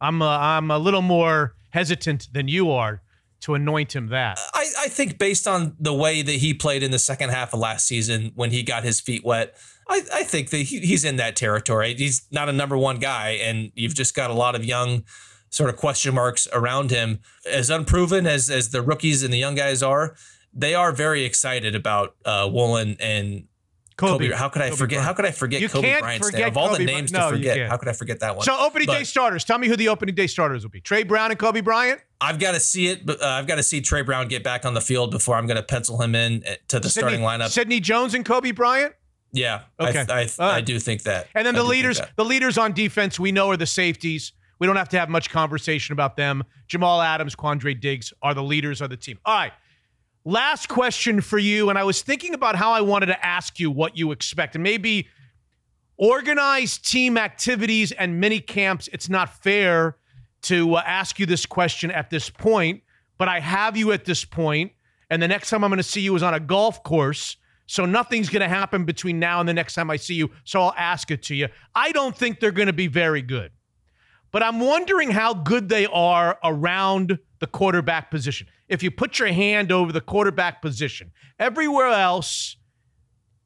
[0.00, 3.02] I'm uh, I'm a little more hesitant than you are
[3.40, 4.38] to anoint him that.
[4.54, 7.58] I, I think based on the way that he played in the second half of
[7.58, 9.56] last season when he got his feet wet,
[9.88, 11.94] I, I think that he, he's in that territory.
[11.94, 15.02] He's not a number one guy, and you've just got a lot of young
[15.50, 17.18] sort of question marks around him.
[17.50, 20.14] As unproven as as the rookies and the young guys are,
[20.56, 23.46] they are very excited about uh, Woolen and
[23.96, 24.26] Kobe.
[24.28, 24.36] Kobe.
[24.36, 24.96] How could I Kobe forget?
[24.96, 25.06] Bryant.
[25.06, 26.48] How could I forget You Kobe can't Bryant's forget name?
[26.48, 28.44] Of all Kobe the names to forget, how could I forget that one?
[28.44, 29.44] So opening day starters.
[29.44, 30.80] Tell me who the opening day starters will be.
[30.80, 32.00] Tre Brown and Kobe Bryant.
[32.20, 34.74] I've got to see it, uh, I've got to see Tre Brown get back on
[34.74, 37.48] the field before I'm going to pencil him in uh, to the starting lineup.
[37.50, 38.94] Sidney Jones and Kobe Bryant.
[39.32, 40.04] Yeah, Okay.
[40.08, 40.32] I, I, right.
[40.40, 41.26] I do think that.
[41.34, 44.32] And then the leaders, the leaders on defense, we know are the safeties.
[44.58, 46.42] We don't have to have much conversation about them.
[46.68, 49.18] Jamal Adams, Quandre Diggs are the leaders of the team.
[49.26, 49.52] All right.
[50.28, 51.70] Last question for you.
[51.70, 54.56] And I was thinking about how I wanted to ask you what you expect.
[54.56, 55.06] And maybe
[55.96, 58.88] organized team activities and mini camps.
[58.92, 59.96] It's not fair
[60.42, 62.82] to uh, ask you this question at this point,
[63.18, 64.72] but I have you at this point,
[65.10, 67.36] And the next time I'm going to see you is on a golf course.
[67.66, 70.32] So nothing's going to happen between now and the next time I see you.
[70.42, 71.46] So I'll ask it to you.
[71.72, 73.52] I don't think they're going to be very good.
[74.32, 78.48] But I'm wondering how good they are around the quarterback position.
[78.68, 82.56] If you put your hand over the quarterback position, everywhere else,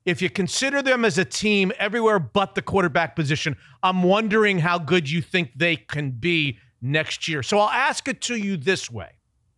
[0.07, 4.79] if you consider them as a team everywhere but the quarterback position, I'm wondering how
[4.79, 7.43] good you think they can be next year.
[7.43, 9.11] So I'll ask it to you this way.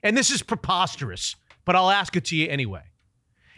[0.03, 2.83] And this is preposterous, but I'll ask it to you anyway.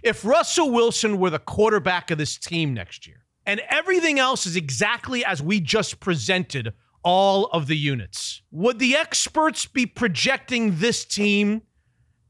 [0.02, 4.56] If Russell Wilson were the quarterback of this team next year, and everything else is
[4.56, 11.06] exactly as we just presented all of the units, would the experts be projecting this
[11.06, 11.62] team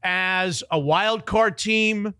[0.05, 2.13] as a wild card team,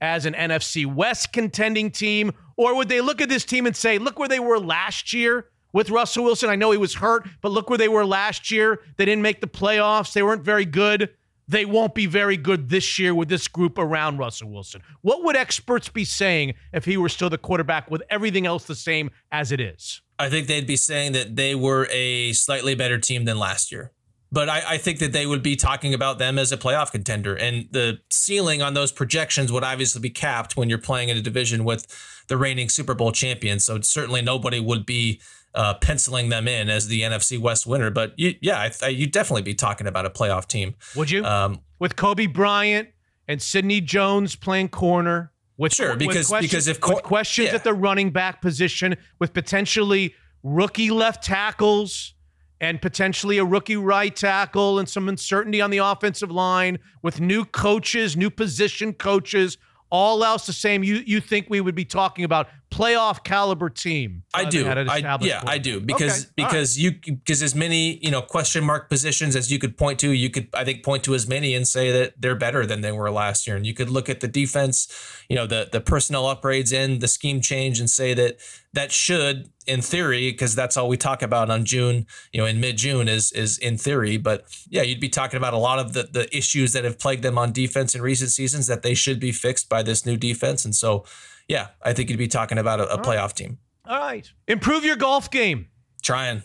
[0.00, 3.98] as an NFC West contending team, or would they look at this team and say,
[3.98, 6.48] look where they were last year with Russell Wilson?
[6.48, 8.80] I know he was hurt, but look where they were last year.
[8.96, 11.10] They didn't make the playoffs, they weren't very good.
[11.48, 14.80] They won't be very good this year with this group around Russell Wilson.
[15.02, 18.76] What would experts be saying if he were still the quarterback with everything else the
[18.76, 20.00] same as it is?
[20.20, 23.90] I think they'd be saying that they were a slightly better team than last year.
[24.32, 27.36] But I, I, think that they would be talking about them as a playoff contender.
[27.36, 31.20] And the ceiling on those projections would obviously be capped when you're playing in a
[31.20, 31.86] division with
[32.28, 33.58] the reigning Super Bowl champion.
[33.58, 35.20] So certainly nobody would be
[35.54, 37.90] uh, penciling them in as the NFC West winner.
[37.90, 40.76] But you, yeah, I, you'd definitely be talking about a playoff team.
[40.96, 41.24] Would you?
[41.24, 42.88] Um, with Kobe Bryant
[43.28, 45.30] and Sidney Jones playing corner.
[45.58, 47.54] With, sure, because with because if questions yeah.
[47.54, 52.14] at the running back position, with potentially rookie left tackles
[52.62, 57.44] and potentially a rookie right tackle and some uncertainty on the offensive line, with new
[57.44, 59.58] coaches, new position coaches,
[59.90, 64.24] all else the same, you you think we would be talking about playoff caliber team?
[64.34, 64.66] I uh, do.
[64.66, 66.32] I, yeah, I do because okay.
[66.36, 66.82] because right.
[67.06, 70.30] you because as many you know question mark positions as you could point to, you
[70.30, 73.10] could I think point to as many and say that they're better than they were
[73.10, 73.56] last year.
[73.56, 74.88] And you could look at the defense,
[75.28, 78.38] you know, the the personnel upgrades in the scheme change and say that
[78.72, 82.60] that should in theory, because that's all we talk about on June, you know, in
[82.60, 84.16] mid June is is in theory.
[84.16, 87.22] But yeah, you'd be talking about a lot of the the issues that have plagued
[87.22, 90.64] them on defense in recent seasons that they should be fixed by this new defense.
[90.64, 91.04] And so,
[91.52, 93.36] yeah, I think you'd be talking about a, a playoff right.
[93.36, 93.58] team.
[93.84, 95.68] All right, improve your golf game.
[96.02, 96.42] Trying.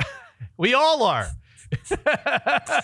[0.56, 1.28] we all are.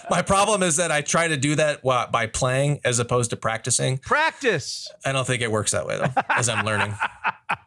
[0.09, 3.99] My problem is that I try to do that by playing as opposed to practicing.
[3.99, 4.89] Practice.
[5.05, 6.95] I don't think it works that way though, as I'm learning.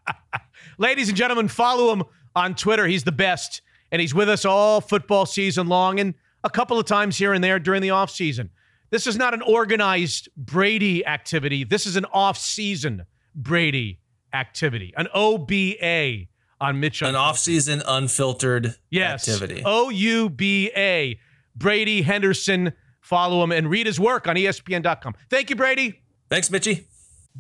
[0.78, 2.04] Ladies and gentlemen, follow him
[2.34, 2.88] on Twitter.
[2.88, 3.62] He's the best,
[3.92, 6.14] and he's with us all football season long and
[6.46, 8.52] a couple of times here and there during the offseason.
[8.90, 11.66] This is not an organized Brady activity.
[11.66, 13.06] This is an off-season
[13.38, 14.00] Brady
[14.34, 16.28] activity, an OBA
[16.60, 17.02] on Mitch.
[17.02, 19.62] An off-season unfiltered yes, activity.
[19.64, 21.20] O U B A.
[21.56, 22.74] Brady Henderson.
[23.02, 25.14] Follow him and read his work on ESPN.com.
[25.30, 26.02] Thank you, Brady.
[26.30, 26.88] Thanks, Mitchy.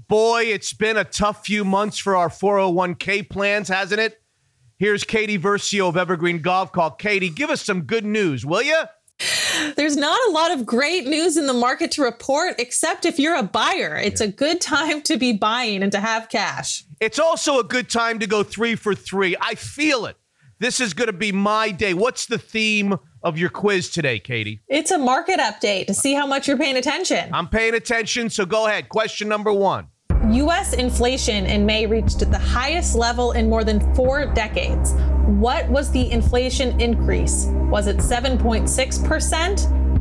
[0.08, 4.22] Boy, it's been a tough few months for our 401k plans, hasn't it?
[4.78, 6.98] Here's Katie Versio of Evergreen Gavekal.
[6.98, 8.84] Katie, give us some good news, will you?
[9.76, 13.36] There's not a lot of great news in the market to report, except if you're
[13.36, 13.96] a buyer.
[13.96, 16.84] It's a good time to be buying and to have cash.
[17.00, 19.36] It's also a good time to go three for three.
[19.40, 20.18] I feel it.
[20.60, 21.94] This is going to be my day.
[21.94, 24.62] What's the theme of your quiz today, Katie?
[24.68, 27.30] It's a market update to see how much you're paying attention.
[27.34, 28.90] I'm paying attention, so go ahead.
[28.90, 29.88] Question number one.
[30.32, 34.94] US inflation in May reached the highest level in more than four decades.
[35.26, 37.46] What was the inflation increase?
[37.70, 38.68] Was it 7.6%,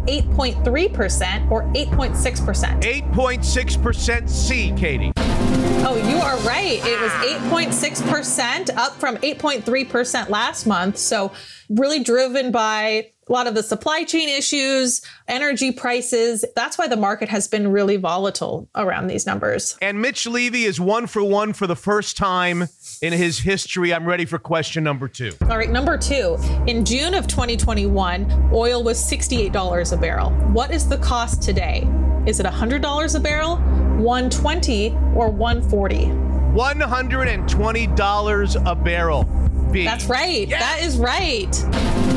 [0.07, 2.83] 8.3%, or 8.6%?
[2.83, 5.13] 8.6% C, Katie.
[5.17, 6.81] Oh, you are right.
[6.85, 10.99] It was 8.6%, up from 8.3% last month.
[10.99, 11.33] So,
[11.69, 16.45] really driven by a lot of the supply chain issues, energy prices.
[16.55, 19.77] That's why the market has been really volatile around these numbers.
[19.83, 22.69] And Mitch Levy is one for one for the first time
[23.03, 23.93] in his history.
[23.93, 25.33] I'm ready for question number two.
[25.51, 26.37] All right, number two.
[26.69, 30.31] In June of 2021, oil was $68 a barrel.
[30.53, 31.85] What is the cost today?
[32.27, 35.97] Is it $100 a barrel, 120 or 140?
[36.55, 39.25] $120 a barrel.
[39.73, 39.85] B.
[39.85, 40.49] That's right.
[40.49, 40.61] Yes.
[40.61, 42.16] That is right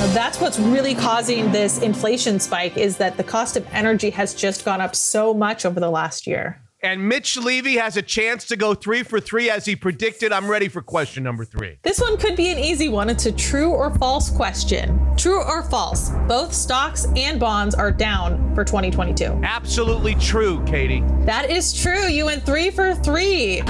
[0.00, 4.34] know, that's what's really causing this inflation spike is that the cost of energy has
[4.34, 6.62] just gone up so much over the last year.
[6.82, 10.32] And Mitch Levy has a chance to go three for three as he predicted.
[10.32, 11.76] I'm ready for question number three.
[11.82, 13.10] This one could be an easy one.
[13.10, 14.98] It's a true or false question.
[15.18, 16.08] True or false?
[16.26, 19.40] Both stocks and bonds are down for 2022.
[19.42, 21.04] Absolutely true, Katie.
[21.26, 22.06] That is true.
[22.06, 23.60] You went three for three.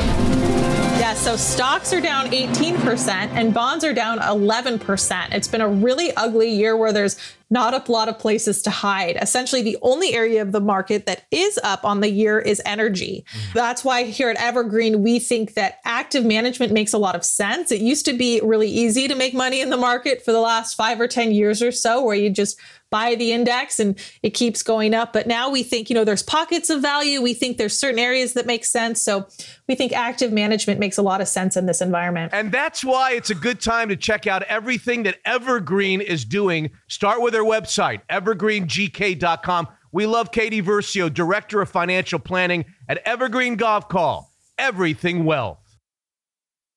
[1.00, 5.32] Yeah, so stocks are down 18% and bonds are down 11%.
[5.32, 7.16] It's been a really ugly year where there's
[7.48, 9.16] not a lot of places to hide.
[9.16, 13.24] Essentially, the only area of the market that is up on the year is energy.
[13.54, 17.72] That's why here at Evergreen, we think that active management makes a lot of sense.
[17.72, 20.74] It used to be really easy to make money in the market for the last
[20.74, 22.60] five or 10 years or so, where you just
[22.90, 25.12] buy the index and it keeps going up.
[25.12, 27.22] But now we think, you know, there's pockets of value.
[27.22, 29.00] We think there's certain areas that make sense.
[29.00, 29.26] So
[29.68, 32.32] we think active management makes a lot of sense in this environment.
[32.34, 36.70] And that's why it's a good time to check out everything that Evergreen is doing.
[36.88, 39.68] Start with their website, evergreengk.com.
[39.92, 44.26] We love Katie Versio, Director of Financial Planning at Evergreen Gavekal.
[44.58, 45.58] Everything Wealth.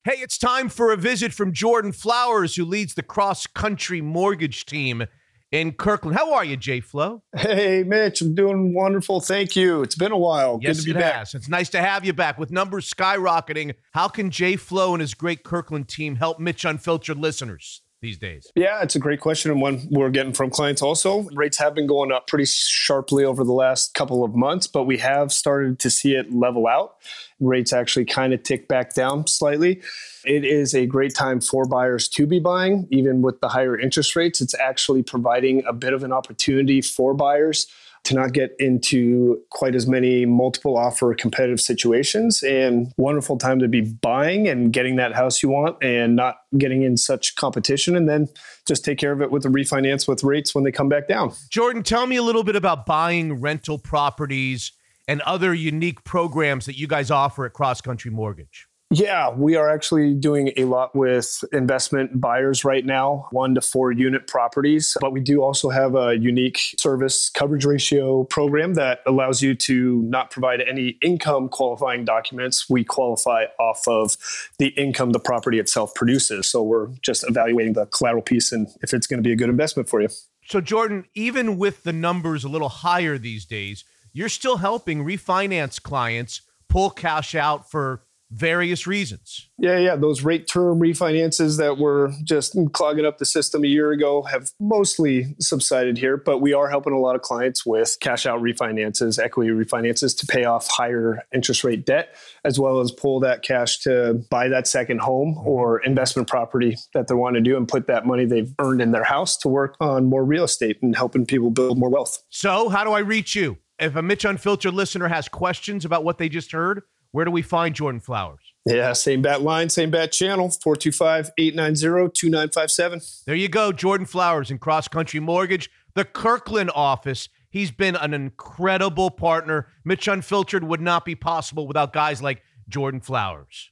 [0.06, 4.66] Hey, it's time for a visit from Jordan Flowers, who leads the cross country mortgage
[4.66, 5.06] team
[5.54, 6.18] in Kirkland.
[6.18, 7.22] How are you, Jay Flo?
[7.38, 9.22] Hey, Mitch, I'm doing wonderful.
[9.22, 9.84] Thank you.
[9.84, 10.58] It's been a while.
[10.62, 11.14] Yes, Good to be back.
[11.14, 11.36] has.
[11.36, 12.40] It's nice to have you back.
[12.40, 17.20] With numbers skyrocketing, how can Jay Flo and his great Kirkland team help Mitch Unfiltered
[17.20, 18.52] listeners these days?
[18.56, 21.22] Yeah, it's a great question and one we're getting from clients also.
[21.34, 25.00] Rates have been going up pretty sharply over the last couple of months, but we
[25.00, 26.98] have started to see it level out.
[27.40, 29.82] Rates actually kind of tick back down slightly.
[30.26, 34.16] It is a great time for buyers to be buying, even with the higher interest
[34.16, 34.42] rates.
[34.42, 37.68] It's actually providing a bit of an opportunity for buyers
[38.04, 43.68] to not get into quite as many multiple offer competitive situations and wonderful time to
[43.68, 48.10] be buying and getting that house you want and not getting in such competition and
[48.10, 48.28] then
[48.68, 51.32] just take care of it with the refinance with rates when they come back down.
[51.50, 54.74] Jordan, tell me a little bit about buying rental properties
[55.08, 58.68] and other unique programs that you guys offer at Cross Country Mortgage.
[58.94, 63.92] Yeah, we are actually doing a lot with investment buyers right now, one to four
[63.92, 64.96] unit properties.
[65.02, 70.04] But we do also have a unique service coverage ratio program that allows you to
[70.04, 72.70] not provide any income qualifying documents.
[72.70, 74.16] We qualify off of
[74.60, 76.48] the income the property itself produces.
[76.48, 79.50] So we're just evaluating the collateral piece and if it's going to be a good
[79.50, 80.10] investment for you.
[80.46, 85.82] So, Jordan, even with the numbers a little higher these days, you're still helping refinance
[85.82, 88.04] clients pull cash out for
[88.34, 89.50] various reasons.
[89.60, 89.96] Yeah, yeah.
[89.96, 94.50] Those rate term refinances that were just clogging up the system a year ago have
[94.60, 99.24] mostly subsided here, but we are helping a lot of clients with cash out refinances,
[99.24, 103.80] equity refinances to pay off higher interest rate debt, as well as pull that cash
[103.80, 107.88] to buy that second home or investment property that they want to do and put
[107.88, 111.26] that money they've earned in their house to work on more real estate and helping
[111.26, 112.24] people build more wealth.
[112.30, 113.58] So, how do I reach you?
[113.80, 116.84] If a Mitch Unfiltered listener has questions about what they just heard,
[117.14, 118.42] where do we find Jordan Flowers?
[118.66, 123.02] Yeah, same bat line, same bat channel, 425 890 2957.
[123.26, 127.30] There you go, Jordan Flowers in Cross Country Mortgage, the Kirkland office.
[127.50, 129.68] He's been an incredible partner.
[129.86, 133.70] Mitch Unfiltered would not be possible without guys like Jordan Flowers.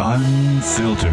[0.00, 1.12] Unfiltered.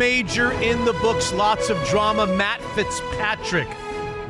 [0.00, 1.30] Major in the books.
[1.30, 2.26] Lots of drama.
[2.26, 3.68] Matt Fitzpatrick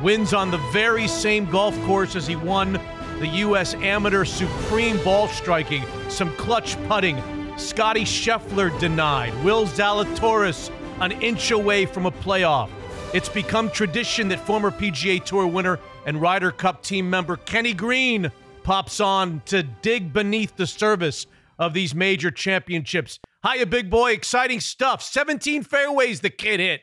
[0.01, 2.73] wins on the very same golf course as he won
[3.19, 3.73] the U.S.
[3.75, 5.85] Amateur Supreme Ball Striking.
[6.09, 7.23] Some clutch putting.
[7.57, 9.33] Scotty Scheffler denied.
[9.45, 10.69] Will Zalatoris
[10.99, 12.69] an inch away from a playoff.
[13.13, 18.29] It's become tradition that former PGA Tour winner and Ryder Cup team member Kenny Green
[18.63, 21.27] pops on to dig beneath the surface
[21.61, 23.19] of these major championships.
[23.47, 24.11] Hiya, big boy.
[24.11, 25.01] Exciting stuff.
[25.01, 26.81] 17 fairways the kid hit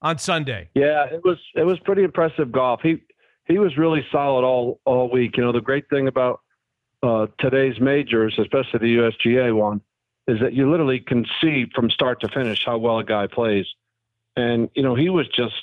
[0.00, 0.70] on Sunday.
[0.74, 2.80] Yeah, it was it was pretty impressive golf.
[2.82, 3.02] He
[3.44, 5.36] he was really solid all all week.
[5.36, 6.40] You know, the great thing about
[7.02, 9.82] uh, today's majors, especially the USGA one,
[10.26, 13.66] is that you literally can see from start to finish how well a guy plays.
[14.36, 15.54] And you know, he was just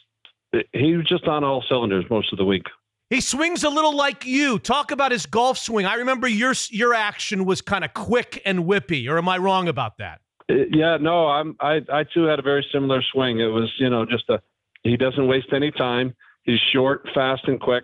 [0.72, 2.68] he was just on all cylinders most of the week.
[3.12, 4.58] He swings a little like you.
[4.58, 5.86] Talk about his golf swing.
[5.86, 9.68] I remember your your action was kind of quick and whippy, or am I wrong
[9.68, 10.22] about that?
[10.50, 13.40] Uh, Yeah, no, I'm I I too had a very similar swing.
[13.40, 14.42] It was, you know, just a
[14.82, 16.16] he doesn't waste any time.
[16.44, 17.84] He's short, fast and quick.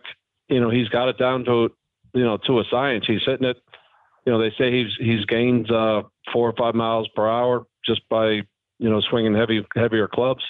[0.49, 1.70] You know, he's got it down to
[2.14, 3.06] you know, to a science.
[3.06, 3.58] He's hitting it
[4.28, 8.02] you know, they say he's he's gained uh, 4 or 5 miles per hour just
[8.10, 8.41] by,
[8.78, 10.44] you know, swinging heavy heavier clubs.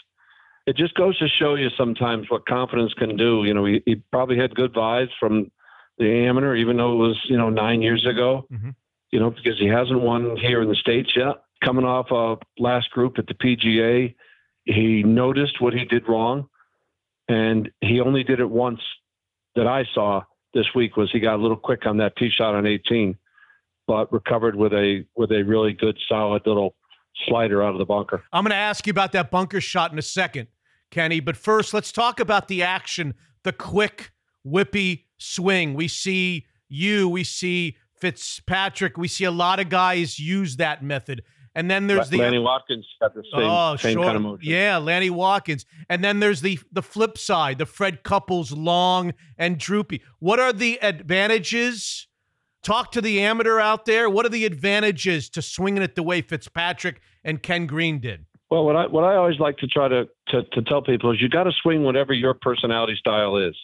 [0.67, 3.45] It just goes to show you sometimes what confidence can do.
[3.45, 5.49] You know, he, he probably had good vibes from
[5.97, 8.69] the amateur, even though it was, you know, nine years ago mm-hmm.
[9.11, 11.37] you know, because he hasn't won here in the States yet.
[11.63, 14.13] Coming off a last group at the PGA,
[14.65, 16.49] he noticed what he did wrong,
[17.29, 18.81] and he only did it once
[19.55, 20.21] that I saw
[20.53, 23.17] this week was he got a little quick on that tee shot on 18,
[23.87, 26.75] but recovered with a with a really good solid little
[27.25, 28.23] slider out of the bunker.
[28.31, 30.47] I'm going to ask you about that bunker shot in a second
[30.91, 31.19] Kenny.
[31.19, 34.11] But first, let's talk about the action, the quick,
[34.45, 35.73] whippy swing.
[35.73, 41.23] We see you, we see Fitzpatrick, we see a lot of guys use that method.
[41.55, 44.03] And then there's the Lanny Wadkins got the same, oh, same sure.
[44.03, 44.47] kind of motion.
[44.47, 45.65] Yeah, Lanny Wadkins.
[45.89, 50.03] And then there's the the flip side, the Fred Couples long and droopy.
[50.19, 52.07] What are the advantages?
[52.61, 54.07] Talk to the amateur out there.
[54.07, 58.25] What are the advantages to swinging it the way Fitzpatrick and Ken Green did?
[58.49, 61.21] Well, what I what I always like to try to to, to tell people is
[61.21, 63.55] you got to swing whatever your personality style is.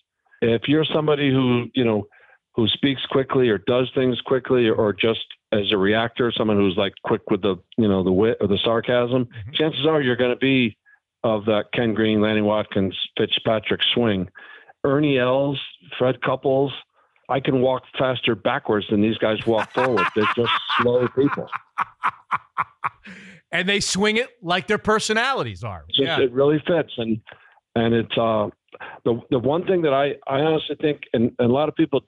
[0.42, 2.08] If you're somebody who you know
[2.56, 6.94] who speaks quickly or does things quickly or, just as a reactor, someone who's like
[7.04, 9.52] quick with the you know the wit or the sarcasm, mm-hmm.
[9.54, 10.78] chances are you're going to be
[11.24, 14.30] of that Ken Green, Lanny Wadkins, Fitzpatrick swing.
[14.84, 15.58] Ernie Els,
[15.98, 16.74] Fred Couples,
[17.30, 20.06] I can walk faster backwards than these guys walk forward.
[20.16, 20.52] They're just
[20.82, 21.50] slow people.
[23.54, 25.86] And they swing it like their personalities are.
[25.90, 27.22] Just, It really fits, and
[27.76, 28.50] and it's uh,
[29.06, 32.02] the the one thing that I I honestly think, and, and a lot of people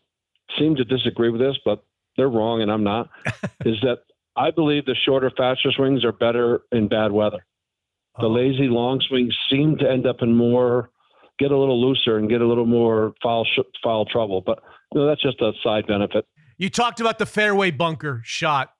[0.59, 1.83] seem to disagree with this, but
[2.17, 3.09] they're wrong, and I'm not.
[3.65, 3.99] is that
[4.35, 7.45] I believe the shorter, faster swings are better in bad weather.
[8.19, 10.89] The lazy long swings seem to end up in more,
[11.37, 14.41] get a little looser and get a little more foul sh- foul trouble.
[14.45, 14.59] But
[14.93, 16.25] you know, that's just a side benefit.
[16.57, 18.71] You talked about the fairway bunker shot.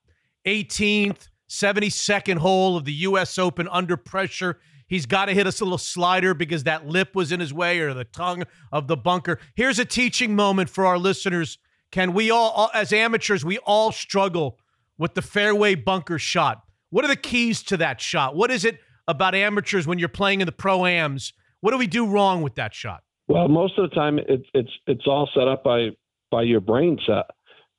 [0.45, 3.37] 18th, 72nd hole of the U.S.
[3.37, 4.59] Open under pressure.
[4.87, 7.79] He's got to hit us a little slider because that lip was in his way
[7.79, 9.39] or the tongue of the bunker.
[9.55, 11.57] Here's a teaching moment for our listeners.
[11.91, 14.59] Can we all, as amateurs, we all struggle
[14.97, 16.63] with the fairway bunker shot.
[16.89, 18.35] What are the keys to that shot?
[18.35, 21.33] What is it about amateurs when you're playing in the pro ams?
[21.61, 23.03] What do we do wrong with that shot?
[23.27, 25.89] Well, most of the time it's it's it's all set up by
[26.31, 27.25] by your brain set.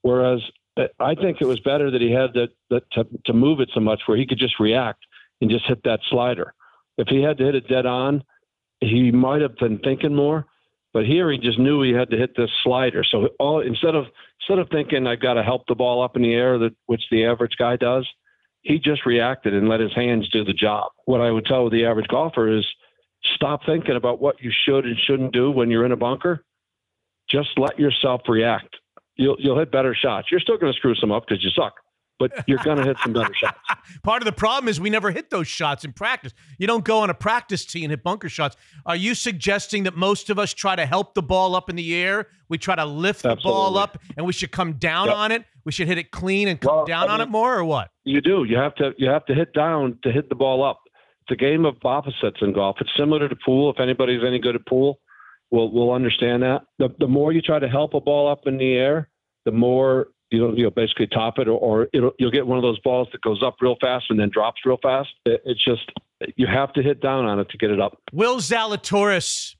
[0.02, 0.40] Whereas
[1.00, 2.48] I think it was better that he had to,
[2.92, 5.04] to to move it so much where he could just react
[5.40, 6.54] and just hit that slider.
[6.98, 8.22] If he had to hit it dead on,
[8.80, 10.46] he might have been thinking more.
[10.92, 13.04] But here he just knew he had to hit this slider.
[13.04, 14.06] So all instead of
[14.40, 17.02] instead of thinking I've got to help the ball up in the air, that which
[17.10, 18.06] the average guy does,
[18.62, 20.92] he just reacted and let his hands do the job.
[21.04, 22.64] What I would tell the average golfer is
[23.34, 26.44] stop thinking about what you should and shouldn't do when you're in a bunker.
[27.28, 28.76] Just let yourself react.
[29.16, 30.28] You'll you'll hit better shots.
[30.30, 31.74] You're still going to screw some up because you suck,
[32.18, 33.58] but you're going to hit some better shots.
[34.02, 36.32] Part of the problem is we never hit those shots in practice.
[36.58, 38.56] You don't go on a practice tee and hit bunker shots.
[38.84, 41.94] Are you suggesting that most of us try to help the ball up in the
[41.94, 42.26] air?
[42.48, 45.16] We try to lift the ball up and we should come down Yep.
[45.16, 45.44] on it?
[45.64, 47.90] We should hit it clean and come Well, down I on it more or what?
[48.04, 48.44] You do.
[48.44, 48.92] You have to.
[48.98, 50.80] You have to hit down to hit the ball up.
[51.22, 52.76] It's a game of opposites in golf.
[52.80, 53.70] It's similar to pool.
[53.72, 55.00] If anybody's any good at pool,
[55.50, 56.62] will will understand that.
[56.78, 59.08] The the more you try to help a ball up in the air,
[59.44, 62.62] the more you know you'll basically top it, or, or it'll, you'll get one of
[62.62, 65.10] those balls that goes up real fast and then drops real fast.
[65.24, 65.90] It, it's just
[66.36, 67.98] you have to hit down on it to get it up.
[68.12, 69.54] Will Zalatoris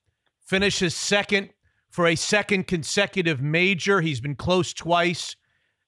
[0.47, 1.51] finishes second
[1.91, 4.01] for a second consecutive major.
[4.01, 5.37] He's been close twice.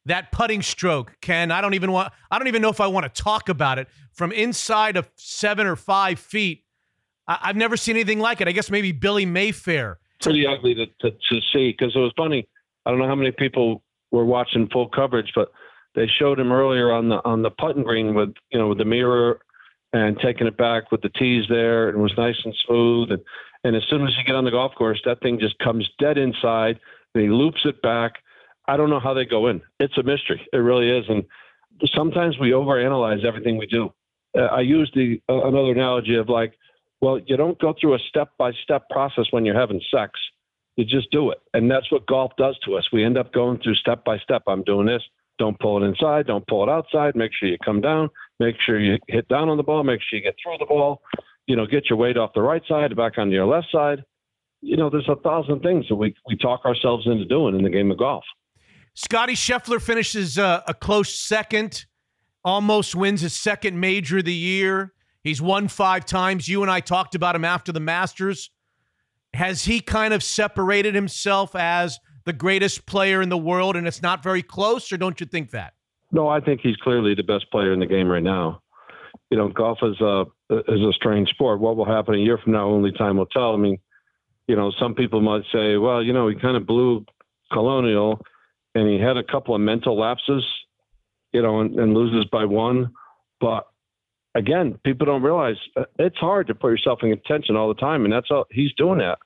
[0.06, 3.12] That putting stroke, Ken, I don't even want I don't even know if I want
[3.12, 3.88] to talk about it.
[4.12, 6.64] From inside of seven or five feet,
[7.28, 8.48] I, I've never seen anything like it.
[8.48, 9.98] I guess maybe Billy Mayfair.
[10.22, 12.48] pretty ugly to, to, to see because it was funny.
[12.84, 15.52] I don't know how many people were watching full coverage, but
[15.94, 18.84] they showed him earlier on the on the putting green with you know with the
[18.84, 19.40] mirror
[19.92, 23.10] and taking it back with the tees there, and it was nice and smooth.
[23.12, 23.22] And
[23.64, 26.18] and as soon as you get on the golf course, that thing just comes dead
[26.18, 26.78] inside.
[27.14, 28.12] And he loops it back.
[28.66, 29.62] I don't know how they go in.
[29.80, 30.46] It's a mystery.
[30.52, 31.04] It really is.
[31.08, 31.24] And
[31.94, 33.92] sometimes we overanalyze everything we do.
[34.38, 36.52] Uh, I use the uh, another analogy of like,
[37.00, 40.18] well, you don't go through a step by step process when you're having sex.
[40.76, 41.38] You just do it.
[41.54, 42.88] And that's what golf does to us.
[42.92, 44.42] We end up going through step by step.
[44.46, 45.02] I'm doing this.
[45.38, 46.26] Don't pull it inside.
[46.26, 47.14] Don't pull it outside.
[47.14, 48.10] Make sure you come down.
[48.40, 49.84] Make sure you hit down on the ball.
[49.84, 51.02] Make sure you get through the ball.
[51.46, 54.04] You know, get your weight off the right side, back onto your left side.
[54.60, 57.70] You know, there's a thousand things that we, we talk ourselves into doing in the
[57.70, 58.24] game of golf.
[58.94, 61.86] Scotty Scheffler finishes uh, a close second,
[62.44, 64.92] almost wins his second major of the year.
[65.22, 66.48] He's won five times.
[66.48, 68.50] You and I talked about him after the Masters.
[69.34, 74.02] Has he kind of separated himself as the greatest player in the world and it's
[74.02, 75.74] not very close, or don't you think that?
[76.10, 78.62] No, I think he's clearly the best player in the game right now.
[79.30, 81.60] You know, golf is a is a strange sport.
[81.60, 83.52] What will happen a year from now, only time will tell.
[83.52, 83.78] I mean,
[84.46, 87.04] you know, some people might say, well, you know, he kind of blew
[87.52, 88.20] Colonial,
[88.74, 90.44] and he had a couple of mental lapses,
[91.32, 92.90] you know, and, and loses by one.
[93.40, 93.66] But
[94.38, 98.04] again, people don't realize uh, it's hard to put yourself in contention all the time,
[98.04, 99.18] and that's all he's doing that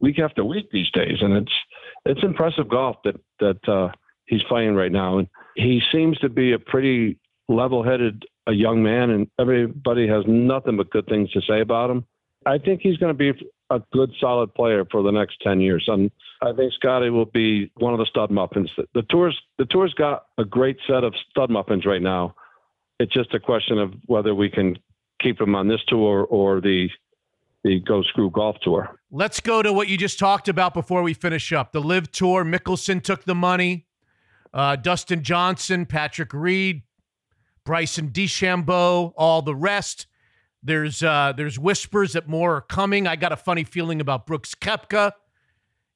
[0.00, 1.52] week after week these days, and it's
[2.06, 3.88] it's impressive golf that that uh,
[4.26, 7.18] he's playing right now, and he seems to be a pretty
[7.48, 12.04] level-headed a young man, and everybody has nothing but good things to say about him.
[12.46, 13.32] I think he's going to be
[13.70, 15.84] a good, solid player for the next ten years.
[15.88, 16.10] And
[16.42, 18.70] I think Scotty will be one of the stud muffins.
[18.94, 22.34] The tours, the tours got a great set of stud muffins right now.
[23.00, 24.78] It's just a question of whether we can
[25.20, 26.88] keep him on this tour or the
[27.64, 28.94] the Go Screw Golf Tour.
[29.10, 31.72] Let's go to what you just talked about before we finish up.
[31.72, 32.44] The LIV Tour.
[32.44, 33.86] Mickelson took the money.
[34.52, 36.82] Uh, Dustin Johnson, Patrick Reed,
[37.64, 40.06] Bryson DeChambeau, all the rest.
[40.62, 43.06] There's uh, there's whispers that more are coming.
[43.06, 45.12] I got a funny feeling about Brooks Koepka,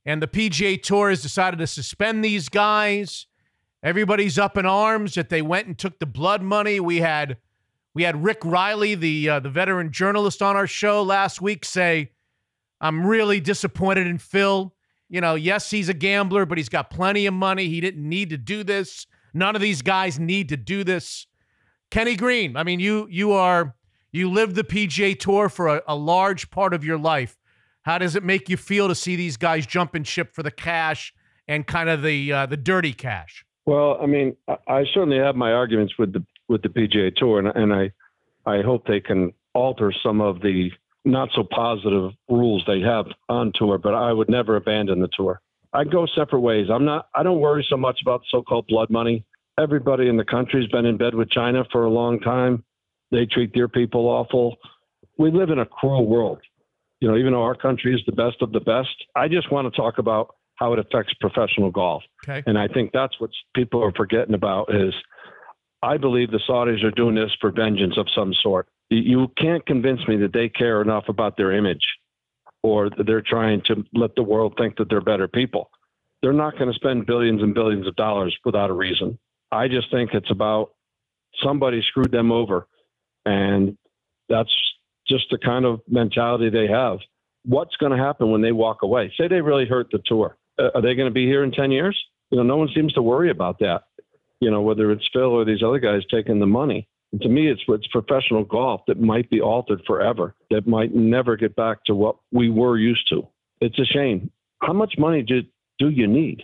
[0.05, 3.28] and the PGA Tour has decided to suspend these guys.
[3.83, 6.81] Everybody's up in arms that they went and took the blood money.
[6.81, 7.37] We had
[7.95, 12.13] we had Rick Reilly, the uh, the veteran journalist, on our show last week say,
[12.81, 14.75] "I'm really disappointed in Phil.
[15.09, 17.69] You know, yes, he's a gambler, but he's got plenty of money.
[17.69, 19.07] He didn't need to do this.
[19.33, 21.27] None of these guys need to do this."
[21.91, 23.75] Kenny Green, I mean, you you are
[24.13, 27.39] you lived the PGA Tour for a, a large part of your life.
[27.83, 31.15] How does it make you feel to see these guys jumping ship for the cash
[31.47, 33.45] and kind of the uh, the dirty cash?
[33.69, 34.35] Well, I mean,
[34.66, 37.93] I, certainly have my arguments with the with the PGA Tour, and, and I
[38.51, 40.70] I hope they can alter some of the
[41.05, 43.77] not so positive rules they have on tour.
[43.77, 45.43] But I would never abandon the tour.
[45.74, 46.69] I go separate ways.
[46.73, 47.09] I'm not.
[47.15, 49.27] I don't worry so much about so-called blood money.
[49.61, 52.65] Everybody in the country's been in bed with China for a long time.
[53.11, 54.57] They treat their people awful.
[55.19, 56.39] We live in a cruel world.
[57.01, 59.70] You know, even though our country is the best of the best, I just want
[59.70, 62.03] to talk about how it affects professional golf.
[62.29, 62.43] Okay.
[62.47, 64.93] And I think that's what people are forgetting about is
[65.83, 68.69] I believe the Saudis are doing this for vengeance of some sort.
[68.91, 71.87] You can't convince me that they care enough about their image
[72.63, 75.71] or that they're trying to let the world think that they're better people.
[76.23, 79.19] They're not going to spend billions and billions of dollars without a reason.
[79.53, 80.71] I just think it's about
[81.45, 82.67] somebody screwed them over.
[83.25, 83.77] And
[84.29, 84.51] that's
[85.07, 86.99] just the kind of mentality they have.
[87.45, 89.13] What's going to happen when they walk away?
[89.17, 90.37] Say they really hurt the tour.
[90.59, 91.99] Uh, are they going to be here in 10 years?
[92.31, 93.85] You know, no one seems to worry about that
[94.41, 96.89] you know, whether it's Phil or these other guys taking the money.
[97.13, 101.37] And to me, it's it's professional golf that might be altered forever, that might never
[101.37, 103.27] get back to what we were used to.
[103.61, 104.31] It's a shame.
[104.61, 105.43] How much money do
[105.79, 106.43] do you need?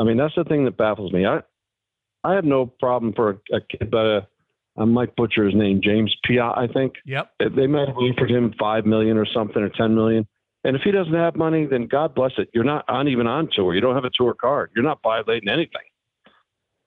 [0.00, 1.26] I mean, that's the thing that baffles me.
[1.26, 1.42] I
[2.24, 4.20] I have no problem for a, a kid, but uh,
[4.78, 6.94] I might butcher his name, James Piot, I think.
[7.04, 7.30] Yep.
[7.54, 10.26] They might have offered him five million or something or ten million.
[10.64, 12.48] And if he doesn't have money, then God bless it.
[12.52, 13.74] You're not on even on tour.
[13.74, 14.70] You don't have a tour card.
[14.74, 15.82] You're not violating anything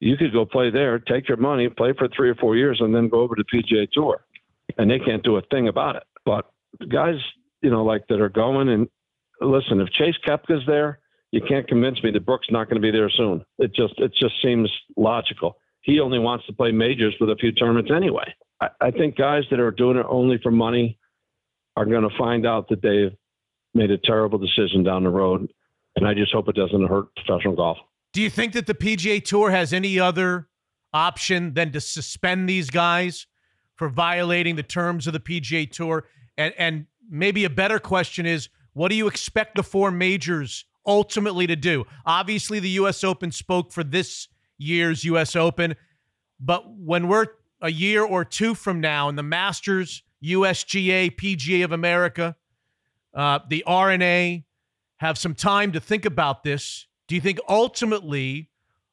[0.01, 2.93] you could go play there, take your money, play for three or four years, and
[2.93, 4.25] then go over to PGA Tour,
[4.77, 6.03] and they can't do a thing about it.
[6.25, 6.51] But
[6.91, 7.15] guys,
[7.61, 8.89] you know, like that are going and
[9.39, 10.99] listen, if Chase Koepka's there,
[11.31, 13.45] you can't convince me that Brooks not going to be there soon.
[13.59, 15.57] It just it just seems logical.
[15.81, 18.33] He only wants to play majors with a few tournaments anyway.
[18.59, 20.97] I, I think guys that are doing it only for money
[21.77, 23.15] are going to find out that they've
[23.73, 25.51] made a terrible decision down the road,
[25.95, 27.77] and I just hope it doesn't hurt professional golf.
[28.13, 30.47] Do you think that the PGA Tour has any other
[30.93, 33.27] option than to suspend these guys
[33.75, 36.05] for violating the terms of the PGA Tour?
[36.37, 41.47] And and maybe a better question is, what do you expect the four majors ultimately
[41.47, 41.85] to do?
[42.05, 43.03] Obviously, the U.S.
[43.03, 44.27] Open spoke for this
[44.57, 45.35] year's U.S.
[45.35, 45.75] Open,
[46.39, 47.27] but when we're
[47.61, 52.35] a year or two from now, and the Masters, USGA, PGA of America,
[53.13, 54.45] uh, the R&A
[54.99, 58.49] have some time to think about this do you think ultimately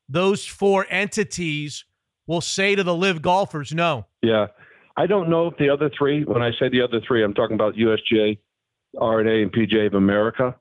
[0.08, 1.84] those four entities
[2.26, 4.06] will say to the LIV golfers, no?
[4.22, 4.48] Yeah.
[4.96, 7.54] I don't know if the other three, when I say the other three, I'm talking
[7.54, 8.36] about USGA,
[9.00, 10.56] R&A, and PGA of America,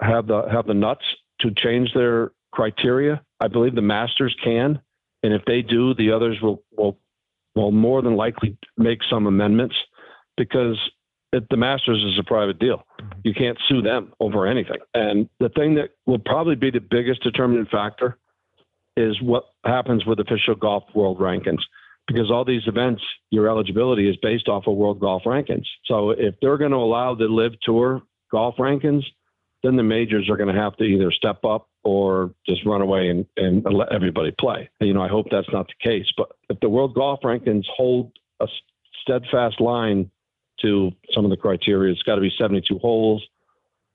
[0.00, 1.02] have the have the nuts
[1.40, 3.20] to change their criteria.
[3.40, 4.78] I believe the Masters can,
[5.24, 7.00] and if they do, the others will will
[7.56, 9.74] will more than likely make some amendments
[10.36, 10.78] because
[11.32, 12.84] it, the Masters is a private deal.
[13.00, 13.20] Mm-hmm.
[13.24, 14.78] You can't sue them over anything.
[14.94, 18.18] And the thing that will probably be the biggest determining factor
[18.96, 21.60] is what happens with official golf world rankings.
[22.06, 25.66] Because all these events, your eligibility is based off of world golf rankings.
[25.86, 29.02] So if they're going to allow the LIV tour golf rankings,
[29.62, 33.08] then the majors are going to have to either step up or just run away
[33.08, 34.70] and, and let everybody play.
[34.80, 36.06] You know, I hope that's not the case.
[36.16, 38.46] But if the world golf rankings hold a
[39.02, 40.10] steadfast line
[40.62, 41.92] to some of the criteria.
[41.92, 43.24] It's got to be 72 holes.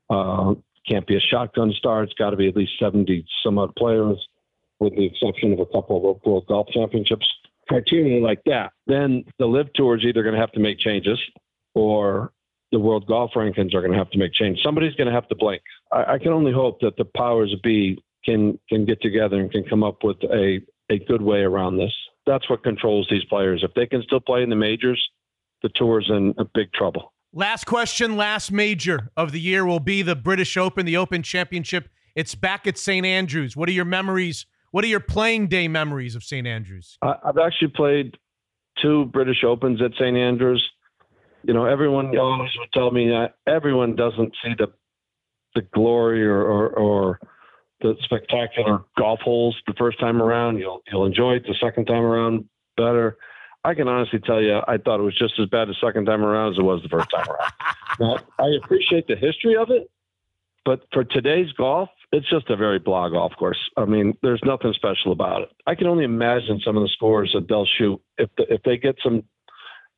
[0.10, 0.56] Uh,
[0.88, 2.06] can't be a shotgun start.
[2.06, 4.18] It's got to be at least 70 some odd players,
[4.80, 7.28] with the exception of a couple of World Golf Championships.
[7.68, 8.72] Criteria like that.
[8.88, 11.20] Then the LIV tour is either going to have to make changes
[11.74, 12.34] or
[12.72, 14.60] the world golf rankings are going to have to make change.
[14.64, 15.62] Somebody's going to have to blink.
[15.92, 19.64] I, I can only hope that the powers be can can get together and can
[19.64, 21.94] come up with a a good way around this.
[22.26, 23.64] That's what controls these players.
[23.64, 25.02] If they can still play in the majors,
[25.62, 27.14] the tour's in a big trouble.
[27.34, 31.90] Last question, last major of the year will be the British Open, the Open Championship.
[32.16, 33.06] It's back at St.
[33.06, 33.56] Andrews.
[33.56, 34.46] What are your memories?
[34.72, 36.46] What are your playing day memories of St.
[36.46, 36.98] Andrews?
[37.02, 38.18] I've actually played
[38.82, 40.18] two British Opens at St.
[40.18, 40.68] Andrews.
[41.44, 44.68] You know, everyone always would tell me that everyone doesn't see the
[45.54, 47.20] the glory or, or, or
[47.82, 50.58] the spectacular golf holes the first time around.
[50.58, 52.46] You'll you'll enjoy it the second time around
[52.78, 53.18] better.
[53.64, 56.24] I can honestly tell you, I thought it was just as bad the second time
[56.24, 57.52] around as it was the first time around.
[58.00, 59.90] now, I appreciate the history of it,
[60.66, 63.60] but for today's golf, it's just a very blah golf course.
[63.78, 65.50] I mean, there's nothing special about it.
[65.68, 68.78] I can only imagine some of the scores that they'll shoot if the, if they
[68.78, 69.24] get some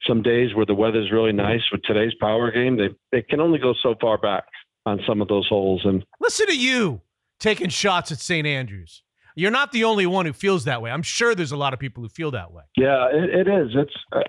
[0.05, 2.77] some days where the weather's really nice with today's power game.
[2.77, 4.43] They they can only go so far back
[4.85, 5.81] on some of those holes.
[5.85, 7.01] And listen to you
[7.39, 8.45] taking shots at St.
[8.45, 9.03] Andrews.
[9.35, 10.91] You're not the only one who feels that way.
[10.91, 12.63] I'm sure there's a lot of people who feel that way.
[12.77, 13.71] Yeah, it, it is.
[13.73, 14.21] It's uh,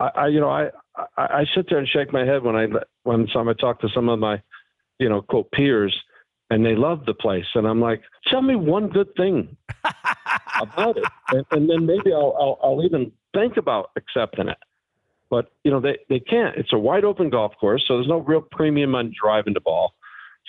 [0.00, 0.70] I, I, you know I,
[1.16, 2.66] I I sit there and shake my head when I
[3.04, 4.42] when some I talk to some of my
[4.98, 5.96] you know quote peers
[6.50, 9.56] and they love the place and I'm like tell me one good thing
[10.60, 14.58] about it and, and then maybe I'll, I'll I'll even think about accepting it.
[15.30, 16.56] But you know they they can't.
[16.56, 19.94] It's a wide open golf course, so there's no real premium on driving the ball.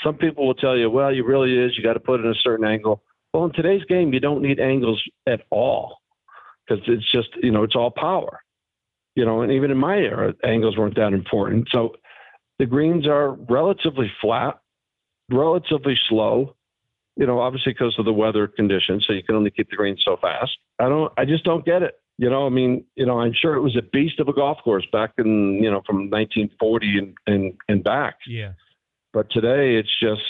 [0.03, 1.77] Some people will tell you, well, you really is.
[1.77, 3.01] You got to put it in a certain angle.
[3.33, 5.97] Well, in today's game, you don't need angles at all
[6.67, 8.41] because it's just, you know, it's all power.
[9.15, 11.67] You know, and even in my era, angles weren't that important.
[11.71, 11.95] So
[12.59, 14.59] the greens are relatively flat,
[15.29, 16.55] relatively slow,
[17.15, 19.05] you know, obviously because of the weather conditions.
[19.07, 20.57] So you can only keep the greens so fast.
[20.79, 21.95] I don't, I just don't get it.
[22.17, 24.59] You know, I mean, you know, I'm sure it was a beast of a golf
[24.63, 28.17] course back in, you know, from 1940 and, and, and back.
[28.27, 28.53] Yeah.
[29.13, 30.21] But today it's just,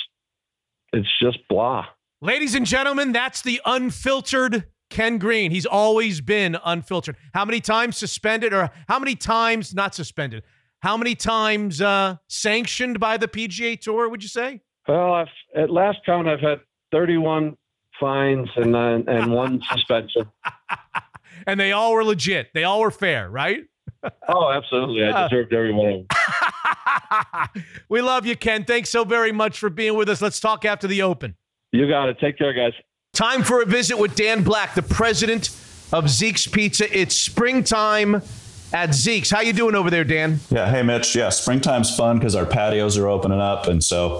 [0.93, 1.85] it's just blah.
[2.23, 5.51] Ladies and gentlemen, that's the unfiltered Ken Green.
[5.51, 7.17] He's always been unfiltered.
[7.33, 10.43] How many times suspended, or how many times not suspended?
[10.79, 14.07] How many times uh, sanctioned by the PGA Tour?
[14.07, 14.61] Would you say?
[14.87, 16.61] Well, I've, at last count, I've had
[16.93, 17.57] 31
[17.99, 20.23] fines and uh, and one suspension.
[21.45, 22.51] and they all were legit.
[22.53, 23.65] They all were fair, right?
[24.29, 25.03] oh, absolutely.
[25.03, 27.65] I deserved every one of them.
[27.89, 28.63] we love you, Ken.
[28.63, 30.21] Thanks so very much for being with us.
[30.21, 31.35] Let's talk after the Open.
[31.73, 32.19] You got it.
[32.19, 32.73] Take care, guys.
[33.13, 35.49] Time for a visit with Dan Black, the president
[35.91, 36.85] of Zeke's Pizza.
[36.97, 38.21] It's springtime
[38.71, 39.31] at Zeke's.
[39.31, 40.39] How you doing over there, Dan?
[40.51, 40.69] Yeah.
[40.69, 41.15] Hey, Mitch.
[41.15, 44.19] Yeah, springtime's fun because our patios are opening up, and so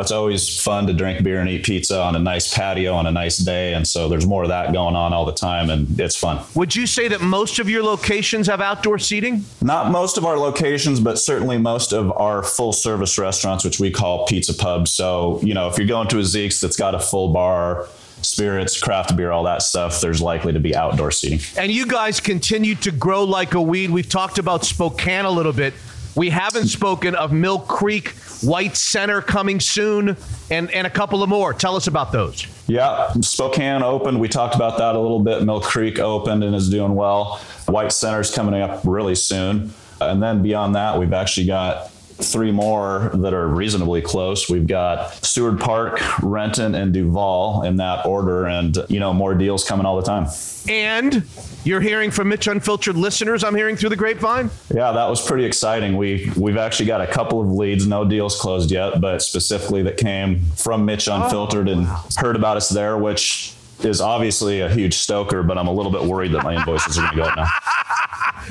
[0.00, 3.10] it's always fun to drink beer and eat pizza on a nice patio on a
[3.12, 3.74] nice day.
[3.74, 6.44] And so there's more of that going on all the time, and it's fun.
[6.54, 9.44] Would you say that most of your locations have outdoor seating?
[9.62, 13.90] Not most of our locations, but certainly most of our full service restaurants, which we
[13.90, 14.90] call pizza pubs.
[14.92, 17.88] So, you know, if you're going to a Zeke's that's got a full bar,
[18.22, 21.40] spirits, craft beer, all that stuff, there's likely to be outdoor seating.
[21.56, 23.90] And you guys continue to grow like a weed.
[23.90, 25.74] We've talked about Spokane a little bit.
[26.14, 28.10] We haven't spoken of Mill Creek,
[28.42, 30.16] White Center coming soon,
[30.50, 31.54] and, and a couple of more.
[31.54, 32.46] Tell us about those.
[32.66, 34.20] Yeah, Spokane opened.
[34.20, 35.42] We talked about that a little bit.
[35.44, 37.40] Mill Creek opened and is doing well.
[37.66, 39.72] White Center's coming up really soon.
[40.00, 41.89] And then beyond that, we've actually got
[42.24, 44.48] three more that are reasonably close.
[44.48, 49.64] We've got Seward Park, Renton, and Duvall in that order, and you know more deals
[49.64, 50.26] coming all the time.
[50.68, 51.24] And
[51.64, 53.44] you're hearing from Mitch Unfiltered listeners.
[53.44, 54.50] I'm hearing through the grapevine.
[54.74, 55.96] Yeah, that was pretty exciting.
[55.96, 59.96] We we've actually got a couple of leads, no deals closed yet, but specifically that
[59.96, 62.04] came from Mitch oh, Unfiltered oh, wow.
[62.04, 65.92] and heard about us there, which is obviously a huge stoker, but I'm a little
[65.92, 67.46] bit worried that my invoices are going to go up now.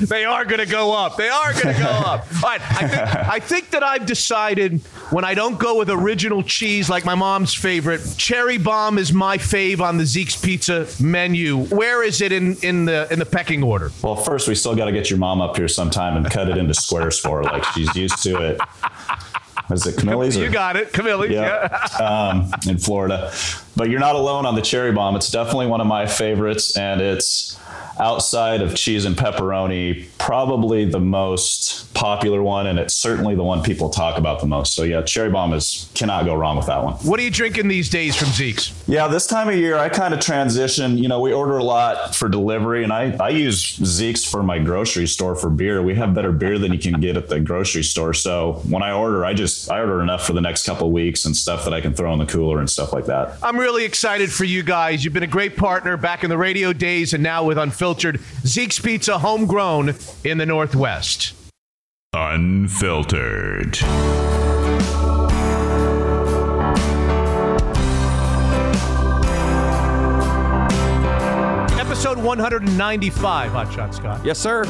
[0.00, 1.16] they are going to go up.
[1.16, 2.26] They are going to go up.
[2.42, 2.60] All right.
[2.60, 4.80] I think, I think that I've decided
[5.10, 9.38] when I don't go with original cheese like my mom's favorite, cherry bomb is my
[9.38, 11.58] fave on the Zeke's Pizza menu.
[11.66, 13.90] Where is it in, in the in the pecking order?
[14.02, 16.56] Well, first we still got to get your mom up here sometime and cut it
[16.56, 18.60] into squares for her, like she's used to it.
[19.70, 20.36] Is it Camille's?
[20.40, 21.30] You got it, Camille's.
[21.30, 23.32] Yeah, um, in Florida.
[23.76, 25.16] But you're not alone on the cherry bomb.
[25.16, 27.58] It's definitely one of my favorites, and it's
[27.98, 33.62] outside of cheese and pepperoni, probably the most popular one, and it's certainly the one
[33.62, 34.74] people talk about the most.
[34.74, 36.94] So yeah, cherry bomb is cannot go wrong with that one.
[36.94, 38.72] What are you drinking these days from Zeke's?
[38.88, 40.96] Yeah, this time of year I kind of transition.
[40.96, 44.58] You know, we order a lot for delivery, and I I use Zeke's for my
[44.58, 45.82] grocery store for beer.
[45.82, 48.14] We have better beer than you can get at the grocery store.
[48.14, 51.36] So when I order, I just I order enough for the next couple weeks and
[51.36, 53.36] stuff that I can throw in the cooler and stuff like that.
[53.42, 55.04] I'm really excited for you guys.
[55.04, 58.18] You've been a great partner back in the radio days, and now with Unfiltered Unfiltered,
[58.44, 59.94] Zeke's Pizza homegrown
[60.24, 61.34] in the Northwest.
[62.12, 63.78] Unfiltered.
[71.78, 74.24] Episode 195, Hot Shot Scott.
[74.24, 74.64] Yes, sir.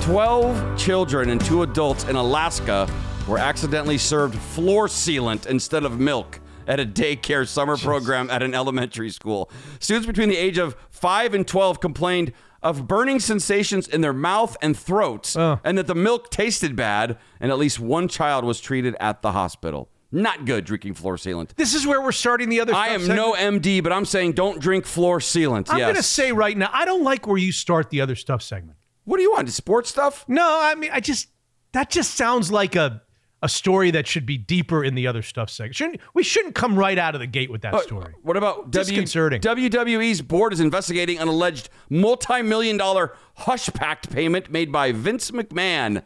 [0.00, 2.88] 12 children and two adults in Alaska
[3.28, 6.39] were accidentally served floor sealant instead of milk
[6.70, 9.50] at a daycare summer program at an elementary school.
[9.80, 12.32] Students between the age of 5 and 12 complained
[12.62, 15.58] of burning sensations in their mouth and throats oh.
[15.64, 19.32] and that the milk tasted bad, and at least one child was treated at the
[19.32, 19.88] hospital.
[20.12, 21.54] Not good drinking floor sealant.
[21.56, 22.74] This is where we're starting the other.
[22.74, 23.16] I am segment.
[23.16, 25.70] no MD, but I'm saying don't drink floor sealant.
[25.70, 25.86] I'm yes.
[25.86, 28.78] going to say right now, I don't like where you start the other stuff segment.
[29.04, 29.48] What do you want?
[29.50, 30.24] Sports stuff?
[30.28, 31.28] No, I mean, I just
[31.72, 33.02] that just sounds like a
[33.42, 35.74] a story that should be deeper in the other stuff segment.
[35.76, 38.12] Shouldn't, we shouldn't come right out of the gate with that Uh, story.
[38.22, 39.40] What about W- Disconcerting.
[39.40, 46.02] WWE's board is investigating an alleged multi-million dollar hush pact payment made by Vince McMahon.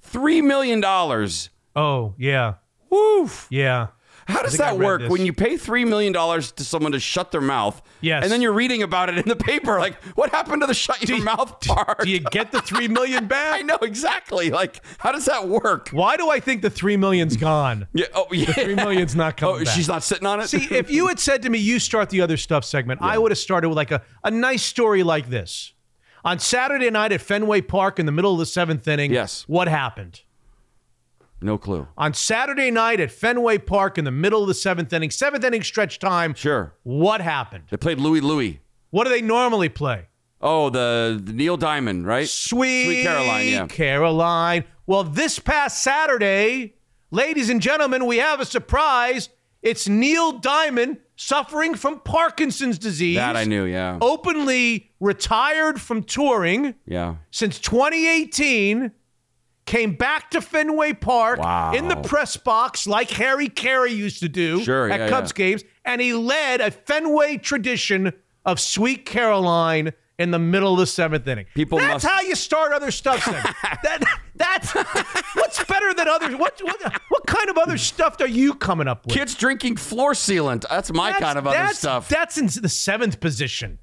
[0.00, 1.50] Three million dollars.
[1.76, 2.54] Oh yeah,
[2.88, 3.46] Woof.
[3.50, 3.88] yeah.
[4.30, 5.10] How does that work this.
[5.10, 7.80] when you pay $3 million to someone to shut their mouth?
[8.00, 8.22] Yes.
[8.22, 9.78] And then you're reading about it in the paper.
[9.78, 12.00] Like, what happened to the shut your mouth part?
[12.00, 13.54] Do you get the three million back?
[13.60, 14.50] I know exactly.
[14.50, 15.90] Like, how does that work?
[15.90, 17.86] Why do I think the three million's gone?
[17.92, 18.06] Yeah.
[18.14, 18.46] Oh, yeah.
[18.46, 19.74] The three million's not oh, coming Oh, back.
[19.74, 20.48] she's not sitting on it?
[20.48, 23.30] See, if you had said to me, you start the other stuff segment, I would
[23.30, 25.72] have started with like a, a nice story like this.
[26.24, 29.44] On Saturday night at Fenway Park in the middle of the seventh inning, Yes.
[29.48, 30.20] what happened?
[31.42, 31.86] No clue.
[31.96, 35.62] On Saturday night at Fenway Park in the middle of the seventh inning, seventh inning
[35.62, 36.74] stretch time, Sure.
[36.82, 37.64] what happened?
[37.70, 38.60] They played Louie Louie.
[38.90, 40.06] What do they normally play?
[40.42, 42.28] Oh, the, the Neil Diamond, right?
[42.28, 43.66] Sweet, Sweet Caroline, yeah.
[43.66, 44.64] Caroline.
[44.86, 46.74] Well, this past Saturday,
[47.10, 49.28] ladies and gentlemen, we have a surprise.
[49.62, 53.16] It's Neil Diamond suffering from Parkinson's disease.
[53.16, 53.98] That I knew, yeah.
[54.00, 57.16] Openly retired from touring Yeah.
[57.30, 58.92] since 2018.
[59.66, 61.72] Came back to Fenway Park Wow.
[61.74, 65.36] in the press box like Harry Caray used to do Sure, at yeah, Cubs yeah.
[65.36, 68.12] games, and he led a Fenway tradition
[68.44, 71.46] of Sweet Caroline in the middle of the seventh inning.
[71.54, 73.24] People that's must- how you start other stuff.
[73.82, 74.02] That,
[74.36, 74.72] that's
[75.34, 76.34] what's better than others.
[76.36, 79.14] What, what what kind of other stuff are you coming up with?
[79.16, 80.66] Kids drinking floor sealant.
[80.68, 82.08] That's my That's- kind of other stuff.
[82.08, 83.78] That's in the seventh position.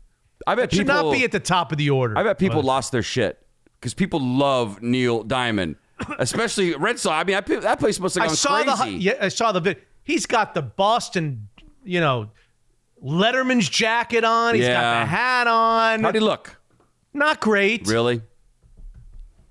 [0.46, 2.18] I bet Should people not be at the top of the order.
[2.18, 3.40] I bet people But- lost their shit
[3.80, 5.76] because people love Neil Diamond,
[6.20, 7.14] especially Red Sox.
[7.22, 8.98] I mean, I, that place must have gone I saw crazy.
[8.98, 9.78] the yeah, I saw the vid.
[10.04, 11.50] He's got the Boston,
[11.84, 12.30] you know,
[13.04, 14.56] Letterman's jacket on.
[14.56, 16.04] He's got the hat on.
[16.04, 16.60] How'd he look?
[17.14, 17.88] Not great.
[17.88, 18.22] Really?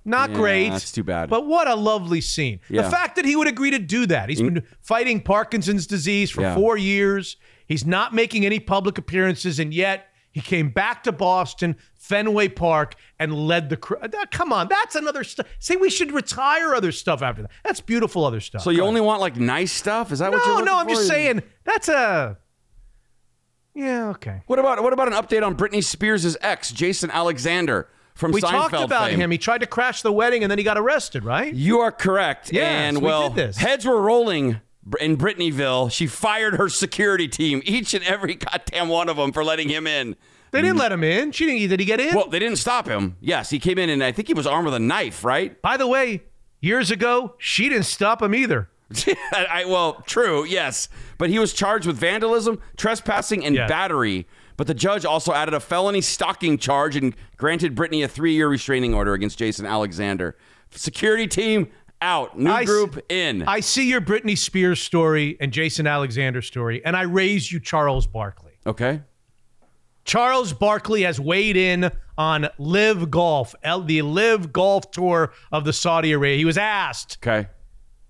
[0.05, 0.69] Not Yeah, great.
[0.69, 1.29] that's too bad.
[1.29, 2.59] But what a lovely scene.
[2.69, 2.83] Yeah.
[2.83, 4.29] The fact that he would agree to do that.
[4.29, 6.55] He's been fighting Parkinson's disease for Yeah.
[6.55, 7.35] four years.
[7.67, 11.75] He's not making any public appearances, and yet he came back to Boston,
[12.07, 13.77] Fenway Park, and led the.
[13.77, 15.47] cr- uh, Come on, that's another stuff.
[15.59, 17.51] Say we should retire other stuff after that.
[17.63, 18.61] That's beautiful other stuff.
[18.61, 20.11] So you only want like nice stuff?
[20.11, 20.77] Is that what you're no, no.
[20.77, 22.37] I'm just saying that's a.
[23.73, 24.09] Yeah.
[24.09, 24.41] Okay.
[24.47, 28.69] What about what about an update on Britney Spears' ex, Jason Alexander from We Seinfeld
[28.71, 29.19] talked about fame?
[29.19, 29.31] him.
[29.31, 31.23] He tried to crash the wedding, and then he got arrested.
[31.23, 31.53] Right?
[31.53, 32.51] You are correct.
[32.51, 33.57] Yes, and we well, did this.
[33.57, 34.61] heads were rolling
[34.99, 35.91] in Britneyville.
[35.91, 39.85] She fired her security team, each and every goddamn one of them, for letting him
[39.85, 40.15] in.
[40.51, 40.81] They didn't mm.
[40.81, 41.31] let him in.
[41.31, 41.69] She didn't.
[41.69, 42.15] Did he get in?
[42.15, 43.17] Well, they didn't stop him.
[43.19, 45.61] Yes, he came in, and I think he was armed with a knife, right?
[45.61, 46.23] By the way,
[46.61, 48.69] years ago, she didn't stop him either.
[49.33, 50.87] I, well, true, yes.
[51.17, 53.67] But he was charged with vandalism, trespassing, and Yeah.
[53.67, 54.27] battery.
[54.55, 58.47] But the judge also added a felony stalking charge and granted Britney a three year
[58.47, 60.35] restraining order against Jason Alexander.
[60.71, 61.67] Security team
[62.01, 62.39] out.
[62.39, 63.43] New I s- group in.
[63.43, 68.07] I see your Britney Spears story and Jason Alexander story, and I raise you Charles
[68.07, 68.53] Barkley.
[68.65, 69.01] okay.
[70.07, 76.13] Charles Barkley has weighed in on LIV Golf, the LIV Golf Tour of the Saudi
[76.13, 76.37] Arabia.
[76.37, 77.47] He was asked, Okay.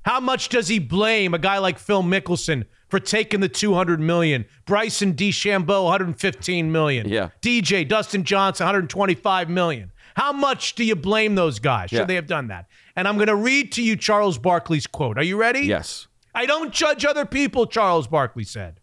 [0.03, 4.45] how much does he blame a guy like Phil Mickelson for taking the 200 million?
[4.65, 7.09] Bryson DeChambeau 115 million.
[7.09, 7.29] Yeah.
[7.41, 9.91] DJ Dustin Johnson 125 million.
[10.15, 11.89] How much do you blame those guys?
[11.89, 12.05] Should Yeah.
[12.05, 12.67] they have done that?
[12.95, 15.17] And I'm going to read to you Charles Barkley's quote.
[15.17, 15.61] Are you ready?
[15.61, 16.07] Yes.
[16.33, 18.79] I don't judge other people, Charles Barkley said.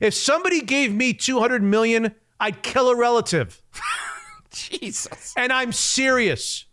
[0.00, 3.62] If somebody gave me 200 million, I'd kill a relative.
[4.50, 5.34] Jesus.
[5.36, 6.66] And I'm serious.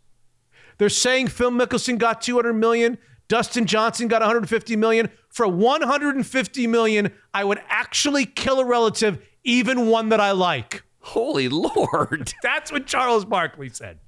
[0.77, 5.09] They're saying Phil Mickelson got 200 million, Dustin Johnson got 150 million.
[5.29, 10.83] For 150 million, I would actually kill a relative, even one that I like.
[10.99, 12.33] Holy Lord.
[12.43, 13.99] That's what Charles Barkley said.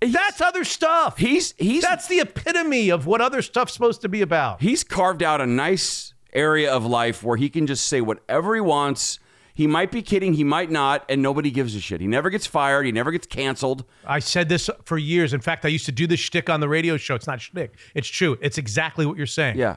[0.00, 1.18] That's other stuff.
[1.18, 4.62] He's he's That's the epitome of what other stuff's supposed to be about.
[4.62, 8.60] he's carved out a nice area of life where he can just say whatever he
[8.60, 9.18] wants.
[9.56, 12.00] He might be kidding, he might not, and nobody gives a shit.
[12.00, 13.84] He never gets fired, he never gets canceled.
[14.04, 15.32] I said this for years.
[15.32, 17.14] In fact, I used to do this shtick on the radio show.
[17.14, 17.78] It's not shtick.
[17.94, 18.36] It's true.
[18.40, 19.56] It's exactly what you're saying.
[19.56, 19.76] Yeah.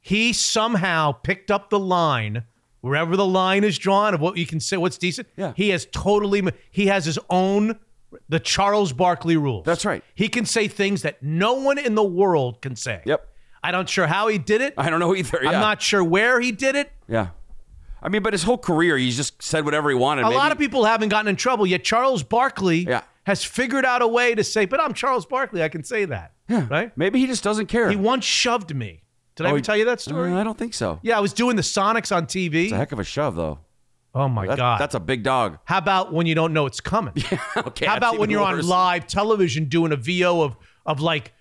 [0.00, 2.44] He somehow picked up the line
[2.82, 5.26] wherever the line is drawn of what you can say, what's decent.
[5.36, 5.54] Yeah.
[5.56, 6.42] He has totally.
[6.70, 7.80] He has his own.
[8.28, 9.64] The Charles Barkley rules.
[9.64, 10.02] That's right.
[10.14, 13.02] He can say things that no one in the world can say.
[13.04, 13.28] Yep.
[13.66, 14.74] I don't sure how he did it.
[14.78, 15.40] I don't know either.
[15.42, 15.50] Yeah.
[15.50, 16.92] I'm not sure where he did it.
[17.08, 17.28] Yeah.
[18.02, 20.22] I mean, but his whole career, he just said whatever he wanted.
[20.22, 21.82] a Maybe- lot of people haven't gotten in trouble yet.
[21.82, 23.02] Charles Barkley Yeah.
[23.24, 25.62] has figured out a way to say, "But I'm Charles Barkley.
[25.62, 26.66] I can say that." Yeah.
[26.70, 26.92] Right?
[26.96, 27.90] Maybe he just doesn't care.
[27.90, 29.02] He once shoved me.
[29.34, 30.32] Did I Oh, ever he- tell you that story?
[30.32, 31.00] Uh, I don't think so.
[31.02, 32.64] yeah, I was doing the Sonics on TV.
[32.64, 33.58] It's a heck of a shove, though.
[34.14, 34.80] oh my That- god!
[34.80, 35.58] That's a big dog.
[35.64, 37.14] How about when you don't know it's coming?
[37.56, 37.86] okay.
[37.86, 38.64] How that's about when even you're worse.
[38.64, 40.56] on live television doing a VO of
[40.86, 41.32] of like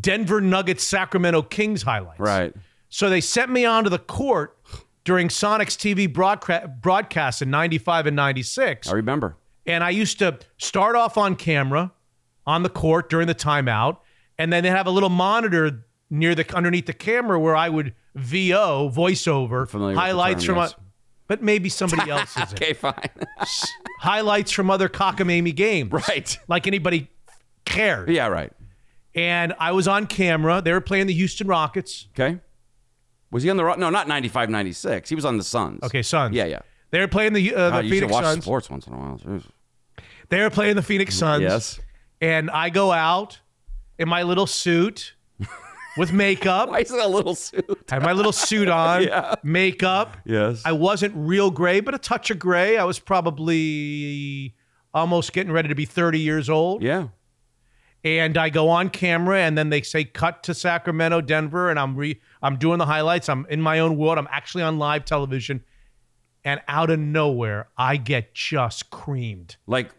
[0.00, 2.20] Denver Nuggets Sacramento Kings highlights?
[2.20, 2.54] Right.
[2.88, 4.56] So they sent me onto the court
[5.04, 8.88] during Sonic's TV broadcast broadcasts in 95 and 96.
[8.88, 9.36] I remember.
[9.66, 11.92] And I used to start off on camera
[12.46, 13.98] on the court during the timeout,
[14.38, 17.94] and then they have a little monitor near the underneath the camera where I would
[18.14, 20.72] VO voiceover Familiar highlights term, from yes.
[20.72, 20.76] a,
[21.26, 23.08] but maybe somebody else is Okay, fine.
[24.00, 25.90] highlights from other cockamamie games.
[25.92, 26.38] Right.
[26.46, 27.08] Like anybody
[27.64, 28.10] cared.
[28.10, 28.52] yeah, right.
[29.14, 30.60] And I was on camera.
[30.62, 32.08] They were playing the Houston Rockets.
[32.18, 32.40] Okay.
[33.30, 33.90] Was he on the no?
[33.90, 35.08] Not 95, 96.
[35.08, 35.82] He was on the Suns.
[35.82, 36.34] Okay, Suns.
[36.34, 36.60] Yeah, yeah.
[36.90, 38.44] They were playing the uh, God, the you should Phoenix watch Suns.
[38.44, 39.18] sports once in a while.
[39.18, 39.42] Jeez.
[40.28, 41.42] They were playing the Phoenix Suns.
[41.42, 41.80] Yes.
[42.20, 43.40] And I go out
[43.98, 45.14] in my little suit
[45.96, 46.68] with makeup.
[46.70, 47.64] Why is it a little suit?
[47.90, 49.34] I had my little suit on, Yeah.
[49.42, 50.16] makeup.
[50.24, 50.62] Yes.
[50.64, 52.76] I wasn't real gray, but a touch of gray.
[52.78, 54.54] I was probably
[54.92, 56.82] almost getting ready to be 30 years old.
[56.82, 57.08] yeah.
[58.04, 61.96] And I go on camera, and then they say cut to Sacramento, Denver, and I'm
[61.96, 63.30] re I'm doing the highlights.
[63.30, 64.18] I'm in my own world.
[64.18, 65.64] I'm actually on live television,
[66.44, 69.56] and out of nowhere, I get just creamed.
[69.66, 69.90] Like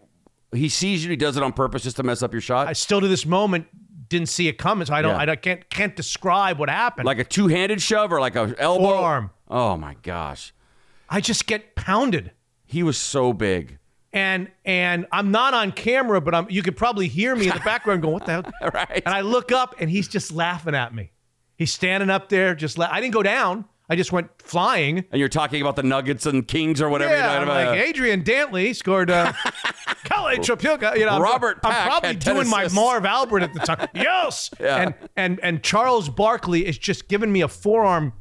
[0.53, 2.67] he sees you, he does it on purpose just to mess up your shot.
[2.67, 3.65] I still to this moment
[4.07, 5.21] didn't see it coming, so I don't Yeah.
[5.21, 7.07] I don't, can't can't describe what happened.
[7.07, 8.83] like a two-handed shove or like a elbow.
[8.83, 9.31] Forearm.
[9.49, 10.53] Oh my gosh.
[11.09, 12.33] I just get pounded.
[12.65, 13.79] He was so big.
[14.15, 17.59] And and I'm not on camera, but I'm you could probably hear me in the
[17.59, 18.43] background going, "What the hell?"
[18.73, 19.03] Right.
[19.05, 21.11] And I look up, and he's just laughing at me.
[21.57, 23.65] He's standing up there, just la- I didn't go down.
[23.87, 25.05] I just went flying.
[25.11, 28.23] And you're talking about the Nuggets and Kings or whatever yeah, you're I'm like Adrian
[28.23, 29.11] Dantley scored.
[29.11, 29.31] Uh,
[30.05, 32.67] Kale Trapilka, you know, I'm- Robert I'm, probably had 10 doing my.
[32.69, 33.87] Marv Albert at the time.
[33.95, 34.49] yes.
[34.59, 34.77] Yeah.
[34.77, 38.13] And and and Charles Barkley is just giving me a forearm,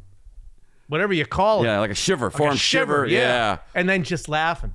[0.88, 1.66] whatever you call it.
[1.66, 3.06] yeah, like a shiver, Like forearm shiver.
[3.06, 3.58] Yeah.
[3.74, 4.74] And then just laughing.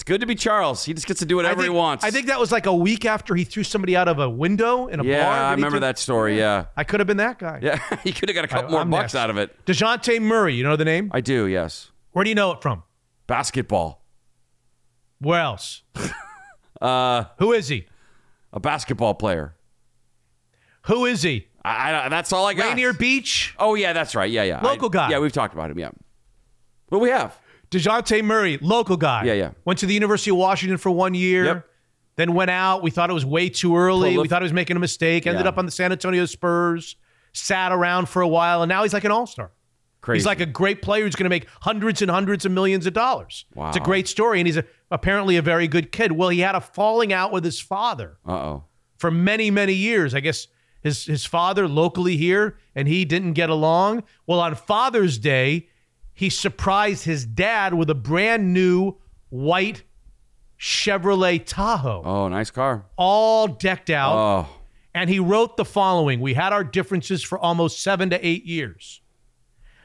[0.00, 0.82] It's good to be Charles.
[0.86, 2.04] He just gets to do whatever I think, he wants.
[2.04, 4.86] I think that was like a week after he threw somebody out of a window
[4.86, 5.34] in a yeah, bar.
[5.34, 6.38] I remember that story.
[6.38, 6.64] Yeah.
[6.74, 7.58] I could have been that guy.
[7.60, 7.78] Yeah.
[8.02, 9.14] he could have got a couple I- more I'm bucks next.
[9.16, 9.54] out of it.
[9.66, 11.10] Dejounte Murray, you know the name?
[11.12, 11.90] I do, yes.
[12.12, 12.82] Where do you know it from?
[13.26, 14.02] Basketball.
[15.20, 15.82] Where else?
[16.80, 17.84] Uh, Who is he?
[18.54, 19.54] a basketball player.
[20.86, 21.46] Who is he?
[21.62, 22.68] I, I, that's all I got.
[22.70, 23.54] Rainier Beach?
[23.58, 24.30] Oh, yeah, that's right.
[24.30, 24.62] Yeah, yeah.
[24.62, 25.10] Local I- guy.
[25.10, 25.78] Yeah, we've talked about him.
[25.78, 25.90] Yeah.
[26.88, 27.38] Well, we have.
[27.70, 29.24] Dejounte Murray, local guy.
[29.24, 29.50] Yeah, yeah.
[29.64, 31.44] Went to the University of Washington for one year.
[31.44, 31.66] Yep.
[32.16, 32.82] Then went out.
[32.82, 34.18] We thought it was way too early.
[34.18, 35.26] We thought he was making a mistake.
[35.26, 35.48] Ended Yeah.
[35.50, 36.96] up on the San Antonio Spurs.
[37.32, 39.52] Sat around for a while, and now he's like an all-star.
[40.00, 40.18] Crazy.
[40.18, 42.92] He's like a great player who's going to make hundreds and hundreds of millions of
[42.92, 43.44] dollars.
[43.54, 43.68] Wow.
[43.68, 46.10] It's a great story, and he's a, apparently a very good kid.
[46.12, 48.64] Well, he had a falling out with his father Uh oh.
[48.98, 50.12] for many, many years.
[50.14, 50.48] I guess
[50.82, 54.02] his his father locally here, and he didn't get along.
[54.26, 55.68] Well, on Father's Day,
[56.20, 58.94] he surprised his dad with a brand new
[59.30, 59.84] white
[60.58, 62.84] Chevrolet Tahoe, Oh, nice car.
[62.98, 64.18] all decked out.
[64.18, 64.46] Oh.
[64.94, 69.00] And he wrote the following We had our differences for almost seven to eight years.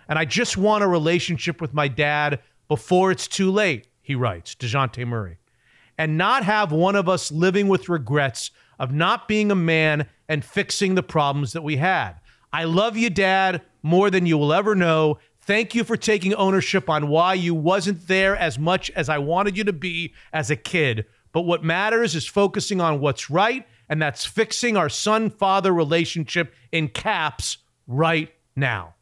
[0.10, 4.56] And I just want a relationship with my dad before it's too late, he writes,
[4.56, 5.38] Dejounte Murray.
[5.98, 10.44] And not have one of us living with regrets of not being a man and
[10.44, 12.16] fixing the problems that we had.
[12.52, 15.20] I love you, Dad, more than you will ever know.
[15.46, 19.56] Thank you for taking ownership on why you wasn't there as much as I wanted
[19.56, 21.06] you to be as a kid.
[21.32, 26.52] But what matters is focusing on what's right, and that's fixing our son father relationship
[26.72, 28.95] in caps right now.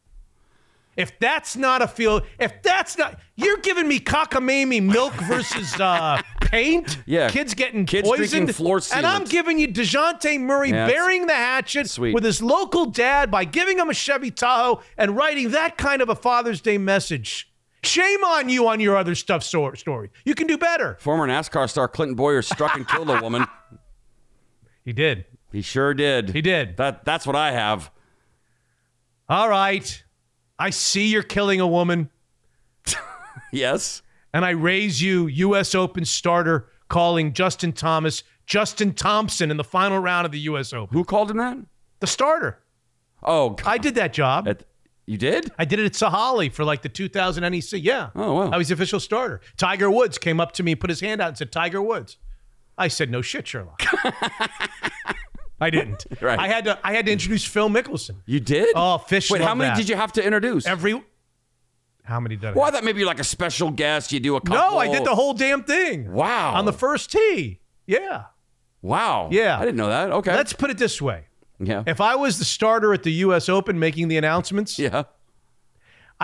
[0.96, 6.20] If that's not a feel, if that's not, you're giving me cockamamie milk versus uh,
[6.42, 6.98] paint.
[7.06, 7.28] Yeah.
[7.30, 8.54] kids getting Kids poisoned.
[8.54, 12.14] floor and I'm giving you Dejounte Murray Yeah, burying the hatchet sweet.
[12.14, 16.08] with his local dad by giving him a Chevy Tahoe and writing that kind of
[16.08, 17.50] a Father's Day message.
[17.82, 20.10] Shame on you on your other stuff story.
[20.24, 20.96] You can do better.
[21.00, 23.44] Former NASCAR star Clinton Bowyer struck and killed a woman.
[24.84, 25.24] He did.
[25.50, 26.28] He sure did.
[26.30, 26.76] He did.
[26.76, 27.90] That that's what I have.
[29.30, 30.03] All right.
[30.64, 32.08] I see you're killing a woman.
[33.52, 34.02] Yes.
[34.32, 35.74] and I raise you U.S.
[35.74, 40.72] Open starter calling Justin Thomas Justin Thompson in the final round of the U.S.
[40.72, 40.96] Open.
[40.96, 41.58] Who called him that?
[42.00, 42.60] The starter.
[43.22, 43.66] Oh, God.
[43.66, 44.48] I did that job.
[44.48, 44.64] At-
[45.06, 45.52] you did?
[45.58, 47.72] I did it at Sahalee for like the 2000 NEC.
[47.82, 48.08] Yeah.
[48.16, 48.50] Oh, wow.
[48.50, 49.40] I was the official starter.
[49.56, 52.16] Tiger Woods came up to me, put his hand out, and said, Tiger Woods.
[52.78, 53.82] I said, No shit, Sherlock.
[55.60, 56.04] I didn't.
[56.20, 56.38] Right.
[56.38, 56.78] I had to.
[56.82, 58.16] I had to introduce Phil Mickelson.
[58.26, 58.68] You did?
[58.74, 59.30] Oh, fish.
[59.30, 59.76] Wait, how many that.
[59.76, 60.66] did you have to introduce?
[60.66, 61.02] Every.
[62.02, 62.52] How many did I?
[62.52, 64.12] Well, I thought maybe like a special guest.
[64.12, 64.56] You do a couple.
[64.56, 66.12] no, I did the whole damn thing.
[66.12, 66.54] Wow.
[66.54, 67.60] On the first tee.
[67.86, 68.24] Yeah.
[68.82, 69.28] Wow.
[69.32, 69.56] Yeah.
[69.58, 70.10] I didn't know that.
[70.12, 70.34] Okay.
[70.34, 71.24] Let's put it this way.
[71.58, 71.82] yeah.
[71.86, 73.48] If I was the starter at the U.S.
[73.48, 75.04] Open making the announcements, yeah.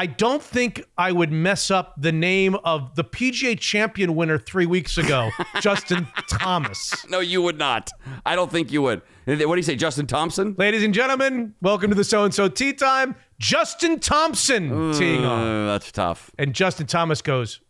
[0.01, 4.65] I don't think I would mess up the name of the PGA Champion winner three
[4.65, 5.29] weeks ago,
[5.61, 7.07] Justin Thomas.
[7.11, 7.91] No, you would not.
[8.25, 9.03] I don't think you would.
[9.27, 10.55] What do you say, Justin Thompson?
[10.57, 13.15] Ladies and gentlemen, welcome to the So and So Tea Time.
[13.39, 15.47] Justin Thompson teeing on.
[15.47, 16.31] Uh, that's tough.
[16.39, 17.61] And Justin Thomas goes,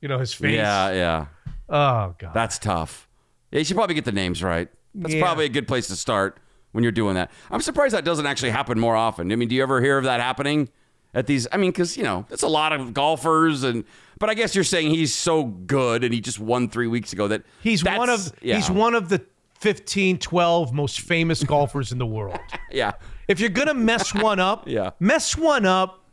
[0.00, 0.54] you know, his face.
[0.56, 1.26] Yeah, yeah.
[1.68, 2.32] Oh, God.
[2.32, 3.10] That's tough.
[3.50, 4.70] Yeah, you should probably get the names right.
[4.94, 5.20] That's Yeah.
[5.20, 6.40] probably a good place to start
[6.72, 7.30] when you're doing that.
[7.50, 9.30] I'm surprised that doesn't actually happen more often.
[9.30, 10.70] I mean, do you ever hear of that happening
[11.14, 11.46] at these?
[11.52, 13.84] I mean, because, you know, it's a lot of golfers and.
[14.20, 17.26] But I guess you're saying he's so good and he just won three weeks ago
[17.28, 18.54] that He's one of yeah.
[18.54, 19.20] he's one of the
[19.58, 22.38] 15, 12 most famous golfers in the world.
[22.70, 22.92] yeah
[23.26, 24.90] If you're gonna mess one up, Yeah.
[25.00, 26.04] mess one up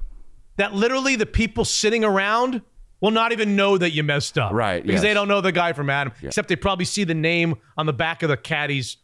[0.58, 2.64] that literally the people sitting around
[3.02, 4.52] will not even know that you messed up.
[4.52, 5.02] Right, Because yes.
[5.04, 6.12] they don't know the guy from Adam.
[6.24, 8.98] Except they probably see the name on the back of the caddy's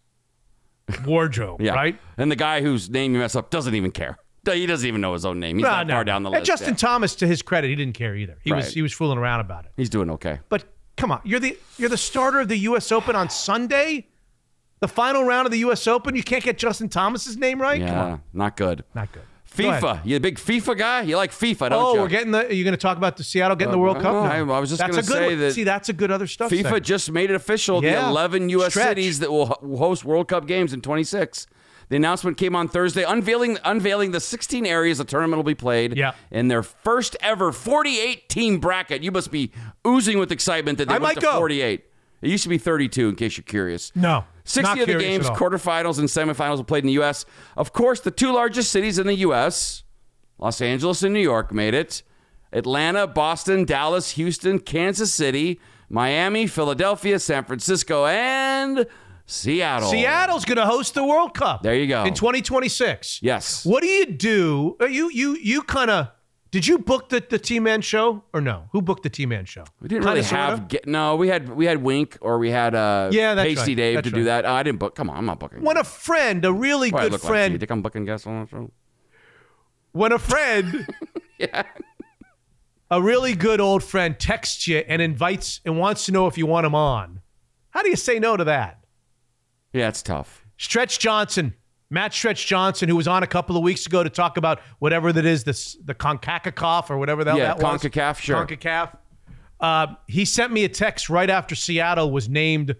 [1.06, 1.62] wardrobe.
[1.62, 2.00] yeah Right?
[2.18, 4.18] and the guy whose name you mess up doesn't even care
[4.56, 5.94] he doesn't even know his own name he's No, not no.
[5.96, 6.38] far down the list.
[6.40, 6.78] And Justin Yeah.
[6.78, 8.38] Thomas, to his credit, he didn't care either.
[8.44, 9.72] He was he was fooling around about it.
[9.78, 10.66] he's doing okay But
[10.96, 12.92] come on, you're the you're the starter of the U.S.
[12.92, 14.08] Open on Sunday,
[14.80, 15.88] the final round of the U.S.
[15.88, 16.16] Open.
[16.16, 17.80] You can't get Justin Thomas's name right.
[17.80, 19.22] Come yeah on, not good not good.
[19.56, 19.64] Go.
[19.64, 22.46] FIFA you a big FIFA guy you like FIFA don't Oh, you we're getting the.
[22.48, 24.14] Are you going to talk about the Seattle getting the World Cup?
[24.14, 24.20] Uh.
[24.20, 25.40] I- I was just gonna say one.
[25.40, 26.52] that See, that's a good other stuff.
[26.52, 26.86] FIFA segment.
[26.86, 27.84] just made it official.
[27.84, 28.02] Yeah.
[28.04, 28.74] The 11 U.S.
[28.74, 28.88] Stretch.
[28.90, 31.48] cities that will host World Cup games in 26.
[31.90, 35.96] The announcement came on Thursday, unveiling unveiling the 16 areas the tournament will be played.
[35.98, 36.14] Yeah.
[36.32, 39.04] In their first ever 48 team bracket.
[39.04, 39.52] You must be
[39.86, 41.38] oozing with excitement that they I went might to go.
[41.38, 41.86] 48.
[42.22, 43.92] It used to be 32, in case you're curious.
[43.96, 47.26] No, 60 not of the games, quarterfinals and semifinals, were played in the U.S.
[47.56, 49.84] Of course, the two largest cities in the U.S.,
[50.40, 52.02] Los Angeles and New York, made it.
[52.52, 55.60] Atlanta, Boston, Dallas, Houston, Kansas City,
[55.90, 58.88] Miami, Philadelphia, San Francisco, and
[59.30, 59.90] Seattle.
[59.92, 61.62] Seattle's going to host the World Cup.
[61.62, 62.06] There you go.
[62.06, 63.20] in 2026.
[63.22, 63.66] Yes.
[63.66, 64.78] What do you do?
[64.82, 66.08] Uh, You you you kind of.
[66.50, 68.70] Did you book the the T Man show or no?
[68.72, 69.66] Who booked the T Man show?
[69.82, 70.44] We didn't Kinda, really sorta?
[70.46, 70.68] have.
[70.70, 73.76] Get, no, we had we had Wink or we had uh, Yeah, that's Pasty right.
[73.76, 74.46] Dave That's to do that.
[74.46, 74.96] Oh, I didn't book.
[74.96, 75.62] Come on, I'm not booking.
[75.62, 77.28] When a friend, a really good look like you?
[77.28, 78.72] friend, think I'm booking guests on the show?
[79.92, 80.88] when a friend,
[81.38, 81.64] yeah,
[82.90, 86.46] a really good old friend texts you and invites and wants to know if you
[86.46, 87.20] want him on,
[87.72, 88.80] how do you say no to that?
[89.78, 90.46] Yeah, it's tough.
[90.58, 91.54] Stretch Johnson,
[91.90, 95.14] Matt Stretch Johnson, who was on a couple of weeks ago to talk about whatever
[95.14, 97.82] that is, this the CONCACAF or whatever that, Yeah, that was.
[97.84, 98.46] CONCACAF, sure.
[98.46, 98.98] CONCACAF.
[99.60, 102.76] Uh, he sent me a text right after Seattle was named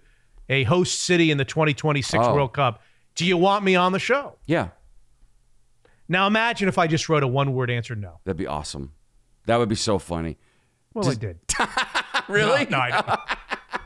[0.48, 2.34] a host city in the 2026 Oh.
[2.34, 2.82] World Cup.
[3.14, 4.36] Do you want me on the show?
[4.46, 4.68] Yeah,
[6.08, 8.20] Now imagine if I just wrote a one word answer no.
[8.24, 8.92] that'd be awesome.
[9.46, 10.38] That would be so funny.
[10.94, 11.38] Well, I did.
[12.28, 12.66] Really?
[12.66, 13.36] No, I know.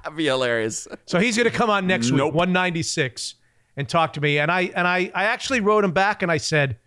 [0.02, 0.88] That'd be hilarious.
[1.06, 2.32] So he's going to come on next Nope.
[2.32, 3.34] week, 196,
[3.76, 4.38] and talk to me.
[4.38, 6.78] And I and I I actually wrote him back and I said,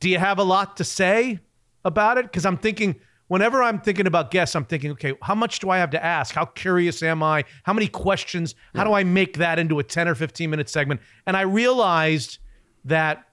[0.00, 1.40] "Do you have a lot to say
[1.84, 2.96] about it?" Because I'm thinking.
[3.28, 6.32] Whenever I'm thinking about guests, I'm thinking, okay, how much do I have to ask?
[6.32, 7.42] How curious am I?
[7.64, 8.54] How many questions?
[8.72, 11.00] How do I make that into a 10 or 15 minute segment?
[11.26, 12.38] And I realized
[12.84, 13.26] that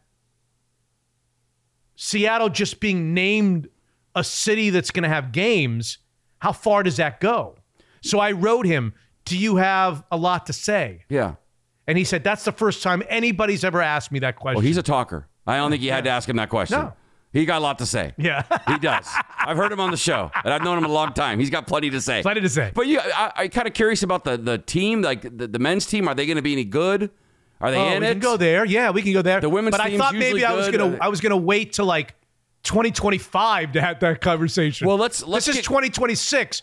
[1.96, 3.68] Seattle just being named
[4.16, 6.00] a city that's going to have games,
[6.40, 7.56] how far does that go?
[8.02, 8.96] So I wrote him,
[9.26, 11.04] Do you have a lot to say?
[11.10, 11.36] Yeah.
[11.88, 14.56] And he said, That's the first time anybody's ever asked me that question.
[14.56, 15.28] Well, he's a talker.
[15.46, 16.80] I don't think you had to ask him that question.
[16.80, 16.94] No.
[17.34, 18.14] He got a lot to say.
[18.18, 18.44] yeah.
[18.68, 19.10] He does.
[19.40, 21.40] I've heard him on the show, and I've known him a long time.
[21.40, 22.22] He's got plenty to say.
[22.22, 22.72] Plenty to say.
[22.74, 25.86] But you, I, I'm kind of curious about the the team, like the, the men's
[25.86, 26.08] team.
[26.08, 27.10] Are they going to be any good?
[27.60, 28.12] Are they oh, in we it?
[28.12, 28.66] can go there.
[28.66, 29.42] Yeah, we can go there.
[29.42, 32.14] The women's But I thought maybe I was gonna I was gonna wait till like
[32.64, 34.88] 2025 to have that conversation.
[34.88, 36.62] Well, let's- let's this get- is 2026.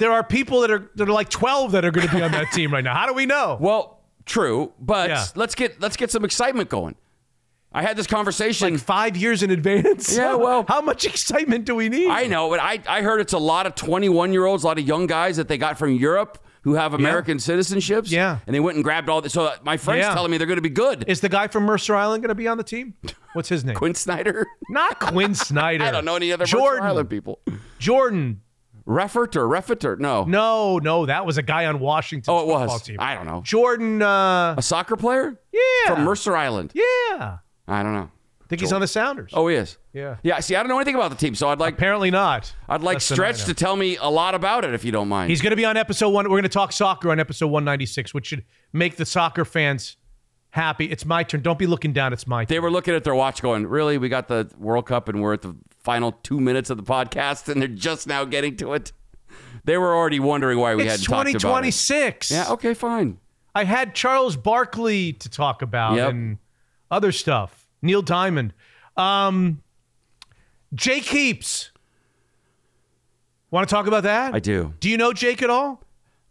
[0.00, 2.32] There are people that are that are like 12 that are going to be on
[2.32, 2.94] that team right now.
[2.94, 3.56] How do we know?
[3.60, 5.24] Well, true, but Yeah.
[5.36, 6.96] let's get let's get some excitement going.
[7.72, 8.72] I had this conversation.
[8.72, 10.16] like five years in advance.
[10.16, 12.08] Yeah, well- how much excitement do we need?
[12.10, 14.78] I know, but I, I heard it's a lot of 21 year olds, a lot
[14.80, 18.10] of young guys that they got from Europe who have American citizenships.
[18.10, 18.38] Yeah.
[18.46, 19.32] And they went and grabbed all this.
[19.32, 20.12] So my friend's Yeah.
[20.14, 21.04] telling me they're going to be good.
[21.06, 22.94] Is the guy from Mercer Island going to be on the team?
[23.34, 23.76] What's his name?
[23.76, 24.46] Quin Snyder?
[24.68, 25.84] Not Quin Snyder.
[25.84, 27.38] I don't know any other Mercer Island people.
[27.78, 28.40] Jordan.
[28.90, 30.24] Reffert or Reffert no?
[30.24, 32.34] No, no, that was a guy on Washington.
[32.34, 32.82] Oh, it was.
[32.82, 32.96] Team.
[32.98, 33.40] I don't know.
[33.44, 34.02] Jordan.
[34.02, 35.38] Uh, A soccer player?
[35.52, 35.94] yeah.
[35.94, 36.72] From Mercer Island.
[36.74, 37.38] Yeah.
[37.68, 38.10] I don't know.
[38.42, 39.30] I think he's on the Sounders.
[39.32, 39.78] Oh, he is.
[39.92, 40.16] Yeah.
[40.24, 40.40] Yeah.
[40.40, 42.52] See, I don't know anything about the team, so I'd like Apparently not.
[42.68, 45.30] I'd like Less Stretch to tell me a lot about it if you don't mind.
[45.30, 46.24] He's going to be on episode one.
[46.24, 49.96] We're going to talk soccer on episode 196, which should make the soccer fans
[50.50, 50.86] happy.
[50.86, 51.42] It's my turn.
[51.42, 52.12] Don't be looking down.
[52.12, 52.54] It's my turn.
[52.54, 53.98] They were looking at their watch going, Really?
[53.98, 57.48] We got the World Cup and we're at the final two minutes of the podcast
[57.48, 58.92] and they're just now getting to it.
[59.64, 61.40] They were already wondering why we it's hadn't talked about it.
[61.40, 62.30] 2026.
[62.30, 63.18] Yeah, okay, fine.
[63.54, 66.10] I had Charles Barkley to talk about Yep.
[66.10, 66.38] and
[66.90, 67.66] other stuff.
[67.82, 68.52] Neil Diamond.
[68.96, 69.62] Um,
[70.74, 71.70] Jake Heaps.
[73.50, 74.34] Want to talk about that?
[74.34, 74.74] I do.
[74.80, 75.82] Do you know Jake at all?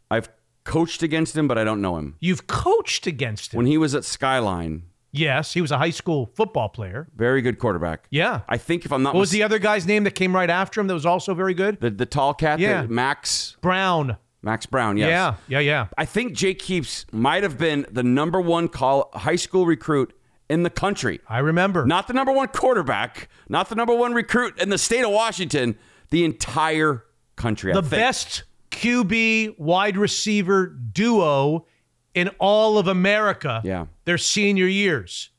[0.09, 0.29] I've
[0.69, 2.15] coached against him, but I don't know him.
[2.19, 3.57] You've coached against him.
[3.57, 7.07] When he was at Skyline, yes, he was a high school football player.
[7.15, 8.05] very good quarterback.
[8.09, 8.41] Yeah.
[8.47, 10.49] I think if I'm not What was mis- the other guy's name that came right
[10.49, 11.79] after him that was also very good?
[11.81, 12.83] the, the tall cat, Yeah.
[12.83, 14.17] the Max Browne.
[14.41, 15.09] Max Browne, yes.
[15.09, 15.87] Yeah, yeah, yeah.
[15.97, 20.13] I think Jake Heaps might have been the number one call, high school recruit
[20.49, 21.19] in the country.
[21.27, 21.85] I remember.
[21.85, 25.77] Not the number one quarterback, not the number one recruit in the state of Washington,
[26.09, 27.03] the entire
[27.35, 27.71] country.
[27.71, 27.99] I the think.
[28.01, 28.43] best
[28.79, 31.65] QB wide receiver duo
[32.13, 33.61] in all of America.
[33.63, 33.87] Yeah.
[34.05, 35.29] Their senior years.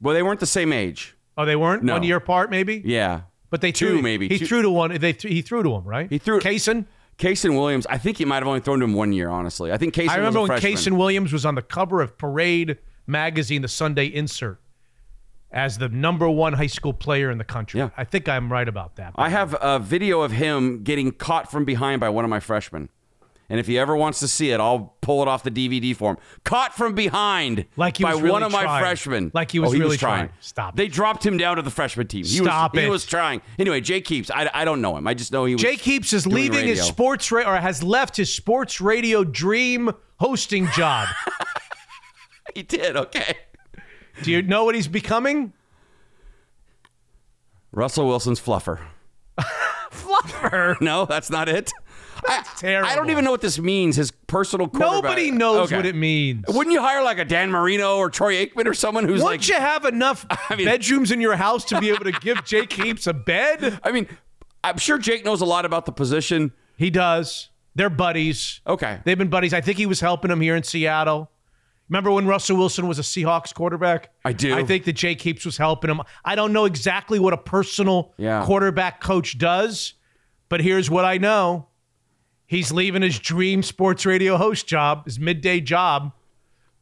[0.00, 1.16] Well, they weren't the same age.
[1.36, 1.94] Oh, they weren't No.
[1.94, 2.82] one year apart, maybe.
[2.84, 3.22] Yeah.
[3.50, 4.28] But they Two, threw, maybe.
[4.28, 4.90] He Two- threw to one.
[4.98, 6.08] They th- he threw to him, right?
[6.10, 6.84] He threw Kasen.
[7.18, 7.86] Kasen Williams.
[7.86, 9.72] I think he might have only thrown to him one year, honestly.
[9.72, 10.72] I think Kasen I remember when freshman.
[10.72, 14.60] Kasen Williams was on the cover of Parade magazine, the Sunday insert,
[15.54, 17.78] as the number one high school player in the country.
[17.80, 17.90] Yeah.
[17.96, 19.12] I think I'm right about that.
[19.16, 22.90] I have a video of him getting caught from behind by one of my freshmen.
[23.50, 26.12] And if he ever wants to see it, I'll pull it off the DVD for
[26.12, 26.16] him.
[26.44, 29.30] Caught from behind Like by really one of my freshmen.
[29.34, 30.28] Like he was Oh, he really was trying.
[30.28, 30.38] trying.
[30.40, 32.24] Stop They dropped him down to the freshman team.
[32.24, 32.84] He Stop was, it.
[32.84, 33.42] He was trying.
[33.58, 34.30] Anyway, Jake Heaps.
[34.30, 35.06] I, I don't know him.
[35.06, 35.62] I just know he was.
[35.62, 40.66] Jake Heaps is leaving his sports ra- or has left his sports radio dream hosting
[40.68, 41.08] job.
[42.54, 42.96] He did.
[42.96, 43.34] Okay.
[44.22, 45.52] Do you know what he's becoming?
[47.72, 48.78] Russell Wilson's fluffer.
[49.90, 50.80] Fluffer.
[50.80, 51.72] No, that's not it.
[52.26, 52.88] That's terrible.
[52.88, 53.96] I don't even know what this means.
[53.96, 55.02] His personal quarterback.
[55.02, 55.76] Nobody knows Okay.
[55.76, 56.44] what it means.
[56.48, 59.48] Wouldn't you hire like a Dan Marino or Troy Aikman or someone who's Wouldn't like?
[59.48, 60.24] you have enough
[60.56, 63.78] mean- bedrooms in your house to be able to give Jake Heaps a bed?
[63.84, 64.08] I mean,
[64.62, 66.52] I'm sure Jake knows a lot about the position.
[66.76, 67.50] He does.
[67.74, 68.60] They're buddies.
[68.66, 69.00] Okay.
[69.04, 69.52] They've been buddies.
[69.52, 71.30] I think he was helping him here in Seattle.
[71.88, 74.10] Remember when Russell Wilson was a Seahawks quarterback?
[74.24, 74.54] I do.
[74.54, 76.00] I think that Jake Heaps was helping him.
[76.24, 78.44] I don't know exactly what a personal Yeah.
[78.44, 79.94] quarterback coach does,
[80.48, 81.68] but here's what I know.
[82.46, 86.12] He's leaving his dream sports radio host job, his midday job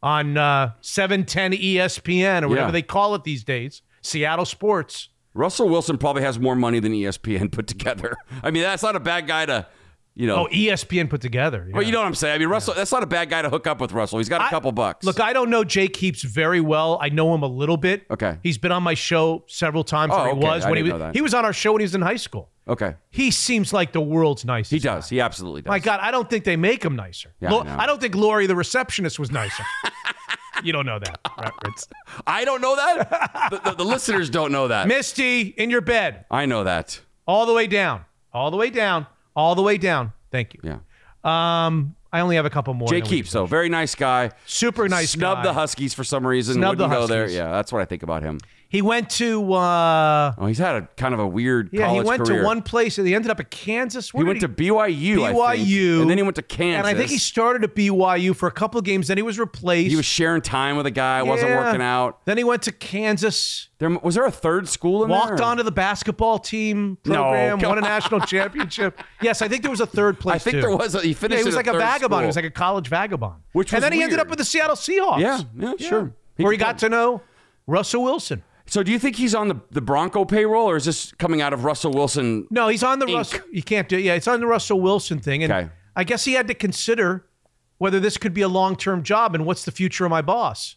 [0.02, 2.72] on uh, 710 ESPN or whatever Yeah.
[2.72, 5.08] they call it these days, Seattle Sports.
[5.34, 8.14] Russell Wilson probably has more money than ESPN put together.
[8.42, 9.66] I mean, that's not a bad guy to,
[10.14, 10.46] you know.
[10.46, 11.68] Oh, ESPN put together.
[11.72, 12.34] Well, you know what I'm saying.
[12.34, 12.74] I mean, Russell.
[12.74, 13.92] That's not a bad guy to hook up with.
[13.92, 14.18] Russell.
[14.18, 15.04] He's got a I- couple bucks.
[15.06, 16.98] Look, I don't know Jake Heaps very well.
[17.00, 18.04] I know him a little bit.
[18.10, 18.38] Okay.
[18.42, 20.12] He's been on my show several times.
[20.14, 21.14] Oh, or he was I when he was know that.
[21.14, 22.50] he was on our show when he was in high school.
[22.68, 22.94] okay.
[23.10, 24.70] He seems like the world's nicest.
[24.72, 25.08] He does.
[25.08, 25.70] He absolutely does.
[25.70, 27.34] My God, I don't think they make him nicer.
[27.40, 27.84] Yeah, Lo- I.
[27.84, 29.64] I don't think Lori, the receptionist, was nicer.
[30.64, 31.88] you don't know that, reference.
[32.26, 33.50] I don't know that.
[33.50, 34.86] the, the- the listeners don't know that.
[34.88, 37.00] Misty, in your bed, I know that.
[37.26, 39.06] all the way down, all the way down,
[39.36, 40.12] all the way down.
[40.30, 40.60] Thank you.
[40.62, 40.78] Yeah.
[41.24, 42.88] Um, I only have a couple more.
[42.88, 44.30] Jake and then we Heaps, though, very nice guy.
[44.46, 45.42] Super nice Snubbed guy.
[45.44, 46.54] the Huskies for some reason.
[46.54, 47.22] Snub the Wouldn't go there.
[47.22, 47.36] Huskies.
[47.38, 48.38] Yeah, that's what I think about him.
[48.72, 52.24] He went to uh, Oh, he's had a kind of a weird yeah, he went
[52.24, 52.40] career.
[52.40, 52.96] to one place.
[52.96, 54.10] and He ended up at Kansas.
[54.12, 56.78] He went did to BYU, I think, BYU, and then he went to Kansas.
[56.78, 59.08] And I think he started at BYU for a couple of games.
[59.08, 59.90] Then he was replaced.
[59.90, 61.18] He was sharing time with a guy.
[61.18, 61.24] Yeah.
[61.24, 62.24] wasn't working out.
[62.24, 63.68] Then he went to Kansas.
[63.78, 65.44] There was there a third school in Walked there?
[65.46, 67.60] onto the basketball team program.
[67.60, 69.02] come won a national championship.
[69.20, 70.36] Yes, I think there was a third place.
[70.36, 70.60] I think too.
[70.62, 70.94] there was.
[70.94, 71.40] A, he Yeah, finished.
[71.40, 72.22] he was like a vagabond.
[72.22, 73.42] He was like a college vagabond.
[73.52, 75.20] Which and then he ended up with the Seattle Seahawks.
[75.20, 76.12] Yeah, yeah, sure.
[76.38, 77.20] He Where he got to know
[77.66, 78.42] Russell Wilson.
[78.72, 81.52] So, do you think he's on the, the Bronco payroll, or is this coming out
[81.52, 82.46] of Russell Wilson?
[82.50, 83.16] No, he's on the Inc.
[83.16, 83.40] Russell.
[83.52, 83.98] You can't do.
[83.98, 84.04] it.
[84.04, 85.68] Yeah, it's on the Russell Wilson thing, and Okay.
[85.94, 87.26] I guess he had to consider
[87.76, 90.76] whether this could be a long term job and what's the future of my boss.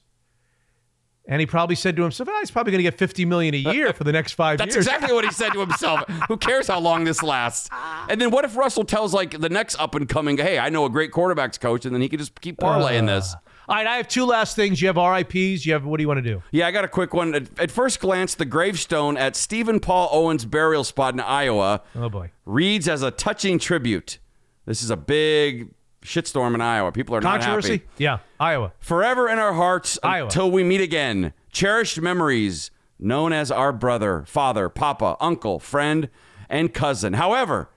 [1.26, 3.59] And he probably said to himself, oh, "He's probably going to get fifty million a
[3.59, 6.01] year for the next five That's years." That's exactly what he said to himself.
[6.27, 7.69] Who cares how long this lasts?
[8.09, 10.84] And then what if Russell tells like the next up and coming, "Hey, I know
[10.84, 13.35] a great quarterbacks coach," and then he could just keep parlaying uh, this.
[13.67, 14.81] All right, I have two last things.
[14.81, 15.65] You have RIPS.
[15.65, 16.43] You have what do you want to do?
[16.51, 17.33] Yeah, I got a quick one.
[17.33, 22.09] At, at first glance, the gravestone at Stephen Paul Owens' burial spot in Iowa Oh
[22.09, 24.19] boy, reads as a touching tribute.
[24.65, 25.69] This is a big
[26.03, 26.91] shitstorm in Iowa.
[26.91, 27.71] People are not controversy.
[27.77, 27.85] happy.
[27.97, 28.73] Yeah, Iowa.
[28.79, 30.25] Forever in our hearts Iowa.
[30.27, 31.33] until we meet again.
[31.51, 32.69] Cherished memories
[32.99, 36.09] known as our brother, father, papa, uncle, friend,
[36.49, 37.13] and cousin.
[37.13, 37.69] However,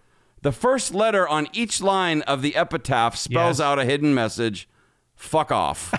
[0.43, 3.65] the first letter on each line of the epitaph spells Yes.
[3.66, 4.69] out a hidden message.
[5.19, 5.93] Fuck off.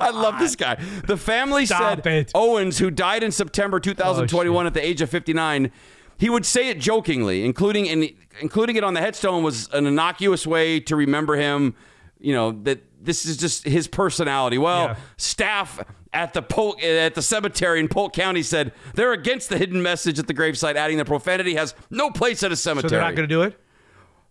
[0.00, 0.76] I love this guy.
[1.06, 2.30] The family Stop said it.
[2.34, 5.70] Owens, who died in September 2021 at the age of 59,
[6.16, 10.46] he would say it jokingly, including in, including it on the headstone was an innocuous
[10.46, 11.74] way to remember him.
[12.20, 14.56] you know that this is just his personality.
[14.56, 14.96] Well, Yeah.
[15.18, 15.78] staff
[16.14, 20.18] at the Polk at the cemetery in Polk County said they're against the hidden message
[20.18, 22.88] at the gravesite, adding that profanity has no place at a cemetery.
[22.88, 23.60] So they're not going to do it.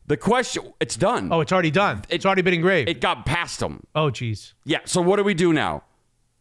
[0.07, 1.30] The question, it's done.
[1.31, 2.03] Oh, it's already done.
[2.09, 2.89] it's already been engraved.
[2.89, 3.85] It got past them.
[3.95, 4.53] oh, geez.
[4.65, 4.80] Yeah.
[4.85, 5.84] So what do we do now?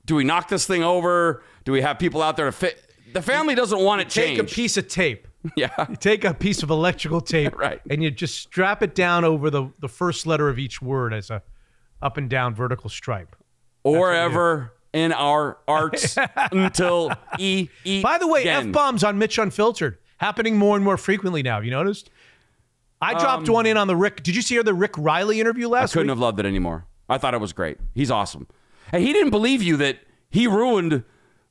[0.04, 1.42] Do we knock this thing over?
[1.64, 2.78] Do we have people out there to fit?
[3.12, 5.28] The family doesn't want it Take a piece of tape.
[5.56, 5.70] Yeah.
[5.88, 7.80] You take a piece of electrical tape, Right.
[7.90, 11.30] and you just strap it down over the the first letter of each word as
[11.30, 11.42] a
[12.00, 13.34] up and down vertical stripe.
[13.82, 16.16] or ever in our arts
[16.52, 17.10] until
[17.40, 18.00] E E.
[18.02, 21.56] By the way, f bombs on Mitch Unfiltered happening more and more frequently now.
[21.56, 22.08] Have you noticed?
[23.02, 24.22] I dropped Um, one in on the Rick.
[24.22, 25.90] Did you see the Rick Reilly interview last week?
[25.90, 26.10] I couldn't week?
[26.12, 26.86] have loved it anymore.
[27.08, 27.78] I thought it was great.
[27.94, 28.46] He's awesome.
[28.92, 29.98] And he didn't believe you that
[30.30, 31.02] he ruined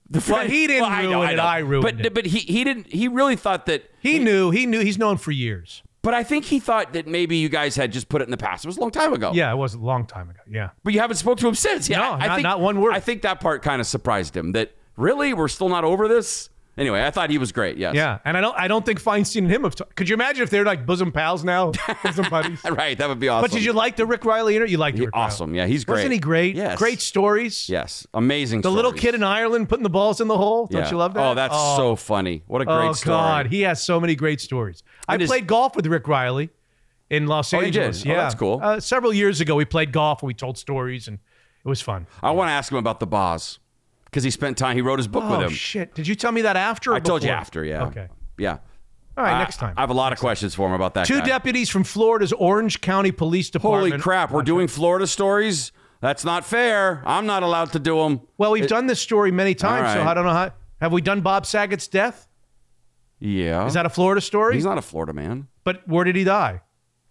[0.10, 1.36] the Well, he didn't I know, ruin I it.
[1.36, 1.44] know.
[1.44, 2.14] I ruined but, it.
[2.14, 2.88] But he he didn't.
[2.88, 3.84] He really thought that.
[3.99, 4.49] he knew.
[4.52, 4.80] He knew.
[4.80, 5.84] He's known for years.
[6.03, 8.38] But I think he thought that maybe you guys had just put it in the
[8.38, 8.65] past.
[8.65, 9.32] It was a long time ago.
[9.36, 10.40] Yeah, it was a long time ago.
[10.49, 10.72] Yeah.
[10.84, 11.88] But you haven't spoke to him since.
[11.90, 12.94] Yeah, No, I, I think, not one word.
[12.95, 14.53] I think that part kind of surprised him.
[14.53, 16.49] That really we're still not over this.
[16.82, 17.78] Anyway, I thought he was great.
[17.78, 17.94] Yes.
[17.94, 18.58] Yeah, and I don't.
[18.58, 19.76] I don't think Feinstein and him have.
[19.76, 21.72] T- Could you imagine if they're like bosom pals now,
[22.03, 22.60] bosom buddies?
[22.72, 22.98] Right.
[22.98, 23.44] That would be awesome.
[23.44, 24.72] But did you like the Rick Reilly interview?
[24.74, 25.26] You liked He- Rick Reilly.
[25.26, 25.53] awesome.
[25.56, 25.98] Yeah, he's great.
[25.98, 26.56] Wasn't he great?
[26.56, 26.78] Yes.
[26.80, 27.70] Great stories.
[27.70, 28.08] Yes.
[28.16, 28.62] Amazing.
[28.62, 30.66] The little kid in Ireland putting the balls in the hole.
[30.66, 30.90] Don't Yeah.
[30.90, 31.24] you love that?
[31.24, 32.41] Oh, that's so funny.
[32.48, 33.16] What a great oh, story.
[33.16, 34.82] God, he has so many great stories.
[35.08, 36.49] I And his- played golf with Rick Reilly
[37.12, 37.60] in Los Oh?
[37.62, 38.03] Angeles.
[38.06, 38.60] Oh, Yeah, that's cool.
[38.64, 41.20] Uh, several years ago, we played golf and we told stories, and
[41.64, 42.08] it was fun.
[42.24, 43.60] I want to ask him about the Boz
[44.11, 44.75] because he spent time.
[44.75, 45.47] He wrote his book oh with him.
[45.47, 45.95] Oh, shit!
[45.95, 46.91] Did you tell me that after?
[46.91, 47.63] Or I told you after.
[47.63, 47.85] Yeah.
[47.85, 48.07] Okay.
[48.38, 48.57] Yeah.
[49.17, 49.73] All right, I- next time.
[49.77, 51.05] I have a lot of questions for him about that.
[51.05, 51.25] Two guy.
[51.25, 53.93] deputies from Florida's Orange County Police Department.
[53.93, 54.31] Holy crap!
[54.31, 55.71] We're doing Florida stories.
[56.01, 57.03] That's not fair.
[57.05, 58.21] I'm not allowed to do them.
[58.38, 60.09] Well, we've done this story many times, All so.
[60.09, 60.51] I don't know how.
[60.81, 62.27] Have we done Bob Saget's death?
[63.19, 63.67] Yeah.
[63.67, 64.55] Is that a Florida story?
[64.55, 65.47] He's not a Florida man.
[65.63, 66.61] But where did he die?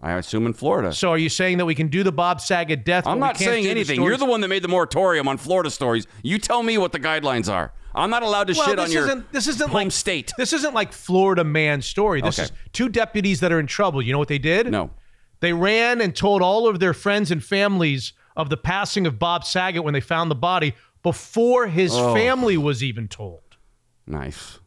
[0.03, 0.93] I assume in Florida.
[0.95, 3.07] So are you saying that we can do the Bob Saget death?
[3.07, 4.03] I'm not saying do the anything.
[4.03, 6.07] You're the one that made the moratorium on Florida stories.
[6.23, 7.73] You tell me what the guidelines are.
[7.95, 10.33] I'm not allowed to Well, shit this on your isn't, this isn't home like state.
[10.39, 12.21] This isn't like Florida man story.
[12.23, 12.45] This Okay.
[12.45, 14.01] is two deputies that are in trouble.
[14.01, 14.71] You know what they did?
[14.71, 14.91] No.
[15.41, 19.45] They ran and told all of their friends and families of the passing of Bob
[19.45, 22.15] Saget when they found the body before his Oh.
[22.15, 23.41] family was even told.
[24.07, 24.61] Nice.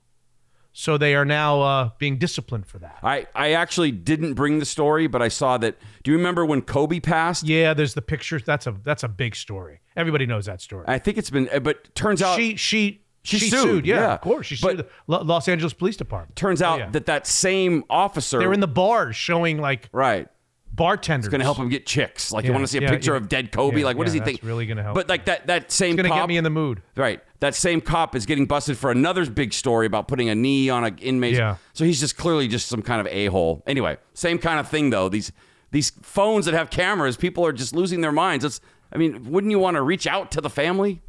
[0.75, 2.97] So they are now uh, being disciplined for that.
[3.03, 5.77] I, I actually didn't bring the story, but I saw that.
[6.03, 7.43] Do you remember when Kobe passed?
[7.47, 8.43] Yeah, there's the pictures.
[8.43, 9.81] That's a that's a big story.
[9.95, 10.85] Everybody knows that story.
[10.87, 14.13] I think it's been, uh, but turns out she she she she sued, Yeah, yeah.
[14.15, 14.47] of course.
[14.47, 16.35] She But- sued the Lo- Los Angeles Police Department.
[16.35, 16.89] turns out Oh, yeah.
[16.89, 20.27] that that same officer They're in the bars showing like right
[20.75, 21.25] bartenders.
[21.25, 22.31] It's going to help him get chicks.
[22.31, 23.17] Like you want to see a yeah, picture yeah.
[23.17, 23.79] of dead Kobe.
[23.79, 24.43] Yeah, like what yeah, does he that's think?
[24.43, 26.49] really gonna help But like that that same It's gonna cop, get me in the
[26.49, 26.81] mood.
[26.95, 27.21] Right.
[27.39, 30.83] That same cop is getting busted for another big story about putting a knee on
[30.83, 31.35] an inmate.
[31.35, 31.57] Yeah.
[31.73, 33.63] So he's just clearly just some kind of a hole.
[33.67, 35.09] Anyway, same kind of thing though.
[35.09, 35.31] These
[35.71, 38.45] these phones that have cameras, people are just losing their minds.
[38.45, 38.59] It's
[38.91, 41.01] I mean, wouldn't you want to reach out to the family?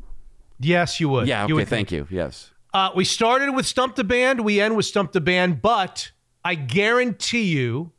[0.61, 1.27] Yes, you would.
[1.29, 1.43] Yeah.
[1.43, 1.55] You Okay.
[1.55, 2.07] would thank you.
[2.11, 2.51] Yes.
[2.73, 4.41] Uh, we started with Stump the Band.
[4.41, 5.63] We end with Stump the Band.
[5.63, 6.11] But
[6.45, 7.93] I guarantee you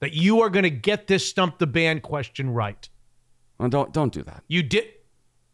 [0.00, 2.88] that you are going to get this Stump the Band question right.
[3.58, 4.42] Well, don't don't do that.
[4.48, 4.84] You did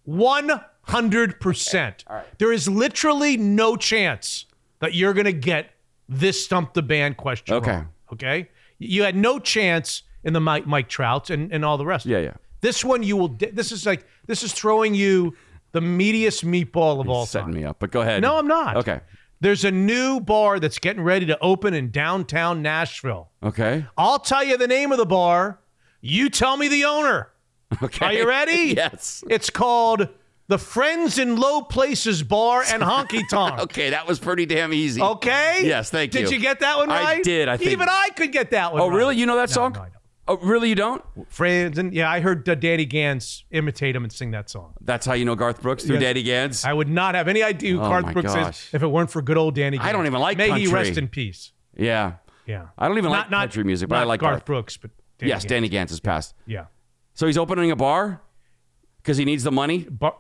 [0.09, 2.25] 100%.
[2.39, 4.47] There is literally no chance
[4.81, 5.71] that you're going to get
[6.09, 7.71] this Stump the Band question Okay.
[7.73, 7.89] wrong.
[8.13, 8.49] Okay?
[8.79, 12.07] You had no chance in the Mike, Mike Trouts and, and all the rest.
[12.07, 12.19] Yeah.
[12.19, 12.35] Yeah.
[12.61, 13.29] This one you will.
[13.29, 15.35] di- This is like this is throwing you
[15.73, 17.55] the meatiest meatball of all Setting time.
[17.55, 17.79] me up.
[17.79, 18.23] But go ahead.
[18.23, 18.77] No, I'm not.
[18.79, 19.01] Okay.
[19.41, 23.31] There's a new bar that's getting ready to open in downtown Nashville.
[23.43, 23.85] Okay.
[23.99, 25.61] I'll tell you the name of the bar.
[26.01, 27.29] You tell me the owner.
[27.83, 28.07] Okay.
[28.07, 28.73] Are you ready?
[28.77, 29.23] yes.
[29.29, 30.09] It's called
[30.49, 33.59] the Friends in Low Places Bar and Honky Tonk.
[33.61, 35.03] Okay, that was pretty damn easy.
[35.03, 35.63] Okay?
[35.65, 36.21] Yes, thank you.
[36.21, 37.25] Did you get that one I right?
[37.25, 37.73] did, I think.
[37.73, 38.97] Even I could get that one Oh, right.
[38.97, 39.17] really?
[39.17, 39.73] You know that song?
[39.73, 39.96] no, I don't.
[40.29, 40.69] Oh, really?
[40.69, 41.05] You don't?
[41.29, 44.75] Friends and yeah, I heard uh, Danny Gans imitate him and sing that song.
[44.81, 46.03] That's how you know Garth Brooks through Yes.
[46.03, 46.65] Daddy Gans.
[46.65, 48.67] I would not have any idea who Oh, Garth my Brooks gosh.
[48.69, 49.89] is if it weren't for good old Danny Gans.
[49.89, 50.73] I don't even like May he country.
[50.73, 51.53] rest in peace.
[51.77, 52.15] yeah.
[52.47, 52.67] Yeah.
[52.79, 54.45] I don't even Not- like not- country music, but not I like Garth Garth.
[54.45, 55.51] Brooks, but Danny yes, Gans.
[55.51, 56.35] Danny Gans has passed.
[56.47, 56.67] Yeah.
[57.15, 58.21] So he's opening a bar
[59.03, 59.79] because he needs the money.
[59.91, 60.17] Bar-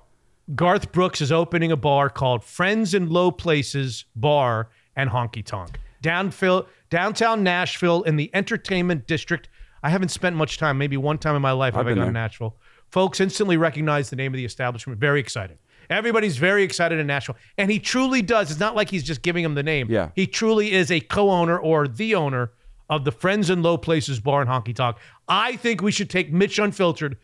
[0.55, 5.79] Garth Brooks is opening a bar called Friends in Low Places Bar and Honky Tonk.
[6.03, 9.49] Downfill, downtown Nashville in the entertainment district.
[9.83, 12.13] I haven't spent much time, maybe one time in my life have I gone to.
[12.13, 12.57] Nashville.
[12.89, 14.99] Folks instantly recognize the name of the establishment.
[15.01, 15.59] Very excited.
[15.91, 17.37] Everybody's very excited in Nashville.
[17.59, 18.51] And he truly does.
[18.51, 19.89] It's not like he's just giving him the name.
[19.91, 20.11] Yeah.
[20.17, 22.51] He truly is a co-owner or the owner
[22.89, 24.97] of the Friends in Low Places Bar and Honky Tonk.
[25.29, 27.17] I think we should take Mitch Unfiltered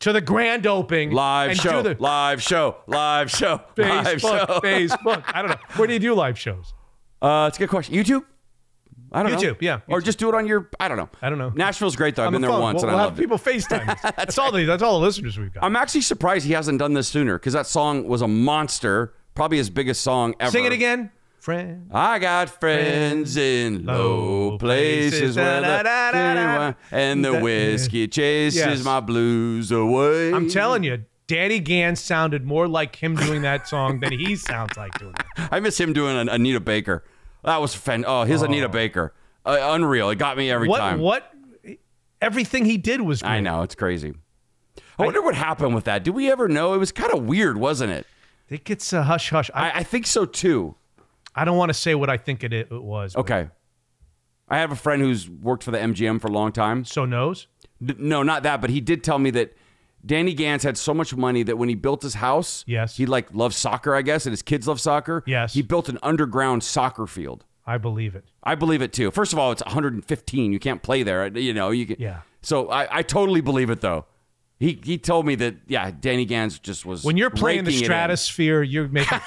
[0.00, 1.10] to the grand opening.
[1.10, 4.46] Live and show, do the- live show, live show, live Facebook, show.
[4.64, 5.24] Facebook.
[5.26, 5.56] I don't know.
[5.76, 6.72] Where do you do live shows?
[7.20, 7.94] Uh, it's a good question.
[7.94, 8.24] YouTube.
[9.12, 9.38] I don't know.
[9.38, 10.68] YouTube, yeah, Or just do it on your.
[10.78, 11.08] I don't know.
[11.20, 11.50] I don't know.
[11.54, 12.22] Nashville's great though.
[12.22, 12.62] I've On been the there phone.
[12.62, 13.22] once We'll, and I we'll have it.
[13.22, 14.14] people FaceTime.
[14.16, 15.64] that's all the that's all the listeners we've got.
[15.64, 19.14] I'm actually surprised he hasn't done this sooner because that song was a monster.
[19.34, 20.50] Probably his biggest song ever.
[20.50, 21.88] Sing it again, friend.
[21.92, 25.82] I got friends in low places Da, da,
[26.12, 28.84] da, and the whiskey chases Yes.
[28.84, 30.32] my blues away.
[30.32, 34.76] I'm telling you, Danny Gans sounded more like him doing that song than he sounds
[34.76, 35.26] like doing it.
[35.52, 37.04] I miss him doing an Anita Baker.
[37.42, 38.04] That was fan.
[38.06, 39.12] Oh, his Anita Baker,
[39.46, 40.10] uh, unreal.
[40.10, 41.00] It got me every what time.
[41.00, 41.32] what
[42.20, 43.30] everything he did was great.
[43.30, 44.14] I know it's crazy.
[44.98, 46.04] I wonder what happened with that.
[46.04, 46.74] Did we ever know?
[46.74, 48.06] It was kind of weird, wasn't it?
[48.50, 49.50] It gets a hush hush.
[49.54, 50.74] I, I, I think so too.
[51.34, 53.14] I don't want to say what I think it, it was.
[53.14, 53.48] but- Okay.
[54.48, 56.84] I have a friend who's worked for the MGM for a long time.
[56.84, 57.46] So knows?
[57.80, 59.56] No, not that, but he did tell me that
[60.04, 62.96] Danny Gans had so much money that when he built his house, Yes.
[62.96, 65.22] he like loved soccer, I guess, and his kids love soccer.
[65.26, 65.52] Yes.
[65.54, 67.44] He built an underground soccer field.
[67.66, 68.24] I believe it.
[68.42, 69.10] I believe it too.
[69.10, 70.52] First of all, it's 115.
[70.52, 71.26] You can't play there.
[71.28, 72.20] You know, you can, Yeah.
[72.42, 74.06] So I, I totally believe it though.
[74.58, 77.80] He he told me that yeah, Danny Gans just was When you're playing the raking
[77.80, 77.84] it in.
[77.86, 79.18] stratosphere, you're making.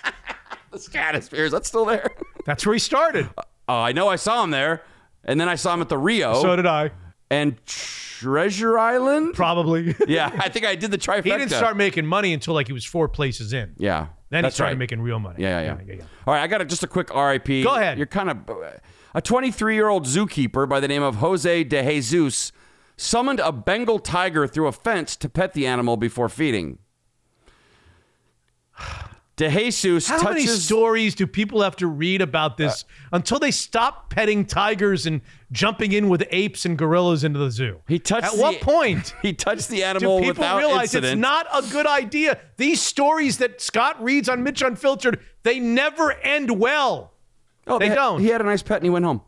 [0.70, 2.10] the stratosphere is that still there?
[2.44, 3.28] that's where he started.
[3.36, 4.82] Uh, oh, I know I saw him there,
[5.24, 6.40] and then I saw him at the Rio.
[6.42, 6.90] So did I.
[7.30, 9.34] and Treasure Island.
[9.34, 9.94] Probably.
[10.08, 11.24] Yeah, I think I did the trifecta.
[11.24, 13.74] he didn't start making money until like he was four places in.
[13.76, 14.78] Yeah, Then that's he started right.
[14.78, 15.42] making real money.
[15.42, 16.02] Yeah, yeah, yeah.
[16.26, 17.64] All right, I got a, just a quick RIP.
[17.64, 17.98] Go ahead.
[17.98, 18.38] You're kind of
[19.14, 22.52] a 23 year old zookeeper by the name of Jose de Jesus
[22.96, 26.78] summoned a Bengal tiger through a fence to pet the animal before feeding.
[29.36, 34.08] De Jesus How many stories do people have to read about this until they stop
[34.08, 35.20] petting tigers and
[35.52, 37.80] jumping in with apes and gorillas into the zoo?
[37.86, 38.28] he touched.
[38.28, 41.12] At the- what point He touched the animal do people without realize incident.
[41.12, 42.38] it's not a good idea?
[42.56, 47.12] These stories that Scott reads on Mitch Unfiltered, they never end well.
[47.66, 48.20] Oh, they had- don't.
[48.20, 49.20] He had a nice pet and he went home.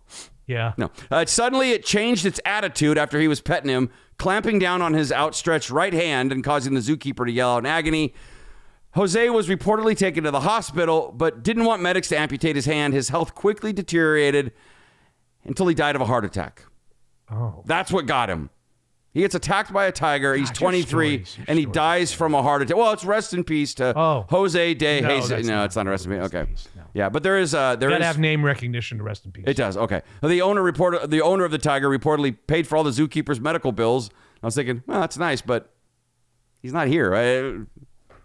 [0.46, 0.72] Yeah.
[0.78, 0.90] No.
[1.10, 5.12] Uh, suddenly, it changed its attitude after he was petting him, clamping down on his
[5.12, 8.14] outstretched right hand and causing the zookeeper to yell out in agony.
[8.94, 12.94] Jose was reportedly taken to the hospital, but didn't want medics to amputate his hand.
[12.94, 14.52] His health quickly deteriorated
[15.44, 16.64] until he died of a heart attack.
[17.30, 17.62] Oh.
[17.66, 18.50] That's what got him.
[19.12, 20.34] He gets attacked by a tiger.
[20.34, 20.84] He's God, your 23,
[21.24, 21.74] stories, your and he stories.
[21.74, 22.76] dies from a heart attack.
[22.76, 24.26] Well, it's rest in peace to Oh.
[24.30, 25.46] Jose de No, Jesus.
[25.46, 26.22] No, not- it's not a rest in peace.
[26.22, 26.44] Okay.
[26.46, 26.82] peace, no.
[26.94, 29.44] Yeah, but there is uh, there Gotta is- have name recognition to rest in peace.
[29.46, 29.76] it does.
[29.76, 30.02] Okay.
[30.22, 33.72] The owner reported the owner of the tiger reportedly paid for all the zookeeper's medical
[33.72, 34.10] bills.
[34.42, 35.74] I was thinking, well, that's nice, but
[36.62, 37.10] he's not here.
[37.10, 37.66] right?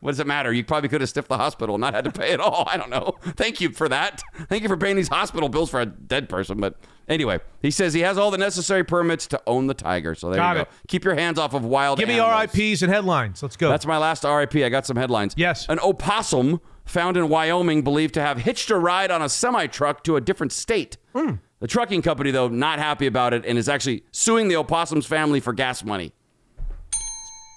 [0.03, 0.51] What does it matter?
[0.51, 2.67] You probably could have stiffed the hospital and not had to pay at all.
[2.69, 3.15] I don't know.
[3.21, 4.21] Thank you for that.
[4.49, 6.59] Thank you for paying these hospital bills for a dead person.
[6.59, 6.75] But
[7.07, 10.13] anyway, he says he has all the necessary permits to own the tiger.
[10.13, 10.65] So there Got you it.
[10.65, 10.71] go.
[10.89, 12.19] Keep your hands off of wild Give me.
[12.19, 13.41] RIPs and headlines.
[13.41, 13.69] Let's go.
[13.69, 14.57] That's my last RIP.
[14.57, 15.35] I got some headlines.
[15.37, 15.65] Yes.
[15.69, 20.03] An opossum found in Wyoming believed to have hitched a ride on a semi truck
[20.03, 20.97] to a different state.
[21.15, 21.35] Hmm.
[21.61, 25.39] The trucking company, though, not happy about it and is actually suing the opossum's family
[25.39, 26.11] for gas money.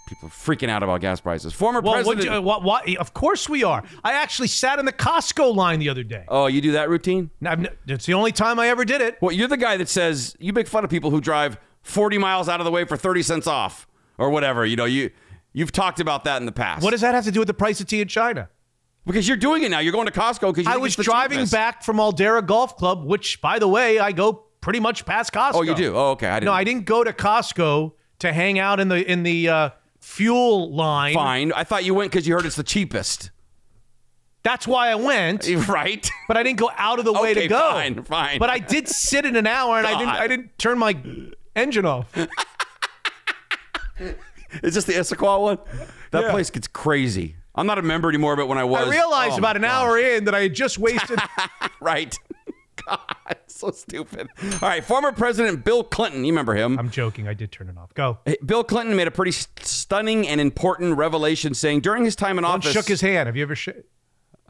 [0.06, 1.52] People are freaking out about gas prices.
[1.52, 2.28] Former well, president.
[2.28, 3.82] uh, what, what, of course we are.
[4.04, 6.24] I actually sat in the Costco line the other day.
[6.28, 7.30] oh, you do that routine?
[7.40, 9.18] Now, It's the only time I ever did it.
[9.20, 12.48] Well, you're the guy that says you make fun of people who drive 40 miles
[12.48, 13.86] out of the way for 30 cents off
[14.18, 14.64] or whatever.
[14.64, 15.10] You know, you
[15.52, 16.84] you've talked about that in the past.
[16.84, 18.48] What does that have to do with the price of tea in China?
[19.06, 19.78] Because you're doing it now.
[19.78, 23.60] You're going to Costco because I was driving back from Aldarra Golf Club, which, by
[23.60, 25.54] the way, I go pretty much past Costco.
[25.54, 25.94] Oh, you do?
[25.94, 26.28] Oh, okay.
[26.28, 26.46] I didn't.
[26.46, 29.70] No, I didn't go to Costco to hang out in the in the uh,
[30.06, 31.14] fuel line.
[31.14, 31.52] Fine.
[31.52, 33.30] I thought you went because you heard it's the cheapest.
[34.44, 35.48] That's why I went.
[35.68, 36.08] Right.
[36.28, 37.58] But I didn't go out of the way Okay, to go.
[37.72, 38.38] fine, fine.
[38.38, 40.14] But I did sit in an hour, and I didn't.
[40.14, 40.96] I didn't turn my
[41.56, 42.06] engine off.
[44.62, 45.58] Is this the Issaquah one?
[46.12, 46.30] That Yeah.
[46.30, 47.34] place gets crazy.
[47.54, 49.68] I'm not a member anymore, but when I was, I realized oh about an my
[49.68, 51.18] hour in that I had just wasted.
[51.80, 52.16] Right.
[52.86, 52.98] God,
[53.46, 54.28] so stupid.
[54.42, 56.78] All right, former President Bill Clinton, you remember him?
[56.78, 57.28] I'm joking.
[57.28, 57.92] I did turn it off.
[57.94, 58.18] Go.
[58.44, 62.44] Bill Clinton made a pretty st- stunning and important revelation, saying during his time in
[62.44, 63.26] One office, shook his hand.
[63.26, 63.56] Have you ever?
[63.56, 63.68] Sh-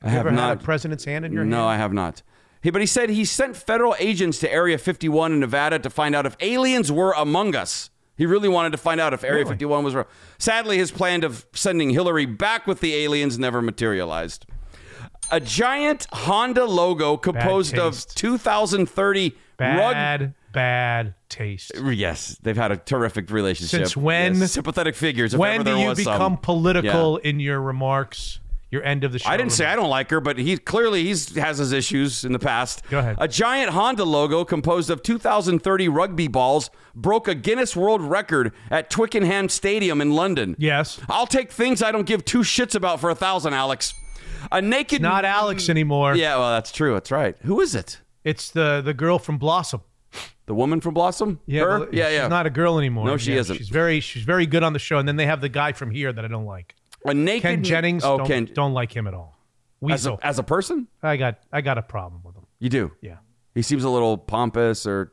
[0.02, 0.60] I you have ever had not.
[0.60, 1.62] a president's hand in your no, hand?
[1.64, 2.22] No, I have not.
[2.62, 6.14] He, but he said he sent federal agents to Area 51 in Nevada to find
[6.14, 7.90] out if aliens were among us.
[8.16, 9.50] He really wanted to find out if Area Really?
[9.50, 10.06] 51 was real.
[10.38, 14.46] Sadly, his plan of sending Hillary back with the aliens never materialized.
[15.30, 18.16] A giant Honda logo composed of taste.
[18.16, 19.36] 2030 rug.
[19.58, 21.72] Bad, bad taste.
[21.84, 23.80] Yes, they've had a terrific relationship.
[23.80, 25.36] Since when- Yes, sympathetic figures.
[25.36, 26.14] When do you was some.
[26.14, 27.30] become political Yeah.
[27.30, 28.40] in your remarks?
[28.68, 29.30] Your end of the show.
[29.30, 32.32] I didn't say I don't like her, but he clearly he's has his issues in
[32.32, 32.82] the past.
[32.90, 33.14] Go ahead.
[33.18, 38.90] A giant Honda logo composed of 2030 rugby balls broke a Guinness World Record at
[38.90, 40.56] Twickenham Stadium in London.
[40.58, 40.98] Yes.
[41.08, 43.94] I'll take things I don't give two shits about for a thousand, Alex.
[44.52, 46.14] A naked Not Alex anymore.
[46.14, 46.94] Yeah, well, that's true.
[46.94, 47.36] That's right.
[47.42, 48.00] Who is it?
[48.24, 49.82] It's the the girl from Blossom.
[50.46, 51.40] The woman from Blossom?
[51.46, 51.88] Yeah, Her?
[51.92, 52.28] yeah, she's yeah.
[52.28, 53.06] not a girl anymore.
[53.06, 53.56] No, she Yeah, isn't.
[53.56, 54.98] She's very she's very good on the show.
[54.98, 56.74] And then they have the guy from here that I don't like.
[57.04, 58.04] A naked Ken Jennings.
[58.04, 58.48] Oh, don't, Ken.
[58.52, 59.36] don't like him at all.
[59.82, 60.20] As a, Weasel.
[60.22, 60.86] as a person?
[61.02, 62.46] I got I got a problem with him.
[62.58, 62.92] You do?
[63.00, 63.16] Yeah.
[63.54, 65.12] He seems a little pompous or.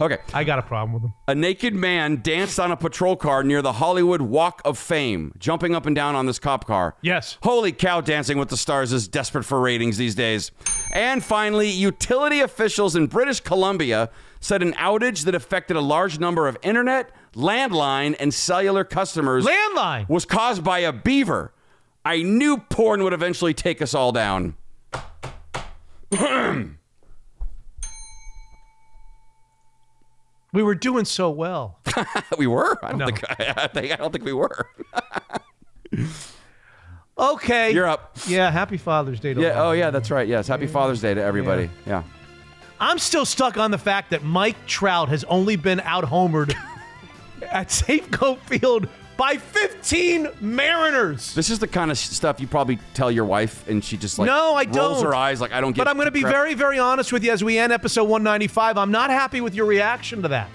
[0.00, 0.18] Okay.
[0.32, 1.12] I got a problem with him.
[1.28, 5.74] A naked man danced on a patrol car near the Hollywood Walk of Fame, jumping
[5.74, 6.96] up and down on this cop car.
[7.02, 7.36] Yes.
[7.42, 10.52] Holy cow, Dancing with the Stars is desperate for ratings these days.
[10.92, 14.08] And finally, utility officials in British Columbia
[14.40, 20.08] said an outage that affected a large number of internet, landline, and cellular customers Landline
[20.08, 21.52] was caused by a beaver.
[22.04, 24.54] I knew porn would eventually take us all down.
[30.52, 31.78] We were doing so well.
[32.38, 32.78] we were.
[32.84, 33.06] I don't No.
[33.06, 33.24] think.
[33.40, 33.92] I, think.
[33.92, 34.68] I don't think we were.
[37.18, 37.72] Okay.
[37.72, 38.16] You're up.
[38.26, 39.62] Yeah, happy Father's Day to Yeah.
[39.62, 39.90] Oh, yeah.
[39.90, 40.26] That's right.
[40.26, 40.48] Yes.
[40.48, 41.68] Happy Father's Day to everybody.
[41.86, 42.02] Yeah.
[42.80, 46.54] I'm still stuck on the fact that Mike Trout has only been out homered
[47.42, 48.88] at Safeco Field
[49.20, 51.34] by 15 Mariners.
[51.34, 54.24] This is the kind of stuff you probably tell your wife, and she just like
[54.24, 55.04] no, I rolls don't.
[55.04, 55.82] her eyes like I don't get.
[55.84, 56.32] But I'm going to be crap.
[56.32, 58.78] very, very honest with you as we end episode 195.
[58.78, 60.48] I'm not happy with your reaction to that.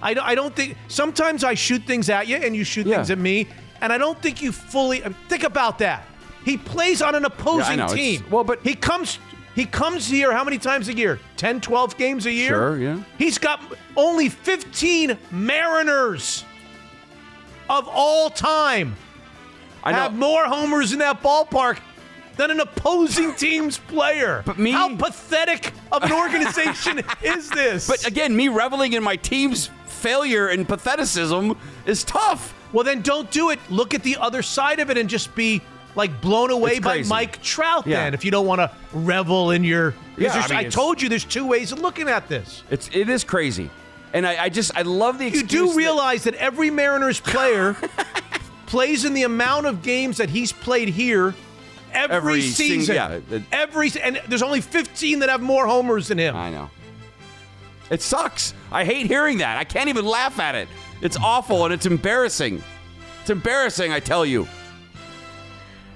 [0.00, 0.76] I don't, I don't think.
[0.86, 2.98] Sometimes I shoot things at you and you shoot Yeah.
[2.98, 3.48] things at me,
[3.80, 6.06] and I don't think you fully uh, think about that.
[6.44, 8.24] He plays on an opposing it's- team.
[8.30, 9.18] well, but he comes.
[9.56, 11.18] He comes here how many times a year?
[11.38, 12.50] 10, 12 games a year?
[12.50, 13.02] Sure, yeah.
[13.18, 13.60] He's got
[13.96, 16.44] only 15 Mariners
[17.70, 18.96] of all time
[19.82, 19.98] I know.
[19.98, 21.78] have more homers in that ballpark
[22.36, 24.42] than an opposing team's player.
[24.44, 27.86] But me- how pathetic of an organization is this?
[27.86, 32.54] But again, me reveling in my team's failure and patheticism is tough.
[32.72, 33.58] well, then don't do it.
[33.70, 35.62] Look at the other side of it and just be
[35.94, 37.02] like blown away by.
[37.04, 37.86] Mike Trout.
[37.86, 38.04] Yeah.
[38.04, 41.08] Then, if you don't want to revel in your, Yeah, I mean, I, told you
[41.08, 42.62] there's two ways of looking at this.
[42.70, 43.70] It's it is crazy,
[44.12, 47.76] and I, I just I love the You do that- realize that every Mariners player
[48.66, 51.34] plays in the amount of games that he's played here
[51.92, 52.94] every, Every sing- season.
[52.94, 56.36] yeah, it- every and there's only 15 that have more homers than him.
[56.36, 56.70] I know.
[57.90, 58.54] It sucks.
[58.70, 59.56] I hate hearing that.
[59.58, 60.68] I can't even laugh at it.
[61.02, 62.62] It's awful and it's embarrassing.
[63.22, 64.46] It's embarrassing, I tell you.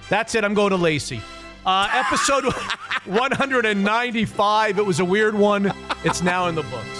[0.08, 0.42] That's it.
[0.44, 1.20] I'm going to Lacey.
[1.64, 2.44] Uh, episode
[3.04, 4.78] 195.
[4.78, 5.72] It was a weird one.
[6.04, 6.98] It's now in the books.